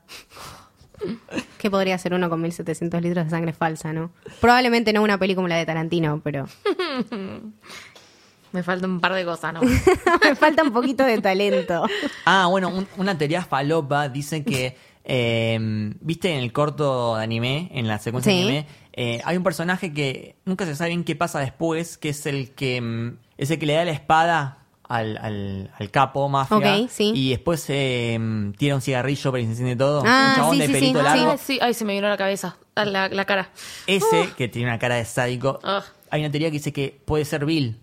¿Qué 1.59 1.71
podría 1.71 1.99
ser 1.99 2.15
uno 2.15 2.31
con 2.31 2.41
1700 2.41 3.03
litros 3.03 3.27
de 3.27 3.31
sangre 3.31 3.53
falsa, 3.53 3.93
no? 3.93 4.13
Probablemente 4.41 4.95
no 4.95 5.03
una 5.03 5.19
peli 5.19 5.35
como 5.35 5.47
la 5.47 5.57
de 5.57 5.67
Tarantino, 5.67 6.23
pero 6.25 6.47
Me 8.53 8.63
falta 8.63 8.87
un 8.87 9.01
par 9.01 9.13
de 9.13 9.27
cosas, 9.27 9.53
¿no? 9.53 9.61
me 10.25 10.35
falta 10.37 10.63
un 10.63 10.73
poquito 10.73 11.05
de 11.05 11.21
talento. 11.21 11.85
Ah, 12.25 12.47
bueno, 12.49 12.69
un- 12.71 12.89
una 12.97 13.19
teoría 13.19 13.43
falopa 13.45 14.09
dice 14.09 14.43
que, 14.45 14.75
eh, 15.05 15.59
viste 16.01 16.31
en 16.33 16.39
el 16.39 16.53
corto 16.53 17.17
de 17.17 17.25
anime, 17.25 17.69
en 17.75 17.89
la 17.89 17.99
secuencia 17.99 18.33
Sí. 18.33 18.39
de 18.39 18.45
anime, 18.45 18.67
eh, 18.97 19.21
hay 19.25 19.37
un 19.37 19.43
personaje 19.43 19.93
que 19.93 20.37
nunca 20.45 20.65
se 20.67 20.77
sabe 20.77 20.91
bien 20.91 21.05
qué 21.05 21.17
pasa 21.17 21.41
después, 21.41 21.99
que 21.99 22.11
es 22.11 22.27
el 22.27 22.51
que 22.55 22.81
mm, 22.81 23.19
es 23.39 23.51
el 23.51 23.59
que 23.59 23.67
le 23.67 23.75
da 23.75 23.85
la 23.85 23.91
espada 23.91 24.59
al, 24.89 25.17
al, 25.17 25.71
al 25.79 25.91
capo 25.91 26.29
mafia 26.29 26.57
Ok, 26.59 26.89
sí. 26.91 27.11
y 27.15 27.31
después 27.31 27.65
eh, 27.71 28.19
mm, 28.21 28.53
tira 28.53 28.75
un 28.75 28.81
cigarrillo 28.83 29.31
para 29.33 29.43
enciende 29.43 29.77
todo. 29.77 30.03
Ah, 30.07 30.29
un 30.31 30.37
chabón 30.37 30.53
sí, 30.55 30.59
de 30.61 30.67
sí, 30.67 30.73
pelito 30.73 30.99
Sí. 30.99 31.05
largo. 31.05 31.37
Ay, 31.63 31.75
se 31.75 31.85
me 31.85 31.95
vino 31.95 32.09
la 32.09 32.17
cabeza, 32.17 32.57
la, 32.77 33.09
la 33.09 33.25
cara. 33.25 33.51
Ese, 33.87 34.31
que 34.37 34.49
tiene 34.49 34.69
una 34.69 34.79
cara 34.79 34.95
de 34.97 35.05
sádico, 35.05 35.59
Ugh. 35.65 35.83
hay 36.11 36.21
una 36.21 36.31
teoría 36.31 36.49
que 36.49 36.59
dice 36.59 36.73
que 36.73 37.01
puede 37.05 37.25
ser 37.25 37.45
Bill. 37.47 37.81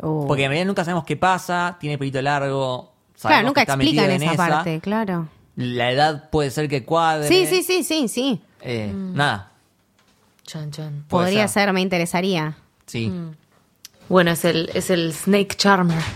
Oh. 0.00 0.26
Porque 0.26 0.44
en 0.44 0.48
realidad 0.50 0.66
nunca 0.66 0.84
sabemos 0.84 1.04
qué 1.04 1.16
pasa, 1.16 1.76
tiene 1.78 1.96
pelito 1.98 2.20
largo. 2.22 2.92
Claro, 3.20 3.46
nunca 3.46 3.62
explican 3.62 4.10
en 4.10 4.22
esa 4.22 4.34
parte, 4.34 4.80
claro. 4.80 5.28
La 5.54 5.92
edad 5.92 6.30
puede 6.30 6.50
ser 6.50 6.68
que 6.68 6.84
cuadre. 6.84 7.28
Sí, 7.28 7.46
sí, 7.46 7.62
sí, 7.62 7.84
sí, 7.84 8.08
sí. 8.08 8.40
Eh, 8.62 8.90
Nada. 8.92 9.51
Chan, 10.44 10.70
chan. 10.70 11.04
Podría 11.08 11.48
ser. 11.48 11.64
ser. 11.64 11.72
me 11.72 11.80
interesaría. 11.80 12.56
Sí. 12.86 13.12
Bueno, 14.08 14.30
es 14.32 14.44
el, 14.44 14.70
es 14.74 14.90
el 14.90 15.12
Snake 15.12 15.54
Charmer. 15.56 16.02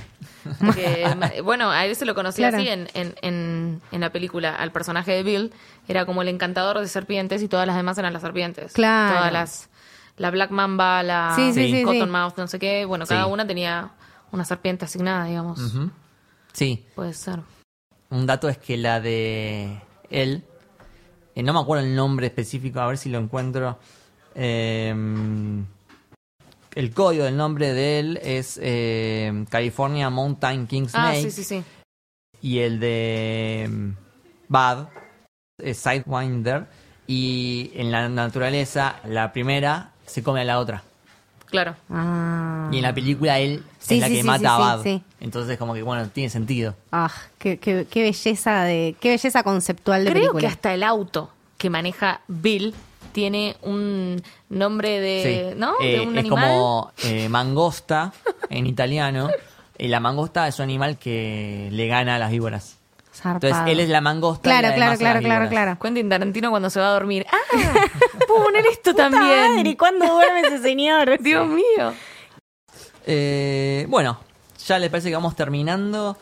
Que, 0.76 1.40
bueno, 1.42 1.70
a 1.72 1.86
él 1.86 1.96
se 1.96 2.04
lo 2.04 2.14
conocía 2.14 2.50
Claro. 2.50 2.62
así 2.62 2.68
en, 2.70 2.88
en, 2.94 3.14
en, 3.22 3.82
en 3.90 4.00
la 4.00 4.10
película. 4.12 4.54
Al 4.54 4.70
personaje 4.70 5.10
de 5.10 5.24
Bill 5.24 5.52
era 5.88 6.06
como 6.06 6.22
el 6.22 6.28
encantador 6.28 6.78
de 6.78 6.86
serpientes 6.86 7.42
y 7.42 7.48
todas 7.48 7.66
las 7.66 7.74
demás 7.74 7.98
eran 7.98 8.12
las 8.12 8.22
serpientes. 8.22 8.72
Claro. 8.72 9.16
Todas 9.16 9.32
las. 9.32 9.68
La 10.18 10.30
Black 10.30 10.50
Mamba, 10.52 11.02
la 11.02 11.32
Sí, 11.34 11.52
sí, 11.52 11.70
sí, 11.72 11.82
Cottonmouth, 11.82 12.36
no 12.38 12.46
sé 12.46 12.60
qué. 12.60 12.84
Bueno, 12.84 13.06
cada 13.06 13.24
Sí. 13.24 13.30
una 13.32 13.44
tenía 13.46 13.90
una 14.30 14.44
serpiente 14.44 14.84
asignada, 14.84 15.24
digamos. 15.24 15.60
Sí. 16.52 16.86
Puede 16.94 17.12
ser. 17.12 17.40
Un 18.10 18.24
dato 18.24 18.48
es 18.48 18.56
que 18.56 18.76
la 18.76 19.00
de 19.00 19.82
él, 20.10 20.44
eh, 21.34 21.42
no 21.42 21.52
me 21.52 21.58
acuerdo 21.60 21.84
el 21.84 21.96
nombre 21.96 22.28
específico, 22.28 22.78
a 22.80 22.86
ver 22.86 22.98
si 22.98 23.08
lo 23.10 23.18
encuentro. 23.18 23.78
Eh, 24.36 24.94
el 26.74 26.92
código 26.92 27.24
del 27.24 27.36
nombre 27.36 27.72
de 27.72 27.98
él 28.00 28.20
es 28.22 28.58
eh, 28.62 29.44
California 29.48 30.10
Mountain 30.10 30.66
King 30.66 30.82
Ah, 30.92 31.12
Snake 31.14 31.22
sí, 31.22 31.30
sí, 31.30 31.44
sí. 31.44 31.64
y 32.42 32.58
el 32.58 32.78
de 32.80 33.66
mm, 33.70 33.90
Bad 34.48 34.88
es 35.58 35.78
Sidewinder 35.78 36.66
y 37.06 37.70
en 37.76 37.90
la 37.90 38.08
naturaleza 38.10 38.96
la 39.08 39.32
primera 39.32 39.92
se 40.04 40.22
come 40.22 40.42
a 40.42 40.44
la 40.44 40.58
otra 40.58 40.82
Claro. 41.48 41.76
Ah. 41.88 42.68
y 42.72 42.76
en 42.76 42.82
la 42.82 42.92
película 42.94 43.38
él 43.38 43.62
Sí, 43.78 43.94
es 43.94 44.00
la 44.00 44.06
sí, 44.08 44.12
que 44.14 44.20
sí, 44.20 44.26
mata 44.26 44.40
sí, 44.40 44.46
a 44.46 44.58
Bad 44.58 44.82
sí. 44.82 45.02
entonces 45.20 45.56
como 45.56 45.72
que 45.72 45.82
bueno 45.82 46.06
tiene 46.10 46.28
sentido 46.28 46.74
Ah, 46.92 47.10
qué, 47.38 47.56
qué- 47.58 47.86
qué 47.90 48.02
belleza 48.02 48.64
de, 48.64 48.96
qué 49.00 49.10
belleza 49.10 49.42
conceptual 49.44 50.04
de 50.04 50.10
Creo 50.10 50.20
película. 50.24 50.40
que 50.40 50.46
hasta 50.48 50.74
el 50.74 50.82
auto 50.82 51.30
que 51.56 51.70
maneja 51.70 52.20
Bill 52.28 52.74
tiene 53.16 53.56
un 53.62 54.22
nombre 54.50 55.00
de. 55.00 55.50
Sí. 55.54 55.58
¿No? 55.58 55.72
Eh, 55.80 55.92
de 55.92 56.00
un 56.06 56.18
es 56.18 56.20
animal. 56.20 56.44
como 56.50 56.92
eh, 57.02 57.30
mangosta 57.30 58.12
en 58.50 58.66
italiano. 58.66 59.30
Y 59.78 59.88
la 59.88 60.00
mangosta 60.00 60.46
es 60.46 60.58
un 60.58 60.64
animal 60.64 60.98
que 60.98 61.70
le 61.72 61.86
gana 61.86 62.16
a 62.16 62.18
las 62.18 62.30
víboras. 62.30 62.76
Zarpado. 63.14 63.36
Entonces 63.54 63.72
él 63.72 63.80
es 63.80 63.88
la 63.88 64.02
mangosta. 64.02 64.46
y 64.46 64.52
Claro, 64.52 64.68
además 64.68 64.98
claro, 64.98 65.20
claro, 65.20 65.48
claro, 65.48 65.48
claro. 65.48 65.78
Quentin 65.80 66.10
Tarantino 66.10 66.50
cuando 66.50 66.68
se 66.68 66.78
va 66.78 66.88
a 66.88 66.92
dormir. 66.92 67.24
¡Ah! 67.32 67.56
Puedo 68.28 68.44
poner 68.44 68.66
esto 68.66 68.94
también. 68.94 69.74
¿cuándo 69.76 70.04
duerme 70.06 70.40
ese 70.40 70.58
señor? 70.58 71.18
Dios 71.20 71.48
mío. 71.48 71.94
Eh, 73.06 73.86
bueno, 73.88 74.20
ya 74.66 74.78
les 74.78 74.90
parece 74.90 75.08
que 75.08 75.14
vamos 75.14 75.34
terminando. 75.34 76.18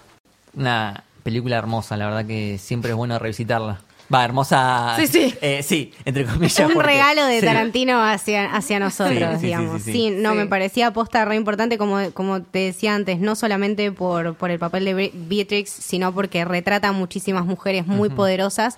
Una 0.57 1.03
película 1.25 1.57
hermosa, 1.57 1.97
la 1.97 2.07
verdad 2.07 2.25
que 2.25 2.57
siempre 2.59 2.93
es 2.93 2.97
bueno 2.97 3.19
revisitarla. 3.19 3.81
Va, 4.13 4.25
hermosa. 4.25 4.97
Sí, 4.99 5.07
sí. 5.07 5.35
Eh, 5.41 5.63
sí, 5.63 5.93
entre 6.05 6.25
comillas. 6.27 6.59
un 6.61 6.75
porque- 6.75 6.89
regalo 6.89 7.25
de 7.27 7.41
sí. 7.41 7.47
Tarantino 7.47 8.03
hacia, 8.05 8.55
hacia 8.55 8.79
nosotros, 8.79 9.17
Sí, 9.19 9.25
sí, 9.35 9.41
sí, 9.41 9.47
digamos. 9.47 9.83
sí, 9.83 9.93
Sí, 9.93 9.99
sí. 10.09 10.11
no, 10.11 10.33
Sí. 10.33 10.37
me 10.37 10.47
parecía 10.47 10.89
aposta 10.89 11.25
re 11.25 11.37
importante, 11.37 11.79
como, 11.79 12.11
como 12.13 12.43
te 12.43 12.59
decía 12.61 12.95
antes, 12.95 13.19
no 13.19 13.35
solamente 13.35 13.91
por, 13.93 14.35
por 14.35 14.51
el 14.51 14.59
papel 14.59 14.85
de 14.85 14.95
Bri- 14.97 15.13
Beatrix, 15.15 15.71
sino 15.71 16.13
porque 16.13 16.45
retrata 16.45 16.89
a 16.89 16.93
muchísimas 16.93 17.47
mujeres 17.47 17.87
muy 17.87 18.11
poderosas. 18.11 18.77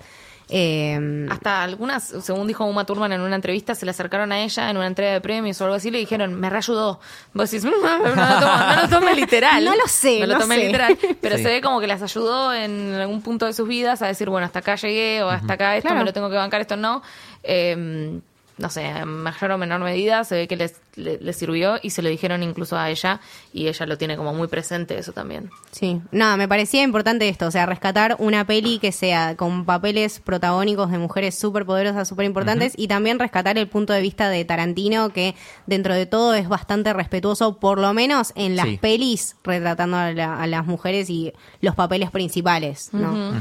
Eh, 0.49 1.27
Hasta 1.29 1.61
algunas, 1.63 2.03
según 2.21 2.47
dijo 2.47 2.63
Uma 2.65 2.85
Thurman 2.85 3.11
en 3.11 3.21
una 3.21 3.35
entrevista, 3.35 3.75
se 3.75 3.85
le 3.85 3.91
acercaron 3.91 4.31
a 4.31 4.39
ella 4.39 4.69
en 4.69 4.77
una 4.77 4.87
entrega 4.87 5.11
de 5.11 5.19
premios 5.21 5.59
o 5.59 5.65
algo 5.65 5.75
así 5.75 5.89
y 5.89 5.91
le 5.91 5.97
dijeron, 5.99 6.35
me 6.35 6.49
reayudó. 6.49 6.99
Vos 7.33 7.51
decís, 7.51 7.65
"Mm, 7.65 7.69
no, 7.69 7.97
lo 7.97 8.15
tomo- 8.15 8.75
no 8.75 8.81
lo 8.83 8.89
tome 8.89 9.15
literal. 9.15 9.65
No 9.65 9.75
lo 9.75 9.87
sé, 9.87 10.21
No 10.21 10.27
lo 10.27 10.33
no 10.35 10.39
tomé 10.39 10.55
sé. 10.55 10.65
literal. 10.67 10.97
Pero 11.21 11.35
Sí. 11.37 11.43
se 11.43 11.49
ve 11.49 11.61
como 11.61 11.79
que 11.81 11.87
las 11.87 12.01
ayudó 12.01 12.53
en 12.53 12.93
algún 12.95 13.21
punto 13.21 13.45
de 13.45 13.51
sus 13.53 13.67
vidas 13.67 14.01
a 14.01 14.07
decir, 14.07 14.29
bueno, 14.29 14.45
hasta 14.45 14.59
acá 14.59 14.75
llegué 14.75 15.21
o 15.21 15.29
hasta 15.29 15.53
acá 15.53 15.75
esto 15.75 15.87
Claro. 15.89 15.99
me 15.99 16.05
lo 16.05 16.13
tengo 16.13 16.29
que 16.29 16.37
bancar, 16.37 16.61
esto 16.61 16.77
no. 16.77 17.01
Eh, 17.43 18.19
no 18.57 18.69
sé, 18.69 18.85
en 18.85 19.07
mayor 19.07 19.51
o 19.51 19.57
menor 19.57 19.79
medida 19.81 20.23
se 20.23 20.35
ve 20.35 20.47
que 20.47 20.55
les, 20.55 20.75
le, 20.95 21.19
le 21.19 21.33
sirvió 21.33 21.77
y 21.83 21.91
se 21.91 22.01
lo 22.01 22.09
dijeron 22.09 22.41
incluso 22.41 22.77
a 22.77 22.89
ella 22.89 23.19
y 23.53 23.67
ella 23.67 23.85
lo 23.85 23.97
tiene 23.97 24.17
como 24.17 24.33
muy 24.33 24.47
presente 24.47 24.97
eso 24.97 25.11
también. 25.13 25.49
Sí, 25.71 26.01
nada, 26.11 26.37
me 26.37 26.47
parecía 26.47 26.81
importante 26.83 27.29
esto, 27.29 27.45
o 27.47 27.51
sea, 27.51 27.65
rescatar 27.67 28.15
una 28.19 28.45
peli 28.45 28.79
que 28.79 28.91
sea 28.91 29.35
con 29.37 29.65
papeles 29.65 30.19
protagónicos 30.19 30.89
de 30.91 30.97
mujeres 30.97 31.37
súper 31.37 31.65
poderosas, 31.65 32.07
súper 32.07 32.25
importantes, 32.25 32.73
y 32.75 32.87
también 32.87 33.19
rescatar 33.19 33.57
el 33.57 33.67
punto 33.67 33.93
de 33.93 34.01
vista 34.01 34.29
de 34.29 34.43
Tarantino, 34.45 35.09
que 35.11 35.35
dentro 35.67 35.93
de 35.93 36.05
todo 36.05 36.33
es 36.33 36.47
bastante 36.49 36.93
respetuoso, 36.93 37.59
por 37.59 37.79
lo 37.79 37.93
menos 37.93 38.33
en 38.35 38.55
las 38.55 38.65
Sí. 38.67 38.77
pelis, 38.77 39.35
retratando 39.43 39.97
a, 39.97 40.11
la- 40.13 40.41
a 40.41 40.47
las 40.47 40.65
mujeres 40.65 41.09
y 41.09 41.31
los 41.61 41.75
papeles 41.75 42.09
principales, 42.11 42.89
¿no? 42.91 43.33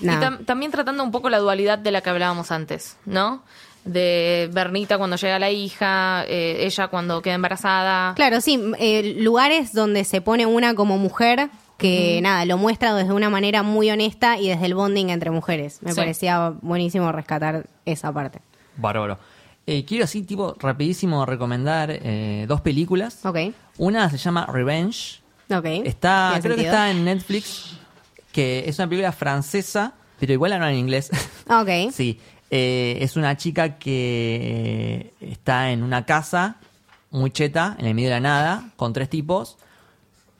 Y 0.00 0.06
tam- 0.06 0.44
también 0.44 0.72
tratando 0.72 1.02
un 1.04 1.10
poco 1.12 1.28
la 1.30 1.38
dualidad 1.38 1.78
de 1.78 1.90
la 1.92 2.00
que 2.00 2.10
hablábamos 2.10 2.50
antes, 2.50 2.96
¿no? 3.04 3.42
De 3.84 4.50
Bernita 4.52 4.98
cuando 4.98 5.16
llega 5.16 5.38
la 5.38 5.50
hija, 5.50 6.24
eh, 6.26 6.58
ella 6.66 6.88
cuando 6.88 7.22
queda 7.22 7.34
embarazada. 7.34 8.14
Claro, 8.14 8.40
sí, 8.40 8.60
eh, 8.78 9.14
lugares 9.18 9.72
donde 9.72 10.04
se 10.04 10.20
pone 10.20 10.44
una 10.46 10.74
como 10.74 10.98
mujer 10.98 11.48
que 11.78 12.18
nada, 12.22 12.44
lo 12.44 12.58
muestra 12.58 12.92
desde 12.94 13.12
una 13.12 13.30
manera 13.30 13.62
muy 13.62 13.88
honesta 13.90 14.36
y 14.36 14.48
desde 14.48 14.66
el 14.66 14.74
bonding 14.74 15.10
entre 15.10 15.30
mujeres. 15.30 15.78
Me 15.82 15.92
Sí. 15.92 15.96
parecía 15.96 16.54
buenísimo 16.60 17.12
rescatar 17.12 17.66
esa 17.84 18.12
parte. 18.12 18.40
Bárbaro. 18.76 19.18
Eh, 19.64 19.84
quiero 19.84 20.04
así, 20.04 20.22
tipo, 20.22 20.56
rapidísimo 20.58 21.24
recomendar 21.24 21.90
eh, 21.90 22.46
dos 22.48 22.60
películas. 22.62 23.24
Ok, 23.24 23.38
Una 23.76 24.10
se 24.10 24.18
llama 24.18 24.46
Revenge. 24.46 25.20
ok. 25.50 25.64
Está, 25.84 26.38
creo 26.42 26.56
que 26.56 26.62
está 26.64 26.90
en 26.90 27.04
Netflix, 27.04 27.76
que 28.32 28.64
es 28.66 28.76
una 28.78 28.88
película 28.88 29.12
francesa, 29.12 29.92
pero 30.18 30.32
igual 30.32 30.50
la 30.50 30.58
no 30.58 30.66
en 30.68 30.74
inglés. 30.76 31.10
Ok. 31.48 31.68
sí, 31.92 32.18
eh, 32.50 32.98
es 33.00 33.16
una 33.16 33.36
chica 33.36 33.78
que 33.78 35.12
eh, 35.20 35.28
está 35.32 35.70
en 35.70 35.82
una 35.82 36.04
casa 36.06 36.56
muy 37.10 37.30
cheta, 37.30 37.76
en 37.78 37.86
el 37.86 37.94
medio 37.94 38.08
de 38.08 38.14
la 38.16 38.20
nada, 38.20 38.70
con 38.76 38.92
tres 38.92 39.08
tipos, 39.08 39.56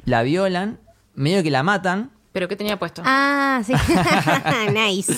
la 0.05 0.23
violan, 0.23 0.79
medio 1.15 1.43
que 1.43 1.51
la 1.51 1.63
matan 1.63 2.11
¿Pero 2.33 2.47
qué 2.47 2.57
tenía 2.57 2.79
puesto? 2.79 3.03
Ah, 3.05 3.63
sí. 3.65 3.73
nice. 4.73 5.13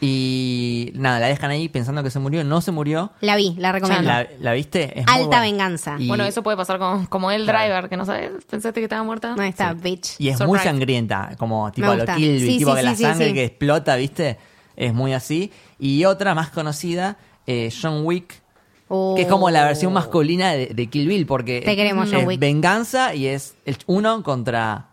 y 0.00 0.92
nada, 0.94 1.18
la 1.18 1.26
dejan 1.26 1.50
ahí 1.50 1.68
pensando 1.68 2.02
que 2.02 2.10
se 2.10 2.18
murió, 2.20 2.44
no 2.44 2.60
se 2.60 2.70
murió. 2.70 3.12
La 3.22 3.34
vi, 3.36 3.54
la 3.58 3.72
recomiendo. 3.72 4.06
¿La, 4.08 4.26
la 4.38 4.52
viste? 4.52 5.00
Es 5.00 5.06
Alta 5.08 5.40
venganza. 5.40 5.96
Y- 5.98 6.06
bueno, 6.06 6.24
eso 6.24 6.42
puede 6.42 6.56
pasar 6.56 6.78
con, 6.78 7.06
como 7.06 7.30
el 7.30 7.44
Claro. 7.44 7.58
driver, 7.64 7.88
que 7.88 7.96
no 7.96 8.04
sabes, 8.04 8.30
pensaste 8.48 8.80
que 8.80 8.84
estaba 8.84 9.02
muerta. 9.02 9.34
No 9.36 9.42
está, 9.42 9.72
bitch. 9.72 10.14
Y 10.18 10.28
es 10.28 10.40
muy 10.40 10.58
sangrienta, 10.60 11.34
como 11.38 11.72
tipo 11.72 11.92
lo. 11.92 12.04
Kill 12.04 12.38
Sí, 12.40 12.58
tipo 12.58 12.70
sí, 12.70 12.76
que 12.76 12.80
sí, 12.82 12.86
la 12.86 12.94
sí, 12.94 13.02
sangre 13.02 13.28
sí. 13.28 13.34
que 13.34 13.44
explota, 13.44 13.96
¿viste? 13.96 14.38
Es 14.76 14.94
muy 14.94 15.12
así. 15.12 15.50
Y 15.80 16.04
otra 16.04 16.34
más 16.34 16.50
conocida, 16.50 17.16
eh, 17.46 17.72
John 17.80 18.04
Wick, 18.04 18.42
Oh. 18.92 19.14
que 19.14 19.22
es 19.22 19.28
como 19.28 19.50
la 19.50 19.64
versión 19.64 19.92
masculina 19.92 20.50
de, 20.52 20.66
de 20.66 20.86
Kill 20.88 21.06
Bill, 21.06 21.24
porque 21.24 21.60
Te 21.64 21.76
queremos, 21.76 22.08
es 22.08 22.14
John 22.14 22.26
Wick. 22.26 22.40
venganza 22.40 23.14
y 23.14 23.28
es 23.28 23.54
el 23.64 23.76
uno 23.86 24.24
contra 24.24 24.88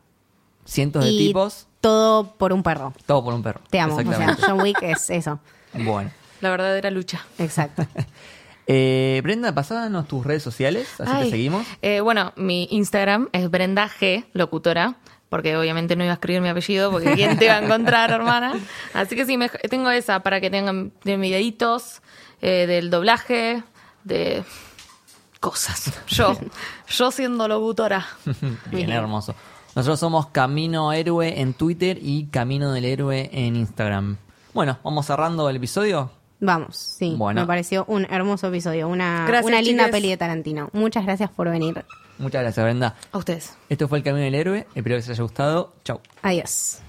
cientos 0.66 1.04
de 1.04 1.10
tipos, 1.10 1.68
todo 1.82 2.32
por 2.38 2.54
un 2.54 2.62
perro. 2.62 2.94
todo 3.08 3.24
por 3.24 3.34
un 3.34 3.42
perro. 3.42 3.60
Te 3.72 3.80
amo. 3.80 3.96
O 3.96 4.04
sea. 4.04 4.38
John 4.46 4.62
Wick 4.62 4.82
es 4.84 5.10
eso. 5.10 5.40
Bueno. 5.74 6.12
La 6.42 6.52
verdadera 6.52 6.92
lucha. 6.92 7.26
Exacto. 7.40 7.86
Eh, 8.70 9.22
Brenda, 9.24 9.56
pasanos 9.56 10.10
tus 10.10 10.26
redes 10.26 10.44
sociales, 10.44 10.90
así 11.00 11.10
Ay. 11.14 11.24
te 11.24 11.30
seguimos. 11.32 11.66
Eh, 11.82 12.02
bueno, 12.02 12.34
mi 12.36 12.68
Instagram 12.72 13.30
es 13.32 13.50
Brenda 13.50 13.90
G, 13.90 14.26
locutora, 14.34 14.98
porque 15.30 15.58
obviamente 15.58 15.96
no 15.96 16.04
iba 16.04 16.12
a 16.12 16.16
escribir 16.16 16.42
mi 16.42 16.50
apellido, 16.50 16.92
porque 16.92 17.14
¿quién 17.14 17.38
te 17.38 17.48
va 17.48 17.56
a 17.58 17.64
encontrar, 17.64 18.12
hermana? 18.12 18.54
Así 18.94 19.16
que 19.16 19.26
sí, 19.26 19.38
me- 19.38 19.50
tengo 19.50 19.90
esa 19.90 20.22
para 20.22 20.40
que 20.42 20.50
tengan 20.50 20.92
de 21.04 21.18
videitos, 21.18 22.02
eh, 22.42 22.66
del 22.68 22.90
doblaje, 22.90 23.64
de 24.04 24.44
cosas. 25.40 25.92
Yo, 26.08 26.38
yo 26.90 27.12
siendo 27.12 27.48
locutora. 27.48 28.06
Bien, 28.72 28.92
hermoso. 28.92 29.36
Nosotros 29.76 30.00
somos 30.00 30.28
Camino 30.28 30.92
Héroe 30.92 31.40
en 31.40 31.54
Twitter 31.54 32.00
y 32.02 32.26
Camino 32.28 32.72
del 32.72 32.86
Héroe 32.86 33.30
en 33.32 33.56
Instagram. 33.56 34.18
Bueno, 34.54 34.80
vamos 34.84 35.06
cerrando 35.06 35.48
el 35.50 35.58
episodio. 35.58 36.10
Vamos, 36.40 36.78
sí. 36.78 37.14
Bueno. 37.18 37.42
Me 37.42 37.48
pareció 37.48 37.86
un 37.88 38.06
hermoso 38.10 38.48
episodio. 38.48 38.88
Una, 38.88 39.26
Gracias, 39.28 39.46
una 39.46 39.62
linda 39.62 39.90
peli 39.90 40.10
de 40.10 40.18
Tarantino. 40.18 40.70
Muchas 40.74 41.06
gracias 41.06 41.30
por 41.30 41.50
venir. 41.50 41.84
Muchas 42.20 42.41
gracias, 42.41 42.63
Brenda. 42.63 42.95
A 43.11 43.18
ustedes. 43.18 43.55
Esto 43.70 43.88
fue 43.88 43.99
el 43.99 44.03
Camino 44.03 44.24
del 44.24 44.36
Héroe. 44.36 44.68
Espero 44.76 44.95
que 44.95 44.95
les 44.95 45.09
haya 45.09 45.24
gustado. 45.24 45.74
Chau. 45.84 46.01
Adiós. 46.22 46.82